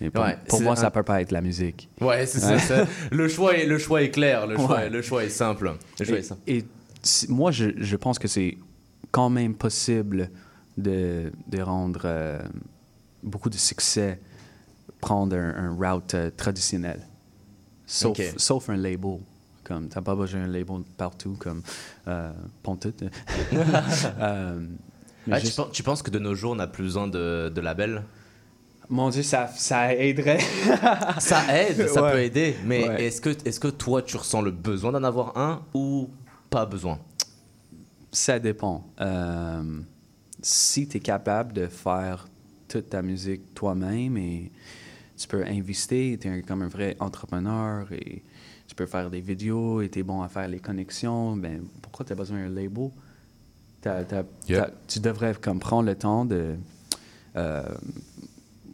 Et 0.00 0.10
pour 0.10 0.24
Ouais, 0.24 0.36
pour 0.48 0.60
moi, 0.62 0.72
un- 0.74 0.76
ça 0.76 0.92
peut 0.92 1.02
pas 1.02 1.20
être 1.20 1.32
la 1.32 1.40
musique. 1.40 1.88
Ouais, 2.00 2.24
c'est 2.24 2.38
ça. 2.38 2.56
ça. 2.60 2.86
Le, 3.10 3.26
choix 3.26 3.56
est, 3.56 3.66
le 3.66 3.78
choix 3.78 4.02
est 4.02 4.10
clair, 4.10 4.46
le 4.46 4.54
choix, 4.56 4.76
Ouais. 4.76 4.90
le 4.90 5.02
choix 5.02 5.24
est 5.24 5.28
simple. 5.28 5.72
Le 5.98 6.04
choix 6.04 6.16
est 6.18 6.20
Et, 6.20 6.22
simple. 6.22 6.40
et 6.46 6.64
moi, 7.28 7.50
je, 7.50 7.70
je 7.76 7.96
pense 7.96 8.18
que 8.20 8.28
c'est 8.28 8.56
quand 9.10 9.28
même 9.28 9.54
possible 9.54 10.30
de, 10.76 11.32
de 11.48 11.60
rendre 11.60 12.02
euh, 12.04 12.40
beaucoup 13.24 13.50
de 13.50 13.56
succès, 13.56 14.20
prendre 15.00 15.36
un, 15.36 15.54
un 15.54 15.92
route 15.94 16.14
euh, 16.14 16.30
traditionnel. 16.36 17.00
Sauf, 17.86 18.18
sauf 18.36 18.68
un 18.70 18.76
label. 18.76 19.18
Comme, 19.64 19.88
t'as 19.88 20.00
pas 20.00 20.14
besoin 20.14 20.40
d'un 20.40 20.46
label 20.46 20.80
partout, 20.96 21.36
comme 21.38 21.62
euh, 22.06 22.32
Pontoute. 22.62 23.04
Euh, 24.20 24.60
Ah, 25.30 25.40
tu, 25.40 25.50
penses, 25.52 25.68
tu 25.72 25.82
penses 25.82 26.02
que 26.02 26.10
de 26.10 26.18
nos 26.18 26.34
jours, 26.34 26.52
on 26.52 26.56
n'a 26.56 26.66
plus 26.66 26.84
besoin 26.84 27.06
de, 27.06 27.52
de 27.54 27.60
labels? 27.60 28.02
Mon 28.88 29.10
Dieu, 29.10 29.22
ça, 29.22 29.46
ça 29.54 29.94
aiderait. 29.94 30.40
Ça 31.18 31.42
aide, 31.54 31.86
ça 31.88 32.02
Ouais. 32.02 32.12
peut 32.12 32.22
aider. 32.22 32.56
Mais 32.64 32.88
Ouais. 32.88 33.04
est-ce 33.04 33.20
que, 33.20 33.28
est 33.30 33.58
que 33.60 33.68
toi, 33.68 34.00
tu 34.00 34.16
ressens 34.16 34.40
le 34.40 34.50
besoin 34.50 34.92
d'en 34.92 35.04
avoir 35.04 35.36
un 35.36 35.60
ou 35.74 36.08
pas 36.48 36.64
besoin? 36.64 36.98
Ça 38.10 38.38
dépend. 38.38 38.86
Euh, 39.02 39.80
si 40.40 40.88
tu 40.88 40.96
es 40.96 41.00
capable 41.00 41.52
de 41.52 41.66
faire 41.66 42.26
toute 42.66 42.88
ta 42.88 43.02
musique 43.02 43.54
toi-même 43.54 44.16
et 44.16 44.50
tu 45.18 45.28
peux 45.28 45.44
investir, 45.44 46.18
tu 46.20 46.28
es 46.28 46.42
comme 46.42 46.62
un 46.62 46.68
vrai 46.68 46.96
entrepreneur 47.00 47.92
et 47.92 48.22
tu 48.66 48.74
peux 48.74 48.86
faire 48.86 49.10
des 49.10 49.20
vidéos 49.20 49.80
et 49.80 49.88
tu 49.88 49.98
es 49.98 50.02
bon 50.02 50.22
à 50.22 50.28
faire 50.28 50.48
les 50.48 50.60
connexions, 50.60 51.36
ben, 51.36 51.62
pourquoi 51.82 52.06
tu 52.06 52.12
as 52.12 52.16
besoin 52.16 52.38
d'un 52.38 52.48
label? 52.48 52.90
Yep. 54.48 54.74
tu 54.86 55.00
devrais 55.00 55.34
comme 55.34 55.60
prendre 55.60 55.88
le 55.88 55.94
temps 55.94 56.24
de 56.24 56.56
euh, 57.36 57.62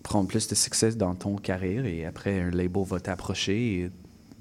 prendre 0.03 0.27
plus 0.29 0.49
de 0.49 0.55
succès 0.55 0.93
dans 0.93 1.15
ton 1.15 1.37
carrière 1.37 1.85
et 1.85 2.05
après 2.05 2.41
un 2.41 2.51
label 2.51 2.83
va 2.85 2.99
t'approcher 2.99 3.81
et 3.81 3.91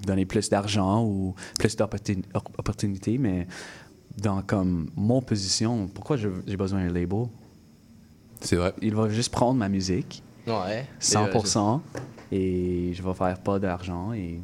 donner 0.04 0.26
plus 0.26 0.48
d'argent 0.48 1.04
ou 1.04 1.34
plus 1.58 1.76
d'opportunités, 1.76 3.18
mais 3.18 3.46
dans 4.18 4.42
comme 4.42 4.90
mon 4.96 5.22
position, 5.22 5.86
pourquoi 5.86 6.16
j'ai 6.16 6.56
besoin 6.56 6.84
d'un 6.84 6.92
label? 6.92 7.26
C'est 8.40 8.56
vrai. 8.56 8.74
Il 8.82 8.94
va 8.94 9.08
juste 9.08 9.32
prendre 9.32 9.58
ma 9.58 9.68
musique, 9.68 10.23
Ouais. 10.46 10.86
100%, 11.00 11.80
et 12.32 12.92
je 12.92 13.02
vais 13.02 13.14
faire 13.14 13.38
pas 13.38 13.58
d'argent 13.58 14.12
et 14.12 14.38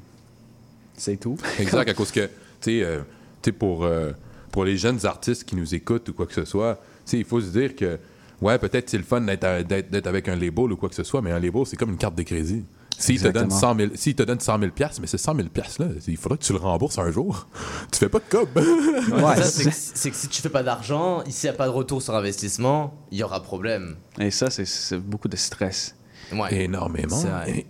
c'est 0.97 1.19
tout. 1.19 1.37
Exact, 1.59 1.89
à 1.89 1.95
cause 1.95 2.11
que, 2.11 2.21
tu 2.21 2.31
sais, 2.61 2.83
euh, 2.83 3.01
tu 3.43 3.51
sais, 3.51 3.53
pour, 3.53 3.85
euh, 3.85 4.13
pour 4.51 4.65
les 4.65 4.77
jeunes 4.77 5.05
artistes 5.05 5.45
qui 5.45 5.57
nous 5.57 5.75
écoutent 5.75 6.09
ou 6.09 6.13
quoi 6.15 6.27
que 6.27 6.35
ce 6.35 6.45
soit, 6.45 6.81
il 7.13 7.25
faut 7.25 7.41
se 7.41 7.49
dire 7.49 7.75
que, 7.75 7.99
ouais, 8.41 8.59
peut-être 8.59 8.89
c'est 8.89 8.99
le 8.99 9.05
fun 9.05 9.21
d'être 9.21 10.07
avec 10.07 10.29
un 10.29 10.37
label 10.37 10.73
ou 10.73 10.77
quoi 10.77 10.89
que 10.89 10.95
ce 10.95 11.05
soit, 11.05 11.21
mais 11.21 11.33
un 11.33 11.41
label, 11.41 11.67
c'est 11.67 11.77
comme 11.77 11.91
une 11.91 11.99
carte 11.99 12.15
de 12.15 12.23
crédit. 12.23 12.65
S'il 13.01 13.19
te, 13.19 13.29
donne 13.29 13.45
Exactement. 13.47 13.75
100 13.75 13.77
000, 13.79 13.91
s'il 13.95 14.15
te 14.15 14.23
donne 14.23 14.41
100 14.41 14.59
000 14.61 14.73
piastres, 14.73 15.01
mais 15.01 15.07
ces 15.07 15.17
100 15.19 15.35
000 15.37 15.49
piastres-là, 15.49 15.89
il 16.07 16.17
faudra 16.19 16.37
que 16.37 16.43
tu 16.45 16.53
le 16.53 16.59
rembourses 16.59 16.99
un 16.99 17.11
jour. 17.11 17.49
tu 17.93 17.99
fais 17.99 18.09
pas 18.11 18.19
de 18.19 18.25
cob. 18.29 18.49
Ouais, 18.57 19.43
c'est 19.43 19.65
que, 19.65 19.71
c'est 19.75 20.11
que 20.11 20.17
si 20.17 20.29
tu 20.29 20.43
fais 20.43 20.49
pas 20.51 20.63
d'argent, 20.63 21.23
ici, 21.25 21.47
il 21.47 21.51
n'y 21.51 21.55
a 21.55 21.57
pas 21.57 21.67
de 21.67 21.73
retour 21.73 22.03
sur 22.03 22.15
investissement, 22.15 22.95
il 23.11 23.19
y 23.19 23.23
aura 23.23 23.43
problème. 23.43 23.97
et 24.19 24.31
ça, 24.31 24.51
c'est- 24.51 24.65
c'est 24.67 24.99
beaucoup 24.99 25.29
de 25.29 25.37
stress. 25.37 25.97
Ouais. 26.33 26.63
énormément, 26.65 27.21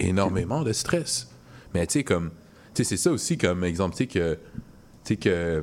énormément 0.00 0.62
de 0.62 0.72
stress. 0.72 1.28
Mais 1.74 1.86
tu 1.86 1.94
sais, 1.94 2.04
comme, 2.04 2.30
tu 2.74 2.82
sais, 2.82 2.84
c'est 2.84 2.96
ça 2.96 3.10
aussi 3.10 3.38
comme 3.38 3.64
exemple, 3.64 3.94
tu 3.96 4.04
sais, 4.04 4.06
que, 4.08 4.34
tu 4.34 5.14
sais, 5.14 5.16
que, 5.16 5.62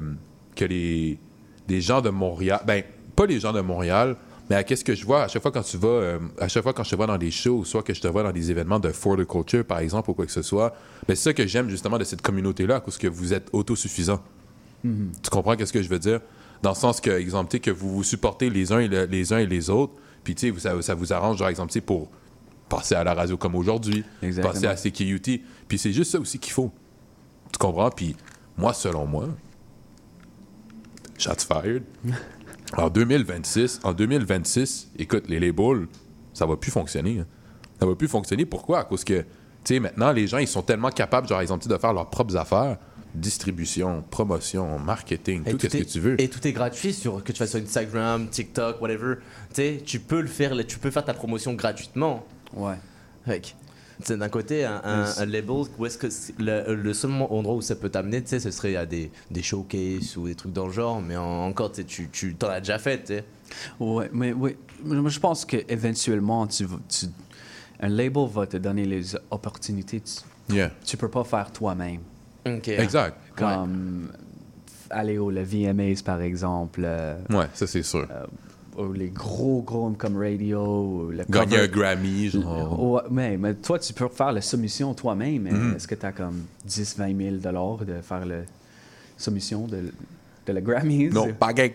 que 0.55 0.65
les, 0.65 1.19
les 1.67 1.81
gens 1.81 2.01
de 2.01 2.09
Montréal, 2.09 2.61
ben, 2.65 2.83
pas 3.15 3.25
les 3.25 3.39
gens 3.39 3.53
de 3.53 3.61
Montréal, 3.61 4.15
mais 4.49 4.63
qu'est-ce 4.63 4.83
que 4.83 4.95
je 4.95 5.05
vois? 5.05 5.23
À 5.23 5.27
chaque 5.27 5.41
fois 5.41 5.51
quand 5.51 5.61
tu 5.63 5.77
vas, 5.77 5.87
euh, 5.87 6.19
à 6.39 6.47
chaque 6.47 6.63
fois 6.63 6.73
quand 6.73 6.83
je 6.83 6.91
te 6.91 6.95
vois 6.95 7.07
dans 7.07 7.17
des 7.17 7.31
shows, 7.31 7.65
soit 7.65 7.83
que 7.83 7.93
je 7.93 8.01
te 8.01 8.07
vois 8.07 8.23
dans 8.23 8.31
des 8.31 8.49
événements 8.51 8.79
de 8.79 8.89
for 8.91 9.17
the 9.17 9.25
culture, 9.25 9.65
par 9.65 9.79
exemple, 9.79 10.09
ou 10.09 10.13
quoi 10.13 10.25
que 10.25 10.31
ce 10.31 10.41
soit, 10.41 10.73
c'est 11.07 11.15
ça 11.15 11.33
que 11.33 11.45
j'aime 11.47 11.69
justement 11.69 11.97
de 11.97 12.03
cette 12.03 12.21
communauté-là, 12.21 12.79
parce 12.81 12.97
que 12.97 13.07
vous 13.07 13.33
êtes 13.33 13.49
autosuffisants. 13.53 14.21
Tu 14.83 15.29
comprends 15.29 15.55
qu'est-ce 15.55 15.73
que 15.73 15.81
je 15.83 15.89
veux 15.89 15.99
dire? 15.99 16.21
Dans 16.61 16.69
le 16.71 16.75
sens 16.75 17.01
que, 17.01 17.09
exemple, 17.09 17.49
tu 17.51 17.57
sais, 17.57 17.61
que 17.61 17.71
vous 17.71 17.93
vous 17.93 18.03
supportez 18.03 18.49
les 18.49 18.71
uns 18.71 18.79
et, 18.79 18.87
le- 18.87 19.05
les, 19.05 19.33
uns 19.33 19.39
et 19.39 19.45
les 19.45 19.69
autres, 19.69 19.93
puis 20.23 20.33
tu 20.33 20.47
sais, 20.47 20.49
vous- 20.51 20.59
ça, 20.59 20.81
ça 20.81 20.95
vous 20.95 21.11
arrange, 21.13 21.37
genre, 21.37 21.49
exemple, 21.49 21.79
pour 21.81 22.09
passer 22.69 22.95
à 22.95 23.03
la 23.03 23.13
radio 23.13 23.37
comme 23.37 23.55
aujourd'hui, 23.55 24.03
passer 24.41 24.65
à 24.67 24.75
CQUT. 24.75 25.41
Puis 25.67 25.77
c'est 25.77 25.91
juste 25.93 26.11
ça 26.11 26.19
aussi 26.19 26.39
qu'il 26.39 26.53
faut. 26.53 26.71
Tu 27.51 27.57
comprends? 27.59 27.89
Puis 27.89 28.15
moi, 28.57 28.73
selon 28.73 29.05
moi, 29.05 29.27
shots 31.17 31.45
fired. 31.47 31.83
En 32.75 32.89
2026, 32.89 33.79
en 33.83 33.93
2026, 33.93 34.89
écoute, 34.99 35.23
les 35.29 35.39
labels, 35.39 35.87
ça 36.33 36.45
va 36.45 36.57
plus 36.57 36.71
fonctionner. 36.71 37.19
hein. 37.19 37.25
Ça 37.79 37.85
va 37.85 37.95
plus 37.95 38.07
fonctionner. 38.07 38.45
Pourquoi? 38.45 38.79
À 38.79 38.83
cause 38.83 39.03
que, 39.03 39.21
tu 39.21 39.25
sais, 39.75 39.79
maintenant, 39.79 40.11
les 40.11 40.27
gens, 40.27 40.39
ils 40.39 40.47
sont 40.47 40.63
tellement 40.63 40.89
capables, 40.89 41.27
genre, 41.27 41.39
exemple, 41.41 41.67
de 41.67 41.77
faire 41.77 41.93
leurs 41.93 42.09
propres 42.09 42.35
affaires. 42.35 42.77
Distribution, 43.15 44.03
promotion, 44.09 44.77
marketing, 44.79 45.43
Et 45.45 45.51
tout, 45.53 45.59
ce 45.59 45.67
est, 45.77 45.79
que 45.79 45.85
tu 45.85 45.99
veux. 45.99 46.21
Et 46.21 46.27
tout 46.27 46.45
est 46.45 46.51
gratuit 46.51 46.93
sur 46.93 47.23
que 47.23 47.31
tu 47.31 47.37
fasses 47.39 47.51
sur 47.51 47.59
Instagram, 47.59 48.27
TikTok, 48.27 48.81
whatever. 48.81 49.15
Tu 49.49 49.55
sais, 49.55 49.81
tu 49.83 49.99
peux 49.99 50.21
le 50.21 50.27
faire, 50.27 50.53
tu 50.67 50.77
peux 50.77 50.91
faire 50.91 51.05
ta 51.05 51.13
promotion 51.13 51.53
gratuitement. 51.53 52.25
Ouais. 52.53 52.75
Mec, 53.25 53.55
c'est 54.03 54.17
d'un 54.17 54.29
côté 54.29 54.63
un, 54.65 54.81
un- 54.83 55.05
Yes. 55.05 55.19
un 55.19 55.25
label 55.25 55.63
où 55.77 55.85
est-ce 55.85 55.97
que 55.97 56.07
le, 56.39 56.75
le 56.75 56.93
seul 56.93 57.11
endroit 57.11 57.55
où 57.55 57.61
ça 57.61 57.75
peut 57.75 57.89
t'amener, 57.89 58.21
tu 58.21 58.29
sais, 58.29 58.39
ce 58.39 58.51
serait 58.51 58.75
à 58.75 58.85
des, 58.85 59.11
des 59.31 59.41
showcases 59.41 60.17
ou 60.17 60.27
des 60.27 60.35
trucs 60.35 60.53
dans 60.53 60.67
le 60.67 60.73
genre, 60.73 61.01
mais 61.01 61.15
en- 61.17 61.47
encore, 61.47 61.71
tu 61.71 62.07
tu, 62.11 62.35
t'en 62.35 62.49
as 62.49 62.59
déjà 62.59 62.77
fait, 62.79 62.99
tu 62.99 63.05
sais. 63.07 63.23
Ouais, 63.79 64.09
mais 64.13 64.33
oui, 64.33 64.55
moi 64.83 65.09
je 65.09 65.19
pense 65.19 65.45
qu'éventuellement, 65.45 66.45
tu, 66.47 66.67
tu, 66.89 67.05
un 67.79 67.89
label 67.89 68.27
va 68.27 68.45
te 68.47 68.57
donner 68.57 68.85
les 68.85 69.15
opportunités. 69.31 70.01
Tu, 70.01 70.21
Yeah. 70.55 70.71
tu 70.85 70.95
peux 70.95 71.09
pas 71.09 71.23
faire 71.25 71.51
toi-même. 71.51 71.99
Ok. 72.45 72.69
Exact. 72.69 73.17
Comme 73.35 74.09
aller 74.89 75.17
au 75.17 75.29
le 75.29 75.43
VMAs 75.43 76.01
par 76.05 76.21
exemple, 76.21 76.81
euh, 76.85 77.17
Ouais, 77.29 77.47
ça, 77.53 77.67
c'est 77.67 77.83
sûr. 77.83 78.07
ou 78.09 78.15
les 78.93 79.09
gros 79.09 79.61
gros 79.61 79.89
comme 79.97 80.17
radio, 80.17 80.59
ou 80.61 81.11
le 81.11 81.23
Gagner 81.29 81.57
cover- 81.57 81.63
un 81.63 81.67
Grammy, 81.67 82.29
genre. 82.29 82.83
Ouais, 82.91 83.01
mais, 83.09 83.37
mais 83.37 83.53
toi, 83.55 83.79
tu 83.79 83.93
peux 83.93 84.07
faire 84.09 84.31
la 84.31 84.41
soumission 84.41 84.93
toi-même. 84.93 85.41
mais 85.43 85.51
Mhm. 85.51 85.75
Est-ce 85.75 85.87
que 85.87 85.95
tu 85.95 86.05
as 86.05 86.11
comme 86.11 86.43
10-20 86.67 87.15
000 87.17 87.35
dollars 87.37 87.77
de 87.85 88.01
faire 88.01 88.25
la 88.25 88.37
soumission 89.17 89.67
de 89.67 89.91
de 90.45 90.53
la 90.53 90.61
Grammys. 90.61 91.09
Non, 91.13 91.27
pas 91.37 91.51
gain. 91.51 91.67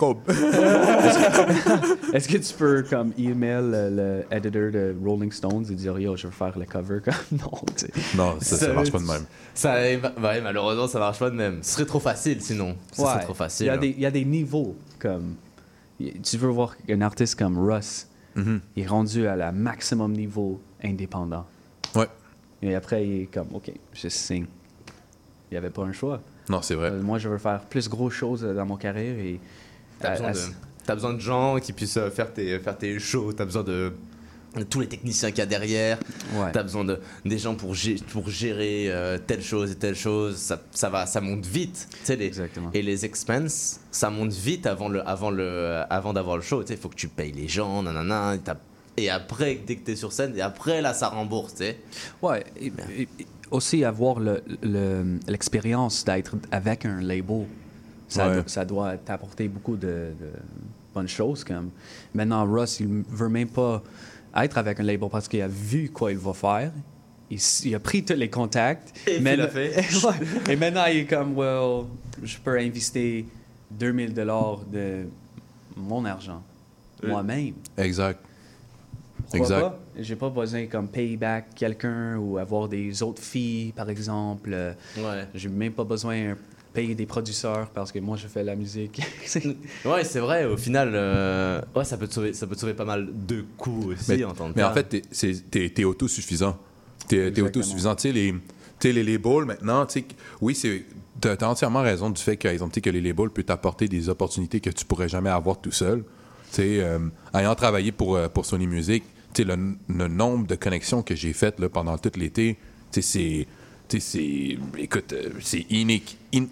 Est-ce 2.15 2.27
que 2.29 2.39
tu 2.39 2.55
peux 2.55 2.83
comme 2.89 3.13
email 3.19 3.61
le, 3.71 3.91
le 3.91 4.25
editor 4.35 4.71
de 4.73 4.95
Rolling 5.05 5.31
Stones 5.31 5.67
et 5.71 5.75
dire 5.75 5.99
yo 5.99 6.17
je 6.17 6.27
veux 6.27 6.33
faire 6.33 6.59
le 6.59 6.65
cover? 6.65 7.01
Comme 7.05 7.39
non 7.39 7.51
tu 7.77 7.87
sais. 7.87 7.93
Non, 8.17 8.37
ça, 8.41 8.57
ça 8.57 8.73
marche 8.73 8.91
pas 8.91 8.99
de 8.99 9.05
même. 9.05 9.25
Ça, 9.55 9.75
ouais, 9.75 10.41
malheureusement, 10.43 10.89
ça 10.89 10.99
marche 10.99 11.19
pas 11.19 11.31
de 11.31 11.35
même. 11.37 11.59
Ce 11.63 11.73
serait 11.75 11.85
trop 11.85 12.01
facile 12.01 12.41
sinon. 12.41 12.75
Ce 12.93 13.03
serait 13.03 13.17
Ouais. 13.17 13.23
trop 13.25 13.35
facile. 13.35 13.67
Il 13.67 13.69
y, 13.69 13.71
a 13.73 13.77
des, 13.77 13.89
il 13.89 14.01
y 14.01 14.07
a 14.07 14.11
des 14.11 14.25
niveaux 14.25 14.75
comme 14.99 15.35
tu 16.23 16.37
veux 16.39 16.49
voir 16.49 16.75
un 16.89 17.01
artiste 17.01 17.39
comme 17.39 17.59
Russ 17.59 18.07
il 18.37 18.61
est 18.77 18.87
rendu 18.87 19.27
à 19.27 19.37
la 19.37 19.53
maximum 19.53 20.13
niveau 20.13 20.59
indépendant. 20.83 21.45
Ouais. 21.95 22.09
Et 22.63 22.75
après 22.75 23.07
il 23.07 23.23
est 23.23 23.27
comme 23.27 23.49
ok 23.53 23.71
je 23.93 24.09
signe. 24.09 24.47
Il 25.51 25.55
n'y 25.55 25.59
avait 25.59 25.69
pas 25.71 25.83
un 25.83 25.93
choix. 25.93 26.21
Non, 26.49 26.63
c'est 26.63 26.75
vrai. 26.75 26.91
Euh, 26.91 27.03
moi 27.03 27.19
je 27.19 27.29
veux 27.29 27.37
faire 27.39 27.61
plus 27.61 27.89
gros 27.91 28.09
choses 28.09 28.43
dans 28.43 28.65
mon 28.65 28.77
carrière 28.77 29.19
et 29.19 29.39
T'as 30.01 30.13
besoin, 30.13 30.29
à- 30.29 30.33
de, 30.33 30.95
besoin 30.95 31.15
de 31.15 31.21
gens 31.21 31.59
qui 31.61 31.73
puissent 31.75 31.99
euh, 31.99 32.11
faire 32.11 32.33
tes, 32.33 32.59
faire 32.59 32.77
tes 32.77 32.99
shows, 32.99 33.33
t'as 33.35 33.45
besoin 33.45 33.63
de 33.63 33.93
tous 34.69 34.81
les 34.81 34.87
techniciens 34.89 35.31
qu'il 35.31 35.39
y 35.39 35.43
a 35.43 35.47
derrière, 35.47 35.99
Ouais. 36.35 36.53
t'as 36.53 36.63
besoin 36.63 36.85
de, 36.85 37.01
des 37.25 37.39
gens 37.39 37.55
pour, 37.55 37.73
gé- 37.75 38.03
pour 38.03 38.29
gérer 38.29 38.87
euh, 38.91 39.19
telle 39.19 39.43
chose 39.43 39.71
et 39.73 39.75
telle 39.77 39.95
chose, 39.95 40.37
ça, 40.37 40.61
ça, 40.73 40.91
va, 40.91 41.07
ça 41.07 41.21
monte 41.21 41.47
vite. 41.47 41.89
Tu 42.05 42.15
les, 42.17 42.27
Exactement. 42.27 42.71
et 42.75 42.83
les 42.83 43.05
expenses, 43.05 43.81
ça 43.91 44.11
monte 44.11 44.33
vite 44.33 44.67
avant, 44.67 44.89
le, 44.89 45.07
avant, 45.09 45.31
le, 45.31 45.83
avant 45.89 46.13
d'avoir 46.13 46.37
le 46.37 46.43
show. 46.43 46.63
Il 46.69 46.77
faut 46.77 46.89
que 46.91 46.97
tu 46.97 47.09
payes 47.09 47.33
les 47.33 47.49
gens, 47.49 47.83
nanana, 47.83 48.37
et, 48.99 49.09
après, 49.09 49.59
dès 49.67 49.77
que 49.77 49.87
t'es 49.87 49.97
sur 49.97 50.13
scène, 50.13 50.37
et 50.37 50.43
après 50.43 50.83
là, 50.83 50.93
ça 50.93 51.09
rembourse. 51.09 51.53
tu 51.55 51.65
sais. 51.65 51.79
Ouais, 52.21 52.45
et- 52.61 52.73
et- 52.97 53.03
et 53.21 53.27
aussi 53.51 53.85
avoir 53.85 54.21
le- 54.21 54.43
le- 54.63 55.19
l'expérience 55.29 56.05
d'être 56.05 56.37
avec 56.51 56.85
un 56.85 57.01
label, 57.01 57.47
ça, 58.09 58.29
Ouais. 58.29 58.43
ça 58.47 58.67
doit 58.67 58.99
t'apporter 58.99 59.49
beaucoup 59.49 59.77
de, 59.77 60.13
de 60.21 60.29
bonnes 60.95 61.09
choses. 61.09 61.43
Comme 61.43 61.71
maintenant, 62.15 62.45
Russ, 62.45 62.81
il 62.81 63.03
veut 63.09 63.31
même 63.31 63.49
pas 63.49 63.83
être 64.37 64.59
avec 64.59 64.81
un 64.81 64.83
label 64.83 65.09
parce 65.11 65.29
qu'il 65.29 65.43
a 65.43 65.49
vu 65.49 65.91
quoi 65.91 66.13
il 66.13 66.19
va 66.19 66.33
faire. 66.33 66.73
Il, 67.65 67.75
a 67.75 67.81
pris 67.81 68.05
tous 68.05 68.13
les 68.13 68.29
contacts. 68.29 68.93
Et 69.07 69.19
Mais- 69.21 69.35
il 69.35 69.39
l'a 69.39 69.49
fait. 69.49 69.73
Et 70.51 70.57
maintenant, 70.57 70.85
il 70.87 70.99
est 70.99 71.07
comme, 71.07 71.35
well, 71.37 71.85
je 72.23 72.37
peux 72.39 72.59
investir 72.59 73.25
2000 73.71 74.13
dollars 74.13 74.59
de 74.71 75.07
mon 75.77 76.05
argent 76.05 76.43
moi-même. 77.03 77.55
Exact. 77.77 78.21
Pourquoi 79.31 79.39
Exact. 79.41 79.77
J'ai 79.99 80.17
pas 80.17 80.29
besoin 80.31 80.67
comme 80.67 80.89
payback 80.89 81.55
quelqu'un 81.55 82.17
ou 82.17 82.39
avoir 82.39 82.69
des 82.69 83.03
autres 83.03 83.23
filles, 83.23 83.73
par 83.73 83.89
exemple. 83.89 84.51
Euh, 84.53 84.73
Ouais. 84.97 85.27
J'ai 85.35 85.49
même 85.49 85.73
pas 85.73 85.85
besoin 85.85 86.37
payer 86.73 86.95
des 86.95 87.07
producteurs 87.07 87.69
parce 87.71 87.93
que 87.93 87.99
moi, 87.99 88.17
je 88.17 88.27
fais 88.29 88.43
la 88.43 88.55
musique. 88.57 89.01
Ouais, 89.85 90.05
c'est 90.05 90.21
vrai, 90.21 90.45
au 90.47 90.57
final, 90.57 90.93
euh, 90.95 91.61
ouais, 91.75 91.85
ça, 91.85 91.97
peut 91.97 92.07
te 92.09 92.15
sauver, 92.15 92.33
ça 92.33 92.47
peut 92.47 92.55
te 92.55 92.61
sauver 92.61 92.75
pas 92.75 92.85
mal 92.85 93.09
de 93.13 93.45
coups 93.57 93.87
aussi 93.95 94.11
Mais, 94.17 94.25
en 94.25 94.33
tant 94.35 94.51
que 94.51 94.57
mais 94.57 94.63
en 94.65 94.73
fait, 94.73 95.03
t'es- 95.51 95.71
t'es 95.71 95.85
autosuffisant. 95.85 96.57
T'es 97.09 97.17
Exactement. 97.19 97.47
autosuffisant. 97.49 97.95
Tu 97.97 98.03
sais, 98.03 98.13
les, 98.13 98.33
tu 98.33 98.39
sais, 98.89 98.93
les 98.93 99.03
labels, 99.03 99.45
maintenant, 99.45 99.85
tu 99.87 100.01
sais, 100.01 100.05
oui, 100.41 100.55
c'est. 100.55 100.85
T'as 101.21 101.35
as 101.41 101.49
entièrement 101.49 101.83
raison 101.83 102.11
du 102.11 102.21
fait 102.21 102.37
que, 102.37 102.49
exemple, 102.49 102.81
que 102.81 102.91
les 102.91 103.01
labels 103.01 103.31
peuvent 103.31 103.45
t'apporter 103.45 103.87
des 103.87 104.09
opportunités 104.09 104.61
que 104.61 104.71
tu 104.71 104.85
pourrais 104.85 105.09
jamais 105.09 105.31
avoir 105.31 105.61
tout 105.61 105.71
seul. 105.73 106.01
Tu 106.51 106.57
sais, 106.57 106.81
euh, 106.81 106.99
ayant 107.35 107.55
travaillé 107.55 107.93
pour, 107.93 108.17
euh, 108.17 108.29
pour 108.29 108.45
Sony 108.45 108.67
Music, 108.67 109.05
tu 109.35 109.43
sais, 109.43 109.49
le, 109.49 109.75
le 109.89 110.09
nombre 110.09 110.47
de 110.47 110.55
connexions 110.57 111.03
que 111.03 111.15
j'ai 111.15 111.33
faites 111.33 111.61
là, 111.61 111.69
pendant 111.69 111.97
tout 111.99 112.11
l'été, 112.17 112.57
tu 112.91 113.03
sais, 113.03 113.03
c'est. 113.03 113.47
Tu 113.89 114.01
sais, 114.01 114.19
c'est. 114.19 114.81
Écoute, 114.83 115.13
euh, 115.13 115.29
c'est 115.41 115.65
inique- 115.71 116.17
in- 116.35 116.47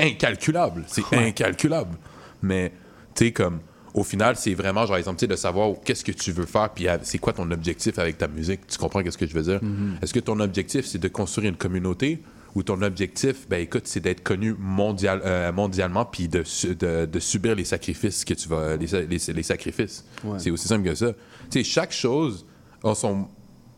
incalculable. 0.00 0.84
C'est 0.86 1.04
incalculable. 1.12 1.96
Mais, 2.42 2.72
tu 3.14 3.26
sais, 3.26 3.32
comme. 3.32 3.60
Au 3.92 4.04
final, 4.04 4.36
c'est 4.36 4.54
vraiment, 4.54 4.86
genre, 4.86 4.98
exemple, 4.98 5.26
de 5.26 5.34
savoir 5.34 5.72
qu'est-ce 5.84 6.04
que 6.04 6.12
tu 6.12 6.30
veux 6.30 6.46
faire, 6.46 6.70
puis 6.70 6.86
c'est 7.02 7.18
quoi 7.18 7.32
ton 7.32 7.50
objectif 7.50 7.98
avec 7.98 8.18
ta 8.18 8.28
musique? 8.28 8.64
Tu 8.68 8.78
comprends 8.78 9.02
qu'est-ce 9.02 9.18
que 9.18 9.26
je 9.26 9.34
veux 9.34 9.42
dire? 9.42 9.60
Est-ce 10.00 10.14
que 10.14 10.20
ton 10.20 10.38
objectif, 10.38 10.86
c'est 10.86 10.98
de 10.98 11.08
construire 11.08 11.48
une 11.50 11.56
communauté? 11.56 12.22
Ou 12.56 12.62
ton 12.64 12.82
objectif, 12.82 13.48
ben 13.48 13.60
écoute, 13.60 13.86
c'est 13.86 14.00
d'être 14.00 14.22
connu 14.24 14.54
mondial, 14.58 15.20
euh, 15.24 15.52
mondialement, 15.52 16.04
puis 16.04 16.26
de, 16.28 16.42
su- 16.44 16.74
de, 16.74 17.06
de 17.06 17.20
subir 17.20 17.54
les 17.54 17.64
sacrifices 17.64 18.24
que 18.24 18.34
tu 18.34 18.48
vas. 18.48 18.76
Les, 18.76 18.88
sa- 18.88 19.00
les, 19.02 19.18
les 19.34 19.42
sacrifices. 19.44 20.04
Ouais. 20.24 20.38
C'est 20.38 20.50
aussi 20.50 20.66
simple 20.66 20.84
que 20.88 20.94
ça. 20.96 21.12
Tu 21.50 21.58
sais, 21.58 21.64
chaque 21.64 21.92
chose 21.92 22.44
a 22.84 22.94
son. 22.94 23.28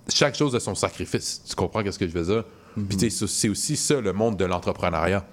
Chaque 0.08 0.34
chose 0.34 0.54
a 0.54 0.60
son 0.60 0.74
sacrifice. 0.74 1.42
Tu 1.48 1.54
comprends 1.54 1.82
qu'est-ce 1.82 1.98
que 1.98 2.08
je 2.08 2.12
veux 2.18 2.24
dire? 2.24 2.44
Puis 2.88 2.96
tu 2.96 3.10
sais, 3.10 3.26
c'est 3.26 3.48
aussi 3.50 3.76
ça 3.76 4.00
le 4.00 4.12
monde 4.14 4.36
de 4.38 4.44
l'entrepreneuriat. 4.46 5.26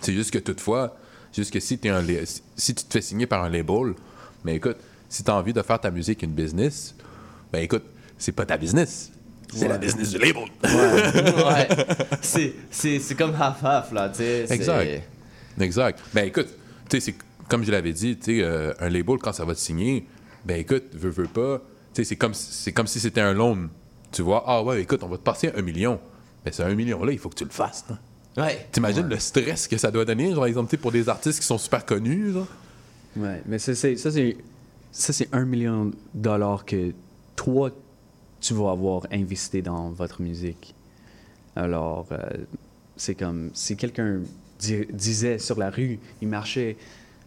C'est 0.00 0.12
juste 0.12 0.30
que 0.30 0.38
toutefois, 0.38 0.96
juste 1.34 1.52
que 1.52 1.60
si, 1.60 1.78
t'es 1.78 1.88
un, 1.90 2.02
si 2.56 2.74
tu 2.74 2.84
te 2.84 2.92
fais 2.92 3.00
signer 3.02 3.26
par 3.26 3.42
un 3.44 3.50
label, 3.50 3.94
mais 4.44 4.56
écoute, 4.56 4.76
si 5.08 5.22
tu 5.24 5.30
as 5.30 5.34
envie 5.34 5.52
de 5.52 5.62
faire 5.62 5.80
ta 5.80 5.90
musique 5.90 6.22
une 6.22 6.32
business, 6.32 6.94
ben 7.52 7.60
écoute, 7.60 7.84
c'est 8.18 8.32
pas 8.32 8.46
ta 8.46 8.56
business. 8.56 9.10
C'est 9.52 9.66
la 9.68 9.78
business 9.78 10.10
du 10.10 10.18
label. 10.18 10.44
ouais. 10.64 11.68
C'est- 12.70 13.14
comme 13.16 13.34
half-half, 13.34 13.90
là, 13.92 14.08
tu 14.08 14.18
sais. 14.18 14.46
c'est- 14.46 14.54
Exact. 14.54 15.02
Exact. 15.60 15.98
Ben 16.14 16.24
écoute, 16.26 16.48
tu 16.88 16.96
sais, 16.96 17.00
c'est 17.00 17.14
comme 17.48 17.64
je 17.64 17.72
l'avais 17.72 17.92
dit, 17.92 18.16
tu 18.16 18.36
sais, 18.36 18.42
euh, 18.44 18.72
un 18.78 18.88
label, 18.88 19.18
quand 19.18 19.32
ça 19.32 19.44
va 19.44 19.54
te 19.54 19.58
signer, 19.60 20.06
ben 20.44 20.58
écoute, 20.60 20.84
veux, 20.92 21.10
veux 21.10 21.24
pas, 21.26 21.58
tu 21.92 22.02
sais, 22.02 22.04
c'est 22.04 22.16
comme, 22.16 22.32
c'est 22.34 22.72
comme 22.72 22.86
si 22.86 23.00
c'était 23.00 23.20
un 23.20 23.32
loan. 23.32 23.68
Tu 24.12 24.22
vois, 24.22 24.44
ah 24.46 24.62
ouais, 24.62 24.80
écoute, 24.82 25.02
on 25.02 25.08
va 25.08 25.16
te 25.18 25.22
passer 25.22 25.50
un 25.56 25.62
million. 25.62 26.00
Ben 26.44 26.52
c'est 26.52 26.62
un 26.62 26.74
million-là, 26.74 27.10
il 27.12 27.18
faut 27.18 27.28
que 27.28 27.34
tu 27.34 27.44
le 27.44 27.50
fasses. 27.50 27.84
hein. 27.90 27.98
Ouais. 28.36 28.66
T'imagines 28.72 29.08
le 29.08 29.18
stress 29.18 29.66
que 29.66 29.76
ça 29.76 29.90
doit 29.90 30.04
donner, 30.04 30.32
genre, 30.34 30.46
exemple, 30.46 30.76
pour 30.78 30.92
des 30.92 31.08
artistes 31.08 31.40
qui 31.40 31.46
sont 31.46 31.58
super 31.58 31.84
connus, 31.84 32.32
genre? 32.32 32.46
Ouais, 33.16 33.42
mais 33.46 33.58
c'est- 33.58 33.74
ça, 33.74 34.10
c'est 34.10 34.36
ça, 34.92 35.12
c'est 35.12 35.28
un 35.32 35.44
million 35.44 35.86
de 35.86 35.94
dollars 36.14 36.64
que 36.64 36.92
toi, 37.36 37.70
tu 38.40 38.54
vas 38.54 38.70
avoir 38.70 39.06
investi 39.12 39.62
dans 39.62 39.90
votre 39.90 40.20
musique. 40.22 40.74
Alors, 41.56 42.06
euh, 42.12 42.18
c'est 42.96 43.14
comme 43.14 43.50
si 43.52 43.76
quelqu'un 43.76 44.20
di- 44.58 44.86
disait 44.92 45.38
sur 45.38 45.58
la 45.58 45.70
rue, 45.70 45.98
il 46.22 46.28
marchait 46.28 46.76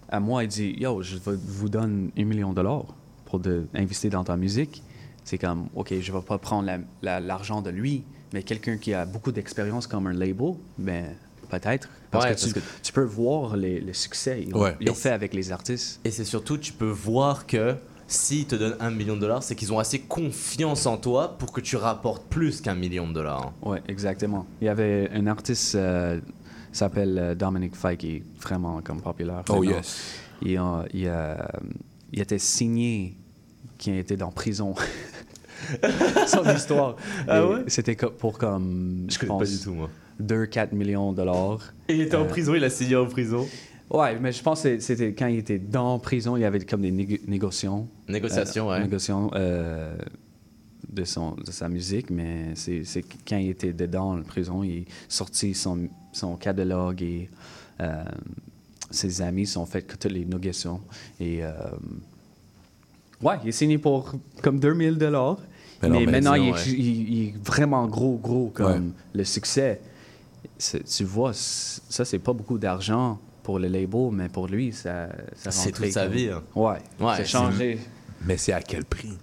à 0.09 0.19
moi 0.19 0.43
et 0.43 0.47
dit 0.47 0.75
Yo, 0.79 1.01
je 1.01 1.17
vais- 1.17 1.37
vous 1.37 1.69
donne 1.69 2.11
un 2.17 2.23
million 2.23 2.51
de 2.51 2.55
dollars 2.55 2.85
pour 3.25 3.39
de, 3.39 3.65
investir 3.73 4.11
dans 4.11 4.23
ta 4.23 4.37
musique. 4.37 4.81
C'est 5.25 5.37
comme, 5.37 5.67
OK, 5.75 5.93
je 5.99 6.11
vais 6.11 6.21
pas 6.21 6.37
prendre 6.37 6.65
la- 6.65 6.79
la- 7.01 7.19
l'argent 7.19 7.61
de 7.61 7.69
lui, 7.69 8.03
mais 8.33 8.43
quelqu'un 8.43 8.77
qui 8.77 8.93
a 8.93 9.05
beaucoup 9.05 9.31
d'expérience 9.31 9.87
comme 9.87 10.07
un 10.07 10.13
label, 10.13 10.55
ben, 10.77 11.05
peut-être. 11.49 11.87
Parce, 12.11 12.25
Ouais, 12.25 12.31
que, 12.31 12.35
parce 12.35 12.47
tu, 12.47 12.53
que- 12.53 12.59
tu 12.83 12.91
peux 12.93 13.03
voir 13.03 13.55
les- 13.55 13.79
le 13.79 13.93
succès. 13.93 14.43
Ils 14.47 14.53
ont, 14.55 14.61
Ouais. 14.61 14.75
ils 14.81 14.89
ont 14.89 14.93
fait 14.95 15.09
avec 15.11 15.33
les 15.33 15.51
artistes. 15.51 15.99
Et 16.03 16.11
c'est 16.11 16.25
surtout, 16.25 16.57
tu 16.57 16.73
peux 16.73 16.89
voir 16.89 17.45
que 17.47 17.75
s'ils 18.07 18.45
te 18.45 18.55
donnent 18.55 18.75
un 18.79 18.91
million 18.91 19.15
de 19.15 19.21
dollars, 19.21 19.41
c'est 19.43 19.55
qu'ils 19.55 19.71
ont 19.73 19.79
assez 19.79 19.99
confiance 19.99 20.85
en 20.85 20.97
toi 20.97 21.35
pour 21.37 21.51
que 21.51 21.61
tu 21.61 21.75
rapportes 21.77 22.23
plus 22.29 22.59
qu'un 22.61 22.75
million 22.75 23.07
de 23.07 23.13
dollars. 23.13 23.53
Oui, 23.63 23.77
exactement. 23.87 24.45
Il 24.61 24.65
y 24.65 24.69
avait 24.69 25.09
un 25.13 25.25
artiste 25.27 25.75
euh, 25.75 26.19
s'appelle 26.71 27.17
euh, 27.17 27.35
Dominic 27.35 27.75
Fike, 27.75 27.99
qui 27.99 28.15
est 28.17 28.23
vraiment 28.41 28.81
comme 28.81 29.01
populaire. 29.01 29.43
Oh, 29.49 29.53
maintenant. 29.61 29.77
yes. 29.77 30.01
Il, 30.41 30.57
a- 30.57 30.85
il, 30.93 31.07
a- 31.07 31.51
il 32.11 32.19
était 32.21 32.39
signé 32.39 33.15
qui 33.77 33.91
était 33.91 34.17
dans 34.17 34.31
prison. 34.31 34.75
Son 36.27 36.43
histoire. 36.55 36.95
Ah 37.27 37.45
ouais? 37.45 37.63
C'était 37.67 37.95
pour 37.95 38.37
comme, 38.37 39.05
Je 39.09 39.13
je 39.15 39.19
connais 39.19 39.29
pense, 39.29 39.39
pas 39.43 39.49
du 39.49 39.59
tout, 39.59 39.73
moi. 39.73 39.89
2-4 40.21 40.73
millions 40.75 41.11
de 41.11 41.17
dollars. 41.17 41.73
Et 41.89 41.95
il 41.95 42.01
était 42.01 42.15
en 42.15 42.21
Euh, 42.23 42.27
prison, 42.27 42.53
il 42.55 42.63
a 42.63 42.69
signé 42.69 42.95
en 42.95 43.05
prison. 43.07 43.47
Ouais, 43.89 44.17
mais 44.19 44.31
je 44.31 44.41
pense 44.41 44.63
que 44.63 44.79
c'était 44.79 45.13
quand 45.13 45.27
il 45.27 45.39
était 45.39 45.59
dans 45.59 45.99
prison, 45.99 46.37
il 46.37 46.41
y 46.41 46.45
avait 46.45 46.59
comme 46.61 46.81
des 46.81 46.91
négo- 46.91 47.19
négociations. 47.27 47.87
Négociations, 48.07 48.69
Euh, 48.71 48.75
ouais. 48.75 48.83
Négociations 48.83 49.29
euh, 49.35 49.95
de, 50.91 51.03
son, 51.03 51.31
de 51.35 51.51
sa 51.51 51.67
musique, 51.69 52.09
mais 52.09 52.53
c'est 52.55 52.83
quand 53.27 53.37
il 53.37 53.49
était 53.49 53.73
dedans 53.73 54.13
en 54.17 54.21
prison, 54.23 54.63
il 54.63 54.71
est 54.79 54.85
sorti 55.09 55.53
son, 55.53 55.89
son 56.11 56.35
catalogue 56.37 57.01
et 57.01 57.29
euh, 57.81 58.03
ses 58.91 59.21
amis 59.21 59.45
sont 59.47 59.65
fait 59.65 59.81
toutes 59.81 60.05
les 60.11 60.25
négociations. 60.25 60.79
Et 61.19 61.41
ouais, 63.21 63.35
il 63.43 63.49
est 63.49 63.51
signé 63.51 63.77
pour 63.77 64.13
comme 64.41 64.59
2000 64.59 64.97
dollars. 64.97 65.37
Mais 65.83 65.89
Mais, 65.89 65.99
non, 65.99 66.05
mais 66.05 66.11
maintenant, 66.11 66.33
il, 66.35 66.49
est- 66.49 66.67
il- 66.67 67.13
il 67.13 67.27
est 67.29 67.33
vraiment 67.45 67.85
gros, 67.87 68.17
gros 68.21 68.51
comme 68.53 68.71
Ouais. 68.71 68.81
le 69.13 69.23
succès. 69.23 69.81
Tu 70.59 71.03
vois, 71.03 71.31
ça, 71.33 72.05
c'est 72.05 72.19
pas 72.19 72.33
beaucoup 72.33 72.57
d'argent 72.57 73.19
pour 73.43 73.59
le 73.59 73.67
label, 73.67 74.09
mais 74.11 74.29
pour 74.29 74.47
lui, 74.47 74.71
ça, 74.71 75.09
ça 75.35 75.51
C'est 75.51 75.71
toute 75.71 75.91
sa 75.91 76.07
vie, 76.07 76.29
hein. 76.29 76.41
Ouais, 76.55 76.77
Ouais, 76.99 77.07
ça 77.11 77.17
c'est- 77.17 77.25
changé. 77.25 77.79
Mais 78.25 78.37
c'est 78.37 78.53
à 78.53 78.61
quel 78.61 78.85
prix? 78.85 79.17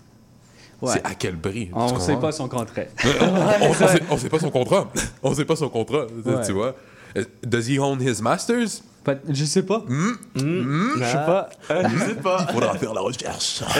Ouais. 0.83 0.93
C'est 0.95 1.07
à 1.07 1.15
quel 1.15 1.37
prix? 1.39 1.71
On 1.75 1.95
ne 1.95 2.01
sait 2.01 2.17
pas 2.17 2.33
son 2.33 2.49
contrat. 2.49 2.83
on, 3.61 4.15
on 4.15 4.19
sait, 4.19 4.29
pas 4.29 4.39
son 4.39 4.51
contrat. 4.51 4.91
on 5.23 5.35
sait 5.35 5.45
pas 5.47 5.57
son 5.57 5.69
contrat, 5.71 6.07
Ouais. 6.25 6.43
tu 6.45 6.53
vois. 6.53 6.75
Euh, 7.17 7.25
Does 7.43 7.69
he 7.71 7.79
own 7.79 8.01
his 8.01 8.21
masters? 8.23 8.83
Pas- 9.03 9.15
je 9.29 9.45
sais 9.47 9.63
pas. 9.63 9.79
Hmm? 9.89 10.13
Je 10.37 11.05
sais 11.05 11.13
pas. 11.15 11.49
Je 11.71 11.99
sais 11.99 12.15
pas. 12.17 12.47
Il 12.49 12.53
faudra 12.55 12.77
faire 12.79 12.93
la 12.95 13.01
recherche. 13.01 13.63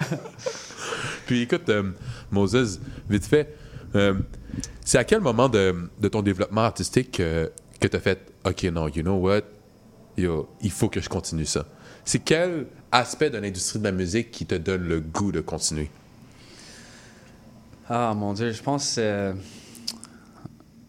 Puis 1.26 1.42
écoute, 1.42 1.68
euh, 1.68 1.90
Moses, 2.30 2.80
vite 3.10 3.26
fait, 3.26 3.56
euh, 3.96 4.14
c'est 4.80 4.96
à 4.96 5.04
quel 5.04 5.20
moment 5.20 5.48
de, 5.48 5.90
ton 6.10 6.22
développement 6.22 6.62
artistique 6.62 7.18
euh, 7.18 7.48
que 7.80 7.88
tu 7.88 7.96
as 7.96 8.00
fait 8.00 8.32
OK, 8.44 8.62
non, 8.64 8.86
you 8.88 9.02
know 9.02 9.16
what? 9.16 9.42
yo, 10.16 10.48
il 10.62 10.70
faut 10.70 10.88
que 10.88 11.00
je 11.00 11.08
continue 11.08 11.44
ça. 11.44 11.66
C'est 12.04 12.20
quel 12.20 12.68
aspect 12.92 13.28
de 13.28 13.38
l'industrie 13.38 13.80
de 13.80 13.84
la 13.84 13.92
musique 13.92 14.30
qui 14.30 14.46
te 14.46 14.54
donne 14.54 14.86
le 14.86 15.00
goût 15.00 15.32
de 15.32 15.40
continuer? 15.40 15.90
Ah 17.88 18.14
mon 18.14 18.32
Dieu, 18.32 18.52
je 18.52 18.62
pense 18.62 18.98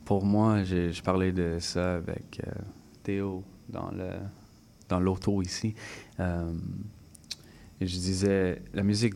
pour 0.06 0.24
moi, 0.24 0.64
je 0.64 1.02
parlais 1.02 1.32
de 1.32 1.58
ça 1.60 1.96
avec 1.96 2.42
Théo 3.04 3.44
dans 3.68 3.92
le 3.92 4.12
dans 4.88 5.00
l'auto 5.00 5.42
ici. 5.42 5.76
Je 6.20 7.86
disais, 7.86 8.62
la 8.74 8.84
musique 8.84 9.16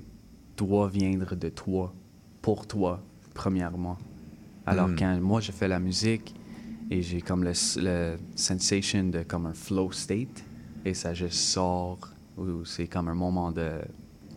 doit 0.66 0.88
venir 0.88 1.36
de 1.36 1.49
toi, 1.49 1.93
pour 2.41 2.68
toi, 2.68 3.01
premièrement. 3.34 3.97
Alors 4.66 4.89
Mm. 4.89 4.95
quand 4.99 5.14
moi 5.22 5.39
je 5.41 5.51
fais 5.51 5.68
la 5.68 5.80
musique 5.80 6.36
et 6.93 7.01
j'ai 7.01 7.22
comme 7.22 7.43
le, 7.43 7.53
le 7.88 8.18
sensation 8.36 9.05
de 9.16 9.24
comme 9.24 9.47
un 9.47 9.53
flow 9.53 9.91
state 9.91 10.38
et 10.86 10.93
ça 10.93 11.14
juste 11.14 11.34
sort 11.57 11.99
ou 12.38 12.64
c'est 12.66 12.88
comme 12.93 13.07
un 13.07 13.16
moment 13.16 13.51
de 13.51 13.70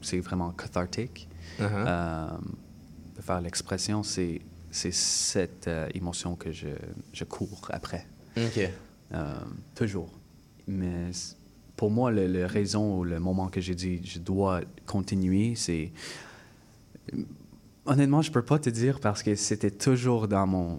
c'est 0.00 0.20
vraiment 0.20 0.50
cathartique. 0.62 1.28
Uh-huh. 1.58 1.62
Euh, 1.86 2.26
de 3.16 3.22
faire 3.22 3.40
l'expression, 3.40 4.02
c'est 4.02 4.40
c'est 4.70 4.92
cette 4.94 5.68
euh, 5.68 5.88
émotion 6.00 6.34
que 6.42 6.50
je, 6.60 6.68
je 7.12 7.24
cours 7.24 7.62
après. 7.70 8.04
Ok. 8.36 8.58
Euh, 9.12 9.34
toujours. 9.74 10.10
Mais 10.66 11.10
pour 11.76 11.90
moi, 11.90 12.10
le, 12.10 12.26
le 12.26 12.46
raison 12.46 12.98
ou 12.98 13.04
le 13.04 13.18
moment 13.18 13.48
que 13.48 13.60
j'ai 13.60 13.74
dit 13.74 14.00
je 14.04 14.18
dois 14.18 14.60
continuer, 14.86 15.54
c'est. 15.56 15.92
Honnêtement, 17.86 18.22
je 18.22 18.30
peux 18.30 18.42
pas 18.42 18.58
te 18.58 18.70
dire 18.70 18.98
parce 19.00 19.22
que 19.22 19.34
c'était 19.34 19.70
toujours 19.70 20.26
dans 20.26 20.46
mon, 20.46 20.78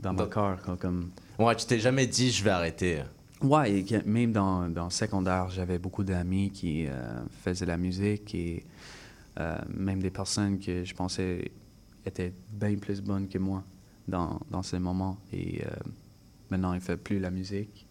dans 0.00 0.12
mon 0.12 0.26
cœur. 0.26 0.60
Comme... 0.78 1.10
Ouais, 1.38 1.56
tu 1.56 1.66
t'es 1.66 1.80
jamais 1.80 2.06
dit 2.06 2.30
je 2.30 2.44
vais 2.44 2.50
arrêter. 2.50 3.02
Ouais, 3.42 3.72
et 3.72 3.84
que 3.84 3.96
même 4.06 4.32
dans, 4.32 4.68
dans 4.68 4.84
le 4.84 4.90
secondaire, 4.90 5.50
j'avais 5.50 5.78
beaucoup 5.78 6.04
d'amis 6.04 6.50
qui 6.50 6.86
euh, 6.86 7.24
faisaient 7.42 7.66
la 7.66 7.76
musique 7.76 8.34
et 8.34 8.64
euh, 9.40 9.58
même 9.68 10.00
des 10.00 10.10
personnes 10.10 10.60
que 10.60 10.84
je 10.84 10.94
pensais 10.94 11.50
étaient 12.06 12.32
bien 12.52 12.76
plus 12.76 13.02
bonnes 13.02 13.28
que 13.28 13.38
moi 13.38 13.64
dans, 14.06 14.40
dans 14.50 14.62
ces 14.62 14.78
moments. 14.78 15.18
Et 15.32 15.62
euh, 15.62 15.70
maintenant, 16.50 16.72
ils 16.72 16.76
ne 16.76 16.80
font 16.82 16.96
plus 16.96 17.18
la 17.18 17.30
musique. 17.30 17.86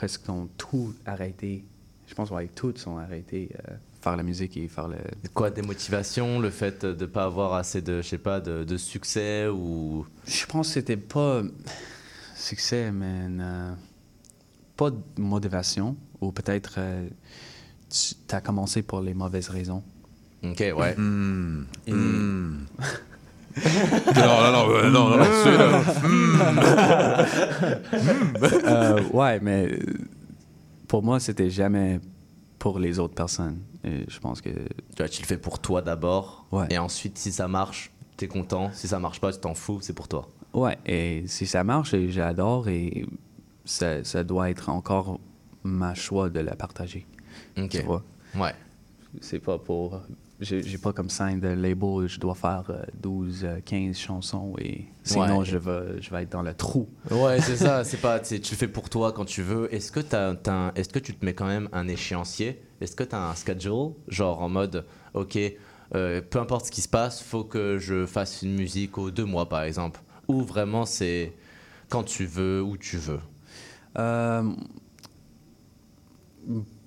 Presque 0.00 0.26
ont 0.30 0.48
tout 0.56 0.94
arrêté. 1.04 1.62
Je 2.06 2.14
pense 2.14 2.30
que 2.30 2.46
tous 2.54 2.86
ont 2.86 2.96
arrêté 2.96 3.50
euh, 3.68 3.74
faire 4.00 4.16
la 4.16 4.22
musique 4.22 4.56
et 4.56 4.66
faire 4.66 4.88
le... 4.88 4.96
Quoi, 5.34 5.50
des 5.50 5.60
motivations, 5.60 6.38
le 6.40 6.48
fait 6.48 6.86
de 6.86 7.04
pas 7.04 7.24
avoir 7.24 7.52
assez 7.52 7.82
de, 7.82 8.00
je 8.00 8.08
sais 8.08 8.16
pas, 8.16 8.40
de, 8.40 8.64
de 8.64 8.76
succès 8.78 9.46
ou? 9.48 10.06
Je 10.26 10.46
pense 10.46 10.68
que 10.68 10.72
c'était 10.72 10.96
pas 10.96 11.42
succès, 12.34 12.90
mais 12.90 13.26
euh, 13.42 13.74
pas 14.74 14.90
de 14.90 14.96
motivation. 15.18 15.94
Ou 16.22 16.32
peut-être 16.32 16.76
euh, 16.78 17.06
tu 17.90 18.14
as 18.34 18.40
commencé 18.40 18.80
pour 18.80 19.02
les 19.02 19.12
mauvaises 19.12 19.50
raisons. 19.50 19.82
Ok, 20.42 20.60
ouais. 20.78 20.94
Hmm. 20.96 21.64
Et- 21.86 21.92
Hmm. 21.92 22.64
Non, 24.16 24.52
non, 24.52 24.52
non, 24.52 24.90
non, 24.90 25.16
non. 25.16 25.24
Euh, 28.64 29.02
ouais, 29.12 29.40
mais 29.40 29.66
euh, 29.66 29.78
pour 30.86 31.02
moi, 31.02 31.20
c'était 31.20 31.50
jamais 31.50 32.00
pour 32.58 32.78
les 32.78 32.98
autres 32.98 33.14
personnes. 33.14 33.58
Et 33.84 34.04
je 34.08 34.18
pense 34.18 34.40
que. 34.40 34.50
Tu 34.50 34.96
vois, 34.98 35.08
tu 35.08 35.22
le 35.22 35.26
fais 35.26 35.38
pour 35.38 35.58
toi 35.58 35.82
d'abord. 35.82 36.46
Ouais. 36.52 36.66
Et 36.70 36.78
ensuite, 36.78 37.18
si 37.18 37.32
ça 37.32 37.48
marche, 37.48 37.90
t'es 38.16 38.28
content. 38.28 38.70
Si 38.72 38.88
ça 38.88 38.98
marche 38.98 39.20
pas, 39.20 39.32
tu 39.32 39.40
t'en 39.40 39.54
fous, 39.54 39.78
c'est 39.80 39.94
pour 39.94 40.08
toi. 40.08 40.28
Ouais, 40.52 40.78
et 40.84 41.24
si 41.26 41.46
ça 41.46 41.62
marche, 41.64 41.94
j'adore, 42.08 42.68
et 42.68 43.06
ça, 43.64 44.02
ça 44.04 44.24
doit 44.24 44.50
être 44.50 44.68
encore 44.68 45.20
ma 45.62 45.94
choix 45.94 46.28
de 46.28 46.40
la 46.40 46.56
partager. 46.56 47.06
Ok. 47.56 47.68
Tu 47.70 47.82
vois? 47.82 48.02
Ouais. 48.34 48.54
C'est 49.20 49.38
pas 49.38 49.58
pour. 49.58 50.00
J'ai 50.40 50.78
pas 50.78 50.92
comme 50.94 51.10
sign 51.10 51.38
de 51.38 51.48
label, 51.48 52.06
je 52.08 52.18
dois 52.18 52.34
faire 52.34 52.64
euh, 52.70 52.82
12, 53.02 53.44
euh, 53.44 53.60
15 53.62 53.94
chansons 53.96 54.54
et 54.58 54.86
sinon 55.02 55.40
Ouais. 55.40 55.44
je, 55.44 55.58
vais, 55.58 56.00
je 56.00 56.08
vais 56.10 56.22
être 56.22 56.32
dans 56.32 56.40
le 56.42 56.54
trou. 56.54 56.88
Ouais, 57.10 57.40
c'est 57.42 57.56
ça. 57.58 57.84
C'est 57.90 57.98
pas, 58.00 58.20
tu 58.20 58.54
fais 58.54 58.68
pour 58.68 58.88
toi 58.88 59.12
quand 59.12 59.26
tu 59.26 59.42
veux. 59.42 59.72
Est-ce 59.74 59.92
que, 59.92 60.00
t'as, 60.00 60.34
t'as 60.34 60.52
un- 60.68 60.72
est-ce 60.76 60.88
que 60.88 60.98
tu 60.98 61.14
te 61.14 61.24
mets 61.26 61.34
quand 61.34 61.46
même 61.46 61.68
un 61.72 61.88
échéancier? 61.88 62.62
Est-ce 62.80 62.96
que 62.96 63.04
tu 63.04 63.14
as 63.14 63.22
un 63.30 63.34
schedule? 63.34 63.90
Genre 64.08 64.40
en 64.40 64.48
mode, 64.48 64.86
ok, 65.12 65.38
euh, 65.94 66.22
peu 66.22 66.38
importe 66.38 66.66
ce 66.66 66.70
qui 66.70 66.80
se 66.80 66.88
passe, 66.88 67.20
faut 67.22 67.44
que 67.44 67.76
je 67.78 68.06
fasse 68.06 68.40
une 68.42 68.54
musique 68.56 68.96
aux 68.96 69.10
deux 69.10 69.26
mois 69.26 69.46
par 69.48 69.62
exemple. 69.64 70.00
Ou 70.28 70.40
vraiment 70.42 70.86
c'est 70.86 71.34
quand 71.90 72.04
tu 72.04 72.24
veux, 72.24 72.62
où 72.62 72.78
tu 72.78 72.96
veux. 72.96 73.20
Euh, 73.98 74.44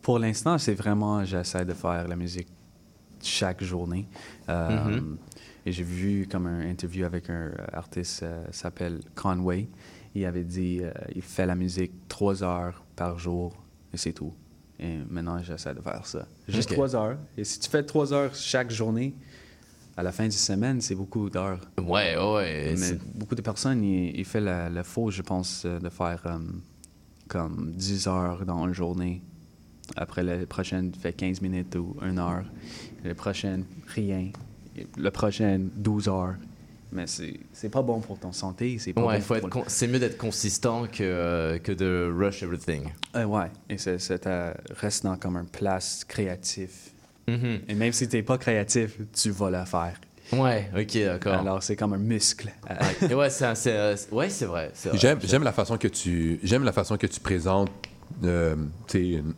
pour 0.02 0.20
l'instant, 0.20 0.58
c'est 0.58 0.74
vraiment, 0.74 1.24
j'essaie 1.24 1.66
de 1.66 1.74
faire 1.74 2.08
la 2.08 2.16
musique 2.16 2.48
chaque 3.26 3.64
journée. 3.64 4.08
Euh. 4.50 5.00
Et 5.66 5.72
j'ai 5.72 5.84
vu 5.84 6.28
comme 6.30 6.48
un 6.48 6.70
interview 6.70 7.06
avec 7.06 7.30
un 7.30 7.34
euh, 7.34 7.54
artiste 7.72 8.24
euh, 8.24 8.44
s'appelle 8.52 9.00
Conway. 9.16 9.70
Il 10.14 10.26
avait 10.26 10.44
dit 10.44 10.80
euh, 10.82 10.92
il 11.16 11.22
fait 11.22 11.46
la 11.46 11.56
musique 11.56 11.92
trois 12.08 12.44
heures 12.44 12.84
par 12.96 13.18
jour 13.18 13.54
et 13.94 13.98
c'est 13.98 14.14
tout. 14.14 14.34
Et 14.80 14.98
maintenant, 15.10 15.42
j'essaie 15.42 15.74
de 15.74 15.82
faire 15.82 16.06
ça. 16.06 16.28
Juste 16.48 16.74
trois 16.74 16.96
heures. 16.96 17.18
Et 17.38 17.44
si 17.44 17.60
tu 17.60 17.70
fais 17.70 17.84
trois 17.84 18.12
heures 18.12 18.36
chaque 18.36 18.72
journée, 18.72 19.14
à 19.96 20.04
la 20.04 20.12
fin 20.12 20.26
du 20.26 20.36
semaine, 20.36 20.82
c'est 20.82 20.96
beaucoup 20.96 21.30
d'heures. 21.30 21.62
Ouais, 21.78 22.18
ouais. 22.18 22.76
Mais 22.78 22.98
beaucoup 23.14 23.36
de 23.36 23.42
personnes, 23.42 23.84
ils, 23.84 24.18
ils 24.18 24.26
font 24.26 24.42
la, 24.42 24.70
le 24.70 24.84
faux, 24.84 25.12
je 25.12 25.22
pense, 25.22 25.66
de 25.66 25.90
faire 25.90 26.40
comme 27.30 27.72
10 27.72 28.08
heures 28.08 28.46
dans 28.46 28.68
une 28.68 28.74
journée. 28.74 29.22
Après, 29.96 30.24
la 30.24 30.46
prochaine, 30.48 30.92
tu 30.92 31.00
fais 31.00 31.14
15 31.14 31.42
minutes 31.42 31.76
ou 31.76 31.96
1 32.02 32.18
heure. 32.18 32.46
La 33.04 33.16
prochaine, 33.16 33.66
rien. 33.88 34.30
Le 34.98 35.12
prochain, 35.12 35.60
12 35.76 36.08
heures. 36.08 36.36
Mais 36.92 37.08
c'est 37.08 37.40
c'est 37.52 37.70
pas 37.70 37.82
bon 37.82 38.00
pour 38.02 38.20
ton 38.20 38.32
santé. 38.32 38.78
C'est 38.80 38.94
pas 38.94 39.04
Ouais, 39.04 39.18
bon 39.18 39.24
faut 39.24 39.36
être 39.36 39.64
c'est 39.68 39.88
mieux 39.88 40.00
d'être 40.00 40.18
consistant 40.18 40.86
que, 40.86 41.02
euh, 41.02 41.58
que 41.58 41.72
de 41.72 42.14
rush 42.16 42.44
everything. 42.44 42.84
Euh, 43.16 43.26
ouais, 43.26 43.50
et 43.68 43.78
ça 43.78 43.98
te 43.98 44.54
reste 44.76 45.04
dans 45.04 45.16
comme 45.18 45.38
un 45.38 45.46
place 45.46 46.04
créatif. 46.08 46.92
Mhm. 47.28 47.62
Et 47.68 47.74
même 47.74 47.94
si 47.94 48.08
t'es 48.08 48.22
pas 48.22 48.38
créatif, 48.38 48.98
tu 49.14 49.32
vas 49.32 49.50
le 49.50 49.66
faire. 49.66 50.00
Ouais, 50.32 50.70
ok, 50.76 50.98
d'accord. 51.06 51.34
Alors, 51.34 51.64
c'est 51.64 51.76
comme 51.76 51.94
un 51.94 51.98
muscle. 51.98 52.52
Ouais, 53.12 53.30
c'est 53.30 53.56
c'est, 53.56 53.72
euh, 53.74 53.96
ouais, 54.12 54.30
c'est 54.30 54.46
vrai. 54.46 54.72
c'est 54.74 54.90
vrai. 54.90 54.98
J'aime, 54.98 55.20
j'aime 55.24 55.44
la 55.44 55.52
façon 55.52 55.78
que 55.78 55.88
tu, 55.88 56.40
j'aime 56.44 56.64
la 56.64 56.72
façon 56.72 56.98
que 56.98 57.08
tu 57.08 57.20
présentes, 57.20 57.72
euh, 58.24 58.56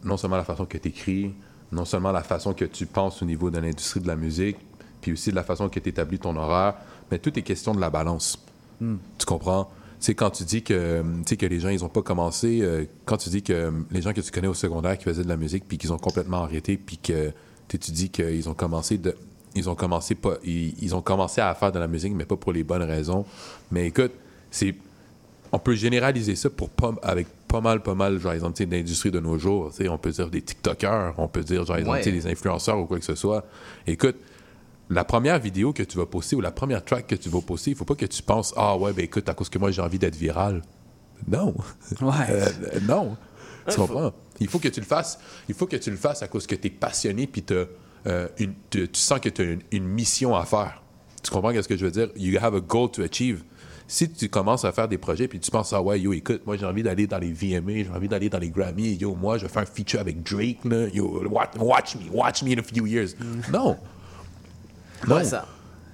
non 0.04 0.18
seulement 0.18 0.38
la 0.38 0.44
façon 0.44 0.66
que 0.66 0.78
tu 0.78 0.90
écris, 0.90 1.34
non 1.72 1.86
seulement 1.86 2.12
la 2.12 2.24
façon 2.24 2.54
que 2.54 2.66
tu 2.66 2.86
penses 2.86 3.22
au 3.22 3.26
niveau 3.26 3.50
de 3.50 3.60
l'industrie 3.60 4.00
de 4.00 4.08
la 4.08 4.16
musique, 4.16 4.58
puis 5.02 5.14
aussi 5.14 5.32
de 5.32 5.36
la 5.36 5.44
façon 5.44 5.70
que 5.70 5.80
tu 5.80 5.90
établis 5.90 6.20
ton 6.20 6.36
horaire, 6.36 6.76
mais 7.12 7.20
tout 7.20 7.38
est 7.38 7.42
question 7.42 7.74
de 7.74 7.80
la 7.80 7.90
balance. 7.90 8.40
Hmm. 8.80 8.96
Tu 9.18 9.26
comprends? 9.26 9.70
C'est 10.00 10.14
quand 10.14 10.30
tu 10.30 10.44
dis 10.44 10.62
que, 10.62 11.02
tu 11.02 11.08
sais, 11.26 11.38
que 11.38 11.46
les 11.46 11.60
gens, 11.60 11.70
ils 11.70 11.84
ont 11.84 11.90
pas 11.90 12.02
commencé, 12.02 12.60
euh, 12.62 12.86
quand 13.06 13.18
tu 13.18 13.30
dis 13.30 13.42
que 13.42 13.54
euh, 13.54 13.72
les 13.92 14.02
gens 14.02 14.14
que 14.14 14.22
tu 14.22 14.32
connais 14.32 14.48
au 14.48 14.54
secondaire 14.54 14.98
qui 14.98 15.06
faisaient 15.06 15.24
de 15.24 15.30
la 15.30 15.38
musique, 15.38 15.66
puis 15.68 15.78
qu'ils 15.78 15.94
ont 15.94 15.98
complètement 15.98 16.44
arrêté, 16.44 16.78
puis 16.78 16.98
que 16.98 17.30
tu 17.30 17.34
sais, 17.72 17.78
tu 17.78 17.92
dis 17.92 18.10
qu'ils 18.10 18.48
ont 18.50 18.54
commencé 18.54 18.98
de, 18.98 19.16
ils 19.56 19.70
ont 19.70 19.76
commencé 19.76 20.16
pas, 20.16 20.36
ils, 20.44 20.76
ils 20.84 20.96
ont 20.96 21.02
commencé 21.02 21.42
à 21.42 21.54
faire 21.56 21.72
de 21.72 21.80
la 21.80 21.88
musique, 21.88 22.14
mais 22.14 22.26
pas 22.26 22.36
pour 22.36 22.52
les 22.52 22.64
bonnes 22.64 22.84
raisons. 22.84 23.26
Mais 23.72 23.88
écoute, 23.88 24.12
c'est 24.52 24.76
on 25.56 25.60
peut 25.60 25.76
généraliser 25.76 26.36
ça 26.36 26.50
pour 26.50 26.70
pas, 26.70 26.94
avec 27.02 27.28
pas 27.48 27.62
mal, 27.62 27.82
pas 27.82 27.96
mal, 27.96 28.20
genre, 28.20 28.34
exemple, 28.34 28.54
tu 28.58 28.64
sais, 28.64 28.68
d'industrie 28.68 29.12
de 29.12 29.20
nos 29.20 29.38
jours. 29.38 29.70
Tu 29.72 29.84
sais, 29.84 29.90
On 29.90 29.98
peut 29.98 30.12
dire 30.12 30.30
des 30.30 30.42
TikTokers, 30.42 31.14
on 31.18 31.28
peut 31.28 31.44
dire, 31.44 31.66
genre, 31.66 31.78
exemple, 31.78 31.98
Ouais. 31.98 32.04
tu 32.04 32.10
sais, 32.12 32.16
des 32.16 32.28
influenceurs 32.28 32.78
ou 32.80 32.86
quoi 32.86 33.00
que 33.00 33.06
ce 33.06 33.16
soit. 33.16 33.46
Écoute, 33.88 34.18
la 34.90 35.04
première 35.04 35.40
vidéo 35.40 35.74
que 35.74 35.84
tu 35.84 35.98
vas 35.98 36.06
poster 36.06 36.36
ou 36.36 36.42
la 36.42 36.52
première 36.52 36.84
track 36.84 37.08
que 37.08 37.16
tu 37.16 37.30
vas 37.30 37.42
poster, 37.42 37.72
il 37.72 37.78
faut 37.78 37.86
pas 37.86 37.96
que 37.96 38.06
tu 38.06 38.22
penses, 38.22 38.54
ah 38.58 38.78
ouais, 38.78 38.94
ben 38.94 39.06
écoute, 39.06 39.28
à 39.30 39.34
cause 39.34 39.50
que 39.50 39.58
moi 39.58 39.72
j'ai 39.72 39.82
envie 39.82 39.98
d'être 40.00 40.16
viral. 40.16 40.62
Non. 41.28 41.56
Ouais. 42.02 42.12
Euh, 42.30 42.80
non. 42.88 43.16
Tu 43.68 43.76
comprends? 43.78 44.14
Il 44.40 44.48
faut 44.48 44.60
que 44.60 44.68
tu 44.68 44.80
le 44.80 44.86
fasses. 44.86 45.18
Il 45.50 45.56
faut 45.56 45.66
que 45.66 45.76
tu 45.78 45.90
le 45.90 45.98
fasses 45.98 46.22
à 46.22 46.28
cause 46.28 46.46
que 46.46 46.54
tu 46.54 46.68
es 46.68 46.70
passionné 46.70 47.26
puis 47.26 47.42
t'as, 47.42 47.64
euh, 48.06 48.28
une- 48.38 48.54
tu 48.70 48.88
tu 48.90 49.00
sens 49.00 49.20
que 49.20 49.30
tu 49.30 49.42
as 49.42 49.46
une, 49.46 49.62
une 49.72 49.86
mission 49.88 50.36
à 50.36 50.46
faire. 50.46 50.84
Tu 51.24 51.32
comprends 51.32 51.52
ce 51.54 51.68
que 51.68 51.76
je 51.76 51.86
veux 51.86 51.92
dire? 51.92 52.10
You 52.16 52.38
have 52.40 52.54
a 52.54 52.60
goal 52.60 52.92
to 52.92 53.02
achieve. 53.02 53.42
Si 53.88 54.10
tu 54.10 54.30
commences 54.30 54.66
à 54.66 54.72
faire 54.72 54.88
des 54.88 54.98
projets 54.98 55.28
puis 55.28 55.40
tu 55.40 55.52
penses, 55.52 55.72
ah 55.74 55.82
ouais, 55.82 56.00
yo, 56.00 56.12
écoute, 56.14 56.42
moi 56.46 56.58
j'ai 56.58 56.66
envie 56.66 56.82
d'aller 56.82 57.06
dans 57.06 57.20
les 57.20 57.32
VMA, 57.32 57.84
j'ai 57.84 57.90
envie 57.96 58.08
d'aller 58.08 58.30
dans 58.30 58.40
les 58.40 58.50
Grammy, 58.50 58.96
yo, 58.96 59.14
moi 59.16 59.38
je 59.38 59.44
vais 59.44 59.50
faire 59.52 59.62
un 59.62 59.66
feature 59.68 60.00
avec 60.00 60.24
Drake, 60.24 60.66
là, 60.66 60.88
yo, 60.92 61.22
watch, 61.30 61.50
watch 61.60 61.96
me, 61.96 62.10
watch 62.12 62.42
me 62.44 62.54
in 62.56 62.60
a 62.60 62.64
few 62.64 62.88
years. 62.88 63.16
Non. 63.52 63.78
Non. 65.08 65.16
Ouais, 65.18 65.24
ça. 65.24 65.46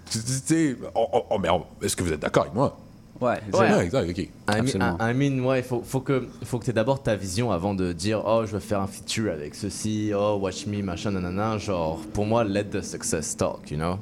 Tu 0.09 0.19
sais, 0.19 0.75
oh, 0.95 1.07
oh, 1.13 1.23
oh, 1.31 1.37
mais 1.39 1.49
est-ce 1.81 1.95
que 1.95 2.03
vous 2.03 2.13
êtes 2.13 2.19
d'accord 2.21 2.43
avec 2.43 2.53
moi? 2.55 2.77
Ouais, 3.19 3.39
Ouais. 3.53 3.59
Ouais, 3.59 3.85
exact, 3.85 4.09
ok. 4.09 4.17
I 4.19 5.13
mean, 5.13 5.39
ouais, 5.45 5.61
faut, 5.61 5.83
faut 5.85 5.99
que, 5.99 6.27
faut 6.43 6.59
que 6.59 6.63
tu 6.65 6.69
aies 6.71 6.73
d'abord 6.73 7.03
ta 7.03 7.15
vision 7.15 7.51
avant 7.51 7.73
de 7.73 7.91
dire, 7.93 8.23
oh, 8.25 8.43
je 8.47 8.53
vais 8.53 8.59
faire 8.61 8.79
un 8.81 8.87
feature 8.87 9.31
avec 9.31 9.53
ceci, 9.53 10.11
oh, 10.15 10.37
watch 10.41 10.65
me, 10.65 10.81
machin, 10.81 11.11
nanana. 11.11 11.57
Genre, 11.57 11.99
pour 12.13 12.25
moi, 12.25 12.43
let 12.45 12.63
the 12.71 12.81
success 12.81 13.35
talk, 13.37 13.69
you 13.69 13.77
know? 13.77 13.97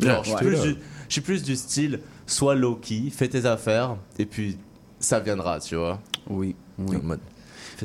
Genre, 0.00 0.22
je 0.24 0.36
suis 0.36 0.46
Ouais. 0.46 0.72
du- 0.74 0.76
je 1.08 1.12
suis 1.14 1.20
plus 1.20 1.42
du 1.42 1.56
style, 1.56 2.00
sois 2.26 2.54
low-key, 2.54 3.10
fais 3.10 3.28
tes 3.28 3.46
affaires, 3.46 3.96
et 4.18 4.26
puis 4.26 4.56
ça 4.98 5.20
viendra, 5.20 5.60
tu 5.60 5.76
vois? 5.76 6.00
Oui, 6.28 6.54
oui. 6.78 6.96
En 6.96 7.02
mode- 7.02 7.20
Tu 7.78 7.84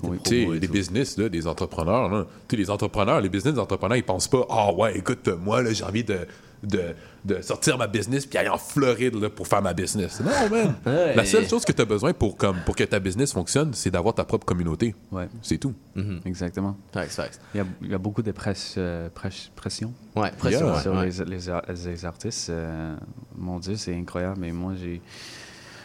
les 0.61 0.67
tout. 0.67 0.73
business, 0.73 1.17
là, 1.17 1.27
des 1.27 1.47
entrepreneurs, 1.47 2.07
là, 2.09 2.25
les 2.55 2.69
entrepreneurs, 2.69 3.19
les 3.19 3.27
business 3.29 3.57
entrepreneurs, 3.57 3.97
ils 3.97 4.03
pensent 4.03 4.27
pas, 4.29 4.45
ah 4.49 4.71
ouais, 4.73 4.97
écoute, 4.97 5.27
moi, 5.43 5.61
là, 5.61 5.73
j'ai 5.73 5.83
envie 5.83 6.03
de, 6.03 6.19
de, 6.63 6.81
de 7.23 7.39
sortir 7.41 7.77
ma 7.77 7.87
business 7.87 8.25
puis 8.25 8.37
aller 8.39 8.49
en 8.49 8.57
Floride 8.57 9.15
là, 9.15 9.29
pour 9.29 9.47
faire 9.47 9.61
ma 9.61 9.73
business. 9.73 10.19
Non, 10.21 10.31
man. 10.49 10.75
Ouais. 10.85 11.15
La 11.15 11.23
seule 11.25 11.47
chose 11.47 11.63
que 11.63 11.71
tu 11.71 11.81
as 11.81 11.85
besoin 11.85 12.13
pour, 12.13 12.35
comme, 12.35 12.57
pour 12.65 12.75
que 12.75 12.83
ta 12.83 12.99
business 12.99 13.31
fonctionne, 13.33 13.73
c'est 13.73 13.91
d'avoir 13.91 14.15
ta 14.15 14.23
propre 14.23 14.45
communauté. 14.45 14.95
Ouais, 15.11 15.29
C'est 15.41 15.57
tout. 15.59 15.73
Mhm. 15.95 16.21
exactement. 16.25 16.75
Facts, 16.91 17.11
facts. 17.11 17.39
Il 17.53 17.57
y 17.57 17.61
a, 17.61 17.65
il 17.83 17.91
y 17.91 17.93
a 17.93 17.97
beaucoup 17.99 18.21
de 18.23 18.31
presse, 18.31 18.75
euh, 18.77 19.09
presse- 19.13 19.51
pression 19.55 19.93
Ouais, 20.15 20.31
pression, 20.37 20.67
Yeah. 20.67 20.81
sur 20.81 20.93
ouais. 20.95 21.09
Les, 21.09 21.25
les 21.25 21.49
ar- 21.49 21.63
les 21.67 22.05
artistes. 22.05 22.49
euh, 22.49 22.95
mon 23.35 23.59
Dieu, 23.59 23.75
c'est 23.75 23.93
incroyable. 23.95 24.37
Mais 24.39 24.51
moi, 24.51 24.73
j'ai 24.75 25.01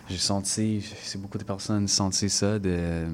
j'ai 0.09 0.19
senti, 0.19 0.83
c'est 1.03 1.21
beaucoup 1.21 1.37
de 1.39 1.45
personnes 1.45 1.89
senti 1.89 2.31
ça, 2.31 2.59
de 2.59 3.07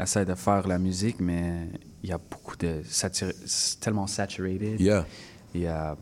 essayer 0.00 0.24
de 0.24 0.34
faire 0.34 0.66
la 0.66 0.78
musique, 0.78 1.16
mais 1.20 1.68
il 2.02 2.08
y 2.08 2.12
a 2.12 2.18
beaucoup 2.18 2.56
de 2.56 2.82
satur- 2.88 3.32
c'est 3.46 3.80
tellement 3.80 4.06
saturated. 4.06 4.80
Yeah. 4.80 5.04
Il 5.54 5.62
y 5.62 5.66
a 5.66 5.96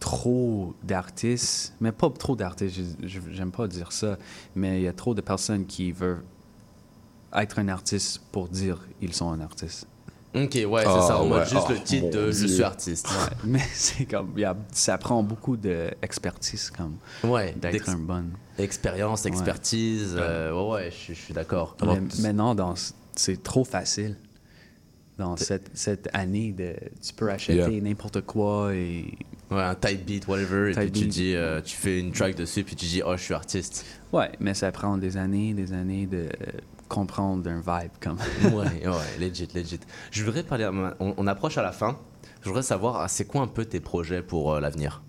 trop 0.00 0.74
d'artistes, 0.82 1.72
mais 1.80 1.92
pas 1.92 2.10
trop 2.10 2.36
d'artistes, 2.36 2.96
j'aime 3.02 3.50
pas 3.50 3.66
dire 3.66 3.92
ça, 3.92 4.18
mais 4.54 4.80
il 4.80 4.84
y 4.84 4.88
a 4.88 4.92
trop 4.92 5.14
de 5.14 5.20
personnes 5.20 5.66
qui 5.66 5.92
veulent 5.92 6.22
être 7.34 7.58
un 7.58 7.68
artiste 7.68 8.20
pour 8.32 8.48
dire 8.48 8.86
ils 9.00 9.12
sont 9.12 9.30
un 9.30 9.40
artiste. 9.40 9.86
Ok, 10.34 10.52
ouais, 10.54 10.82
c'est 10.82 10.88
Ah, 10.88 11.00
ça. 11.06 11.18
En 11.22 11.26
mode 11.26 11.38
ouais. 11.40 11.44
juste 11.46 11.66
Oh, 11.68 11.72
le 11.72 11.80
titre 11.80 12.04
mon 12.04 12.10
de 12.26 12.30
Je 12.30 12.46
suis 12.46 12.62
artiste. 12.62 13.08
Mais 13.44 13.62
c'est 13.72 14.04
comme, 14.04 14.32
il 14.36 14.40
y 14.40 14.44
a- 14.44 14.56
ça 14.72 14.98
prend 14.98 15.22
beaucoup 15.22 15.56
d'expertise 15.56 16.70
comme 16.70 16.96
Ouais, 17.24 17.54
d'être 17.58 17.88
un 17.88 17.96
bon. 17.96 18.24
expérience, 18.58 19.24
expertise. 19.24 20.14
euh, 20.18 20.52
ouais, 20.52 20.70
ouais, 20.72 20.90
je, 20.90 21.14
suis- 21.14 21.32
d'accord. 21.32 21.74
Mais 21.82 22.00
maintenant, 22.20 22.54
dans 22.54 22.76
ce- 22.76 22.92
c'est 23.14 23.42
trop 23.42 23.64
facile. 23.64 24.16
Dans 25.16 25.38
cette, 25.38 25.70
cette 25.72 26.10
année, 26.12 26.52
de, 26.52 26.74
tu 27.02 27.14
peux 27.14 27.30
acheter 27.30 27.54
Yeah. 27.54 27.70
n'importe 27.80 28.20
quoi 28.20 28.74
et 28.74 29.16
Ouais, 29.50 29.62
un 29.62 29.74
type 29.76 30.04
beat, 30.04 30.26
whatever, 30.26 30.72
et 30.72 30.74
puis 30.74 30.90
tu 30.90 31.06
dis, 31.06 31.34
euh, 31.36 31.60
tu 31.60 31.76
fais 31.76 32.00
une 32.00 32.10
track 32.10 32.34
dessus, 32.34 32.64
puis 32.64 32.74
tu 32.74 32.86
dis, 32.86 33.02
oh, 33.06 33.16
je 33.16 33.22
suis 33.22 33.34
artiste. 33.34 33.84
ouais, 34.12 34.30
mais 34.40 34.54
ça 34.54 34.72
prend 34.72 34.98
des 34.98 35.16
années, 35.16 35.54
des 35.54 35.72
années 35.72 36.06
de 36.06 36.28
comprendre 36.88 37.48
un 37.48 37.58
vibe 37.60 37.92
comme. 38.00 38.18
ouais, 38.54 38.86
ouais, 38.88 39.18
legit, 39.20 39.48
legit. 39.54 39.78
Je 40.10 40.24
voudrais 40.24 40.42
parler, 40.42 40.68
on, 40.98 41.14
on 41.16 41.26
approche 41.28 41.58
à 41.58 41.62
la 41.62 41.70
fin. 41.72 41.96
Je 42.42 42.48
voudrais 42.48 42.62
savoir, 42.64 42.96
ah, 43.00 43.08
c'est 43.08 43.24
quoi 43.24 43.42
un 43.42 43.46
peu 43.46 43.64
tes 43.64 43.80
projets 43.80 44.22
pour 44.22 44.52
euh, 44.54 44.60
l'avenir? 44.60 45.02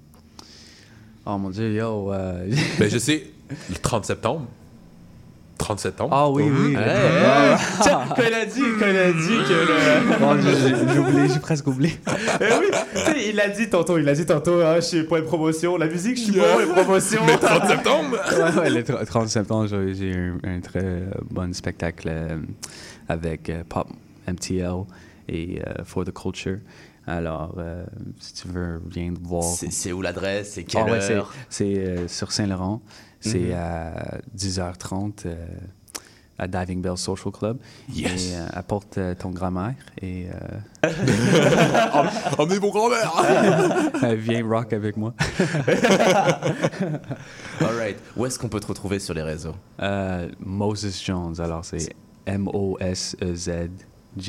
Oh 1.25 1.37
mon 1.37 1.49
dieu, 1.49 1.73
yo. 1.73 2.13
euh, 2.13 2.49
Ben, 2.79 2.89
je 2.89 2.97
sais, 2.99 3.27
le 3.69 3.75
30 3.75 4.05
septembre. 4.05 4.47
30 5.57 5.79
septembre. 5.79 6.09
Ah 6.13 6.29
oui, 6.29 6.43
oui. 6.49 6.75
Tiens, 7.81 8.01
quand 8.15 8.21
il 8.27 8.33
a 8.33 8.45
dit, 8.45 8.61
quand 8.79 8.85
a 8.85 9.11
dit 9.11 9.37
que 9.47 9.53
le... 9.53 10.41
Dieu, 10.41 10.51
j'ai- 10.93 10.99
oublié, 10.99 11.27
j'ai 11.33 11.39
presque 11.39 11.67
oublié. 11.67 11.99
Eh 12.39 12.43
oui, 12.59 12.67
tu 12.93 12.99
sais, 12.99 13.29
il 13.29 13.35
l'a 13.35 13.49
dit 13.49 13.69
tantôt, 13.69 13.97
il 13.97 14.05
l'a 14.05 14.13
dit 14.13 14.25
tantôt, 14.25 14.61
hein, 14.61 14.75
je 14.75 14.81
suis 14.81 15.03
pour 15.03 15.17
les 15.17 15.23
promotions, 15.23 15.77
la 15.77 15.87
musique, 15.87 16.17
je 16.17 16.23
suis 16.23 16.31
bon, 16.33 16.45
les 16.59 16.65
promotions. 16.73 17.21
Mais 17.25 17.37
30 17.37 17.67
septembre! 17.67 18.17
ouais, 18.31 18.59
ouais, 18.61 18.69
le 18.69 18.81
tr- 18.83 19.05
30 19.05 19.27
septembre, 19.29 19.67
j'ai 19.69 20.09
eu 20.11 20.33
un, 20.43 20.57
un 20.57 20.59
très 20.61 20.83
euh, 20.83 21.09
bon 21.29 21.53
spectacle 21.53 22.07
euh, 22.11 22.37
avec 23.09 23.49
euh, 23.49 23.63
Pop 23.67 23.87
MTL 24.27 24.83
et 25.29 25.59
euh, 25.65 25.83
For 25.85 26.05
the 26.05 26.13
Culture. 26.13 26.57
Alors, 27.09 27.55
si 28.19 28.33
tu 28.33 28.49
veux, 28.49 28.81
viens 28.89 29.13
voir. 29.23 29.45
C'est 29.45 29.93
où 29.93 30.01
l'adresse, 30.01 30.51
c'est 30.55 30.63
quelle 30.65 30.83
Ah 30.87 30.91
ouais, 30.91 30.99
c'est- 30.99 31.13
heure? 31.13 31.33
c'est 31.49 32.05
sur 32.09 32.33
Saint-Laurent. 32.33 32.81
C'est 33.19 33.39
Mhm. 33.39 33.53
à 33.55 34.17
10h30 34.35 35.25
euh, 35.25 35.35
à 36.39 36.47
Diving 36.47 36.81
Bell 36.81 36.97
Social 36.97 37.31
Club. 37.33 37.57
Yes. 37.91 38.31
Et 38.31 38.35
euh, 38.35 38.45
apporte 38.53 38.97
euh, 38.99 39.15
ton 39.15 39.31
grand-mère 39.31 39.73
et 40.01 40.27
Emmenez 42.37 42.59
vos 42.59 42.71
grands-mères! 42.71 43.13
euh, 44.03 44.15
viens 44.15 44.45
rock 44.47 44.71
avec 44.73 44.95
moi. 44.97 45.13
Alright, 47.59 47.97
où 48.15 48.23
est-ce 48.25 48.37
qu'on 48.37 48.49
peut 48.49 48.59
te 48.59 48.67
retrouver 48.67 48.99
sur 48.99 49.15
les 49.15 49.23
réseaux? 49.23 49.55
Moses 50.39 51.03
Jones, 51.03 51.33
alors 51.39 51.65
c'est 51.65 51.89
E 51.89 51.93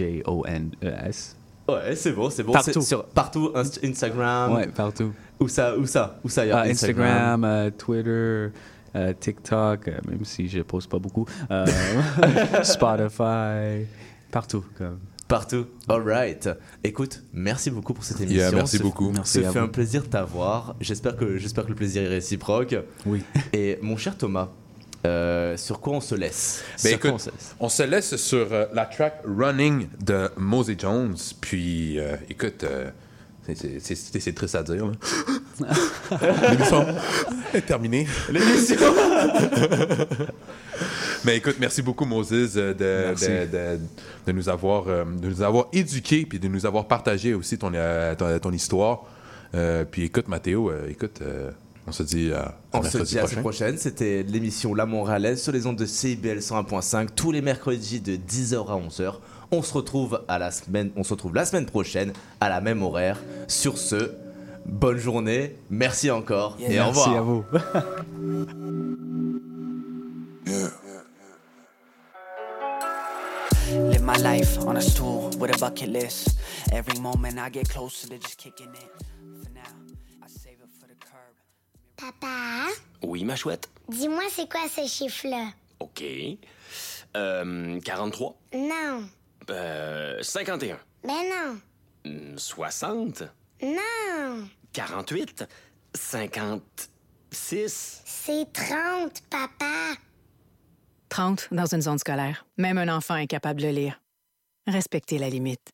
M-O-S-E-Z-J-O-N-E-S. 0.09 1.37
Ouais, 1.69 1.95
c'est 1.97 2.13
bon, 2.13 2.31
c'est 2.31 2.43
bon. 2.43 2.53
Partout. 2.53 2.81
Sur, 2.81 3.05
partout, 3.07 3.53
Inst- 3.55 3.85
Instagram. 3.87 4.55
Ouais, 4.55 4.67
partout. 4.69 5.13
Où 5.39 5.49
ça, 5.49 5.77
où 5.77 5.85
ça, 5.87 6.19
où 6.25 6.29
ça, 6.31 6.47
y 6.47 6.51
a 6.51 6.61
Ah, 6.61 6.63
Instagram, 6.63 7.71
Twitter, 7.77 8.49
euh, 8.99 9.13
TikTok, 9.19 9.89
euh, 9.89 9.99
même 10.09 10.25
si 10.25 10.49
je 10.49 10.61
poste 10.61 10.91
pas 10.91 10.99
beaucoup, 10.99 11.27
euh, 11.51 11.65
Spotify, 12.63 13.87
partout. 14.31 14.65
Comme. 14.77 14.99
Partout. 15.27 15.67
Alright. 15.89 16.49
Écoute, 16.83 17.23
merci 17.35 17.71
beaucoup 17.71 17.93
pour 17.93 18.03
cette 18.03 18.19
émission. 18.21 18.39
Yeah, 18.41 18.51
merci 18.53 18.79
Ce- 18.79 18.83
beaucoup. 18.83 19.11
Merci 19.11 19.41
à 19.45 19.53
fait 19.53 19.59
vous. 19.59 19.65
un 19.67 19.69
plaisir 19.69 20.03
de 20.03 20.07
t'avoir. 20.09 20.75
J'espère 20.81 21.17
que, 21.17 21.37
j'espère 21.37 21.65
que 21.65 21.69
le 21.69 21.75
plaisir 21.75 22.03
est 22.03 22.09
réciproque. 22.09 22.75
Oui. 23.05 23.23
Et 23.53 23.79
mon 23.83 23.99
cher 23.99 24.17
Thomas, 24.17 24.49
euh, 25.07 25.57
sur 25.59 25.81
quoi 25.81 25.95
on 25.95 26.01
se 26.01 26.15
laisse? 26.15 26.65
Ben 26.83 26.91
Sur 26.91 27.01
quoi 27.01 27.11
écoute, 27.11 27.15
on 27.15 27.19
se 27.19 27.31
laisse? 27.31 27.57
on 27.61 27.69
se 27.69 27.83
laisse 27.83 28.17
sur 28.17 28.53
euh, 28.53 28.67
la 28.73 28.87
track 28.87 29.21
Running 29.27 29.89
de 30.03 30.31
Mosey 30.39 30.77
Jones. 30.79 31.17
Puis, 31.43 32.01
euh, 32.01 32.17
écoute, 32.31 32.65
euh, 32.65 32.91
c'est- 33.55 34.33
triste 34.33 34.55
à 34.55 34.63
dire. 34.63 34.91
L'émission 36.51 36.87
est 37.55 37.67
terminée. 37.67 38.07
L'émission 38.31 38.77
Mais 41.25 41.37
écoute, 41.39 41.57
merci 41.59 41.83
beaucoup, 41.83 42.05
Moses, 42.05 42.33
euh, 42.57 42.73
de, 42.75 43.15
de, 43.21 43.47
de- 43.51 43.81
de 44.27 44.33
nous 44.33 44.49
avoir, 44.49 44.87
euh, 44.89 45.05
de 45.05 45.29
nous 45.29 45.43
avoir 45.43 45.67
éduqués 45.73 46.25
puis 46.27 46.39
de 46.39 46.49
nous 46.49 46.65
avoir 46.67 46.87
partagé 46.87 47.35
aussi 47.35 47.59
ton, 47.59 47.73
euh, 47.75 48.15
ton, 48.15 48.39
ton 48.39 48.53
histoire. 48.53 49.03
Euh, 49.55 49.85
puis 49.91 50.05
écoute, 50.05 50.29
Mathéo, 50.29 50.71
euh, 50.71 50.89
écoute, 50.89 51.21
euh, 51.23 51.51
on 51.87 51.93
se 51.93 52.03
dit 52.03 52.33
à, 52.33 52.57
On 52.73 52.83
se 52.83 52.99
dit 52.99 53.19
à 53.19 53.23
la 53.23 53.29
prochaine. 53.41 53.79
C'était 53.79 54.23
l'émission 54.23 54.75
La 54.75 54.87
Montréalaise 54.87 55.43
sur 55.43 55.53
les 55.53 55.67
ondes 55.67 55.77
de 55.79 55.87
CIBL 55.87 56.39
101.5 56.39 57.09
tous 57.17 57.33
les 57.33 57.41
mercredis 57.43 58.01
de 58.01 58.17
10h 58.17 58.69
à 58.69 58.77
11h. 58.79 59.15
On 59.51 59.63
se 59.63 59.73
retrouve 59.73 60.25
à 60.29 60.39
la 60.39 60.51
semaine, 60.51 60.91
on 60.97 61.03
se 61.05 61.15
retrouve 61.15 61.35
la 61.35 61.45
semaine 61.47 61.67
prochaine 61.67 62.13
à 62.41 62.49
la 62.49 62.61
même 62.61 62.83
horaire. 62.83 63.19
Sur 63.49 63.79
ce, 63.79 64.13
bonne 64.67 64.99
journée, 64.99 65.57
merci 65.71 66.11
encore 66.11 66.57
et 66.61 66.79
au 66.81 66.85
Merci 66.85 67.01
revoir. 67.09 67.17
à 67.17 67.21
vous. 67.23 67.45
Live 73.91 74.03
my 74.03 74.17
life 74.19 74.59
on 74.67 74.77
a 74.77 74.81
stool 74.81 75.31
with 75.39 75.55
a 75.55 75.59
bucket 75.59 75.89
list. 75.91 76.37
Every 76.73 76.99
moment 77.01 77.39
I 77.39 77.51
get 77.51 77.69
closer 77.69 78.09
to 78.09 78.19
just 78.19 78.39
kicking 78.39 78.69
it. 78.75 78.91
For 79.45 79.51
now, 79.51 79.61
I 80.23 80.27
save 80.29 80.59
it 80.63 80.71
for 80.81 80.87
the 80.87 80.95
curb. 81.05 81.35
Papa, 81.97 82.69
Oui, 83.03 83.25
ma 83.25 83.37
chouette. 83.37 83.69
dis-moi 83.89 84.23
c'est 84.31 84.49
quoi 84.51 84.61
ce 84.75 84.87
chiffre-là? 84.87 85.49
OK. 85.81 86.03
Euh, 87.17 87.81
43. 87.81 88.37
Non. 88.55 89.03
Euh, 89.51 90.23
51. 90.23 90.79
Ben 91.05 91.15
non. 91.29 91.61
Hmm, 92.05 92.37
60. 92.37 93.23
Non. 93.63 94.49
48. 94.73 95.45
56. 95.95 98.03
C'est 98.05 98.53
30, 98.53 99.23
papa. 99.31 99.95
30 101.09 101.49
dans 101.53 101.67
une 101.67 101.83
zone 101.83 101.99
scolaire. 101.99 102.47
Même 102.57 102.79
un 102.79 102.95
enfant 102.95 103.17
est 103.17 103.27
capable 103.27 103.61
de 103.61 103.69
lire. 103.69 104.01
Respectez 104.67 105.19
la 105.19 105.31
limite. 105.31 105.71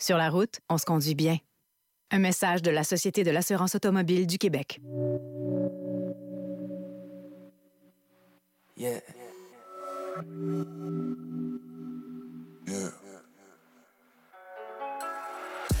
Sur 0.00 0.16
la 0.16 0.30
route, 0.30 0.60
on 0.68 0.78
se 0.78 0.86
conduit 0.86 1.14
bien. 1.14 1.38
Un 2.10 2.18
message 2.18 2.62
de 2.62 2.70
la 2.70 2.84
Société 2.84 3.24
de 3.24 3.30
l'assurance 3.30 3.74
automobile 3.74 4.26
du 4.26 4.38
Québec. 4.38 4.80
Yeah. 8.76 9.00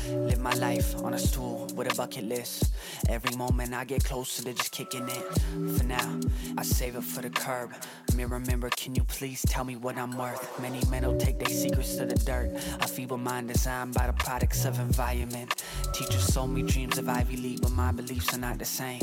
Live 0.08 0.40
my 0.40 0.54
life 0.54 0.96
on 1.02 1.12
a 1.12 1.18
stool 1.18 1.66
with 1.74 1.92
a 1.92 1.94
bucket 1.94 2.24
list. 2.24 2.72
Every 3.10 3.36
moment 3.36 3.74
I 3.74 3.84
get 3.84 4.04
closer 4.04 4.42
to 4.42 4.54
just 4.54 4.72
kicking 4.72 5.06
it. 5.06 5.76
For 5.76 5.84
now, 5.84 6.20
I 6.56 6.62
save 6.62 6.96
it 6.96 7.04
for 7.04 7.20
the 7.20 7.28
curb. 7.28 7.74
Mirror, 8.16 8.38
remember, 8.38 8.70
can 8.70 8.94
you 8.94 9.04
please 9.04 9.42
tell 9.42 9.64
me 9.64 9.76
what 9.76 9.98
I'm 9.98 10.16
worth? 10.16 10.60
Many 10.62 10.80
men 10.90 11.06
will 11.06 11.18
take 11.18 11.38
their 11.38 11.54
secrets 11.54 11.96
to 11.96 12.06
the 12.06 12.14
dirt. 12.14 12.50
A 12.80 12.88
feeble 12.88 13.18
mind 13.18 13.48
designed 13.48 13.92
by 13.92 14.06
the 14.06 14.14
products 14.14 14.64
of 14.64 14.78
environment. 14.78 15.62
Teachers 15.92 16.24
sold 16.24 16.50
me 16.50 16.62
dreams 16.62 16.96
of 16.96 17.06
Ivy 17.06 17.36
League, 17.36 17.60
but 17.60 17.72
my 17.72 17.92
beliefs 17.92 18.32
are 18.34 18.38
not 18.38 18.58
the 18.58 18.64
same. 18.64 19.02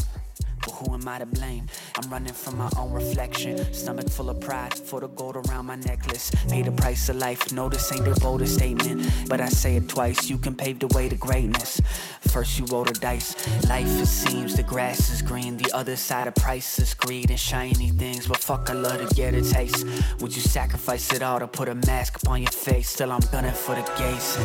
But 0.66 0.74
who 0.74 0.94
am 0.96 1.08
I 1.08 1.20
to 1.20 1.26
blame? 1.26 1.68
I'm 1.96 2.10
running 2.10 2.34
from 2.34 2.58
my 2.58 2.70
own 2.78 2.92
reflection. 2.92 3.58
Stomach 3.74 4.10
full 4.10 4.30
of 4.30 4.42
pride 4.42 4.74
for 4.74 5.00
the 5.00 5.08
gold 5.08 5.38
around 5.38 5.68
my 5.68 5.76
necklace. 5.76 6.32
Pay 6.50 6.64
the 6.64 6.72
price 6.72 7.08
of 7.10 7.18
life. 7.18 7.54
No, 7.54 7.70
this 7.70 7.92
ain't 7.92 8.06
the 8.06 8.20
boldest 8.20 8.56
statement. 8.56 9.08
But 9.28 9.42
I 9.42 9.50
say 9.50 9.76
it 9.76 9.88
twice. 9.88 10.28
You 10.30 10.40
can 10.40 10.56
pave 10.56 10.80
the 10.80 10.88
way 10.88 11.08
to 11.08 11.16
greatness. 11.16 11.80
First, 12.22 12.58
you 12.58 12.66
roll 12.66 12.84
the 12.84 12.94
dice. 12.94 13.36
Life, 13.70 14.02
it 14.02 14.08
seems 14.08 14.56
the 14.56 14.64
grass 14.64 15.12
is 15.12 15.22
green. 15.22 15.58
The 15.58 15.72
other 15.74 15.96
side 15.96 16.28
of 16.28 16.34
price 16.36 16.80
is 16.80 16.94
greed 16.94 17.30
and 17.30 17.40
shiny 17.40 17.92
things. 17.92 18.28
But 18.28 18.38
fuck, 18.38 18.70
I 18.70 18.74
love 18.74 19.08
to 19.08 19.16
get 19.16 19.36
a 19.36 19.42
taste. 19.42 19.86
Would 20.20 20.36
you 20.36 20.42
sacrifice 20.42 21.14
it 21.14 21.22
all 21.22 21.40
to 21.40 21.48
put 21.48 21.70
a 21.70 21.76
mask 21.76 22.22
upon 22.22 22.42
your 22.42 22.52
face? 22.52 22.90
Still, 22.90 23.12
I'm 23.12 23.22
gunning 23.32 23.54
for 23.54 23.76
the 23.76 23.84
gates. 23.98 24.38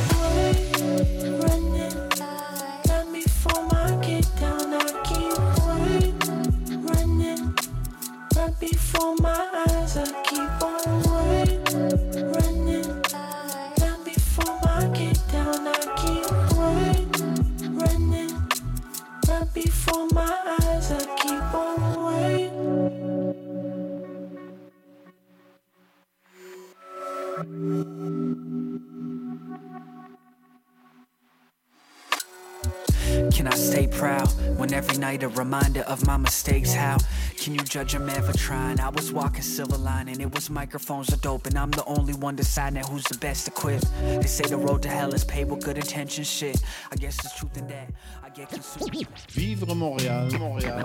Can 33.41 33.47
I 33.47 33.57
stay 33.57 33.87
proud 33.87 34.29
when 34.59 34.71
every 34.75 34.99
night 34.99 35.23
a 35.23 35.29
reminder 35.29 35.81
of 35.89 36.07
my 36.07 36.19
mistakes? 36.19 36.75
How 36.75 36.99
can 37.39 37.55
you 37.55 37.61
judge 37.61 37.95
a 37.95 37.99
man 37.99 38.23
for 38.23 38.37
trying? 38.37 38.79
I 38.79 38.91
was 38.91 39.15
walking 39.15 39.41
silver 39.41 39.79
line 39.79 40.11
and 40.11 40.21
it 40.21 40.31
was 40.35 40.51
microphones 40.51 41.11
are 41.11 41.17
dope, 41.17 41.47
and 41.47 41.57
I'm 41.57 41.71
the 41.71 41.87
only 41.87 42.13
one 42.13 42.37
deciding 42.37 42.85
who's 42.85 43.05
the 43.05 43.17
best 43.17 43.49
equipped. 43.49 43.87
They 44.03 44.27
say 44.27 44.45
the 44.45 44.59
road 44.59 44.83
to 44.83 44.91
hell 44.91 45.15
is 45.15 45.25
paved 45.25 45.51
with 45.51 45.65
good 45.65 45.79
intentions. 45.79 46.29
Shit, 46.29 46.63
I 46.93 46.97
guess 46.97 47.17
there's 47.23 47.33
truth 47.33 47.57
in 47.57 47.67
that. 47.69 47.89
I 48.23 48.29
get 48.29 48.51
consumed. 48.51 49.09
Vivre 49.31 49.75
Montréal, 49.75 50.31
Montréal. 50.33 50.85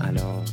Alors, 0.00 0.46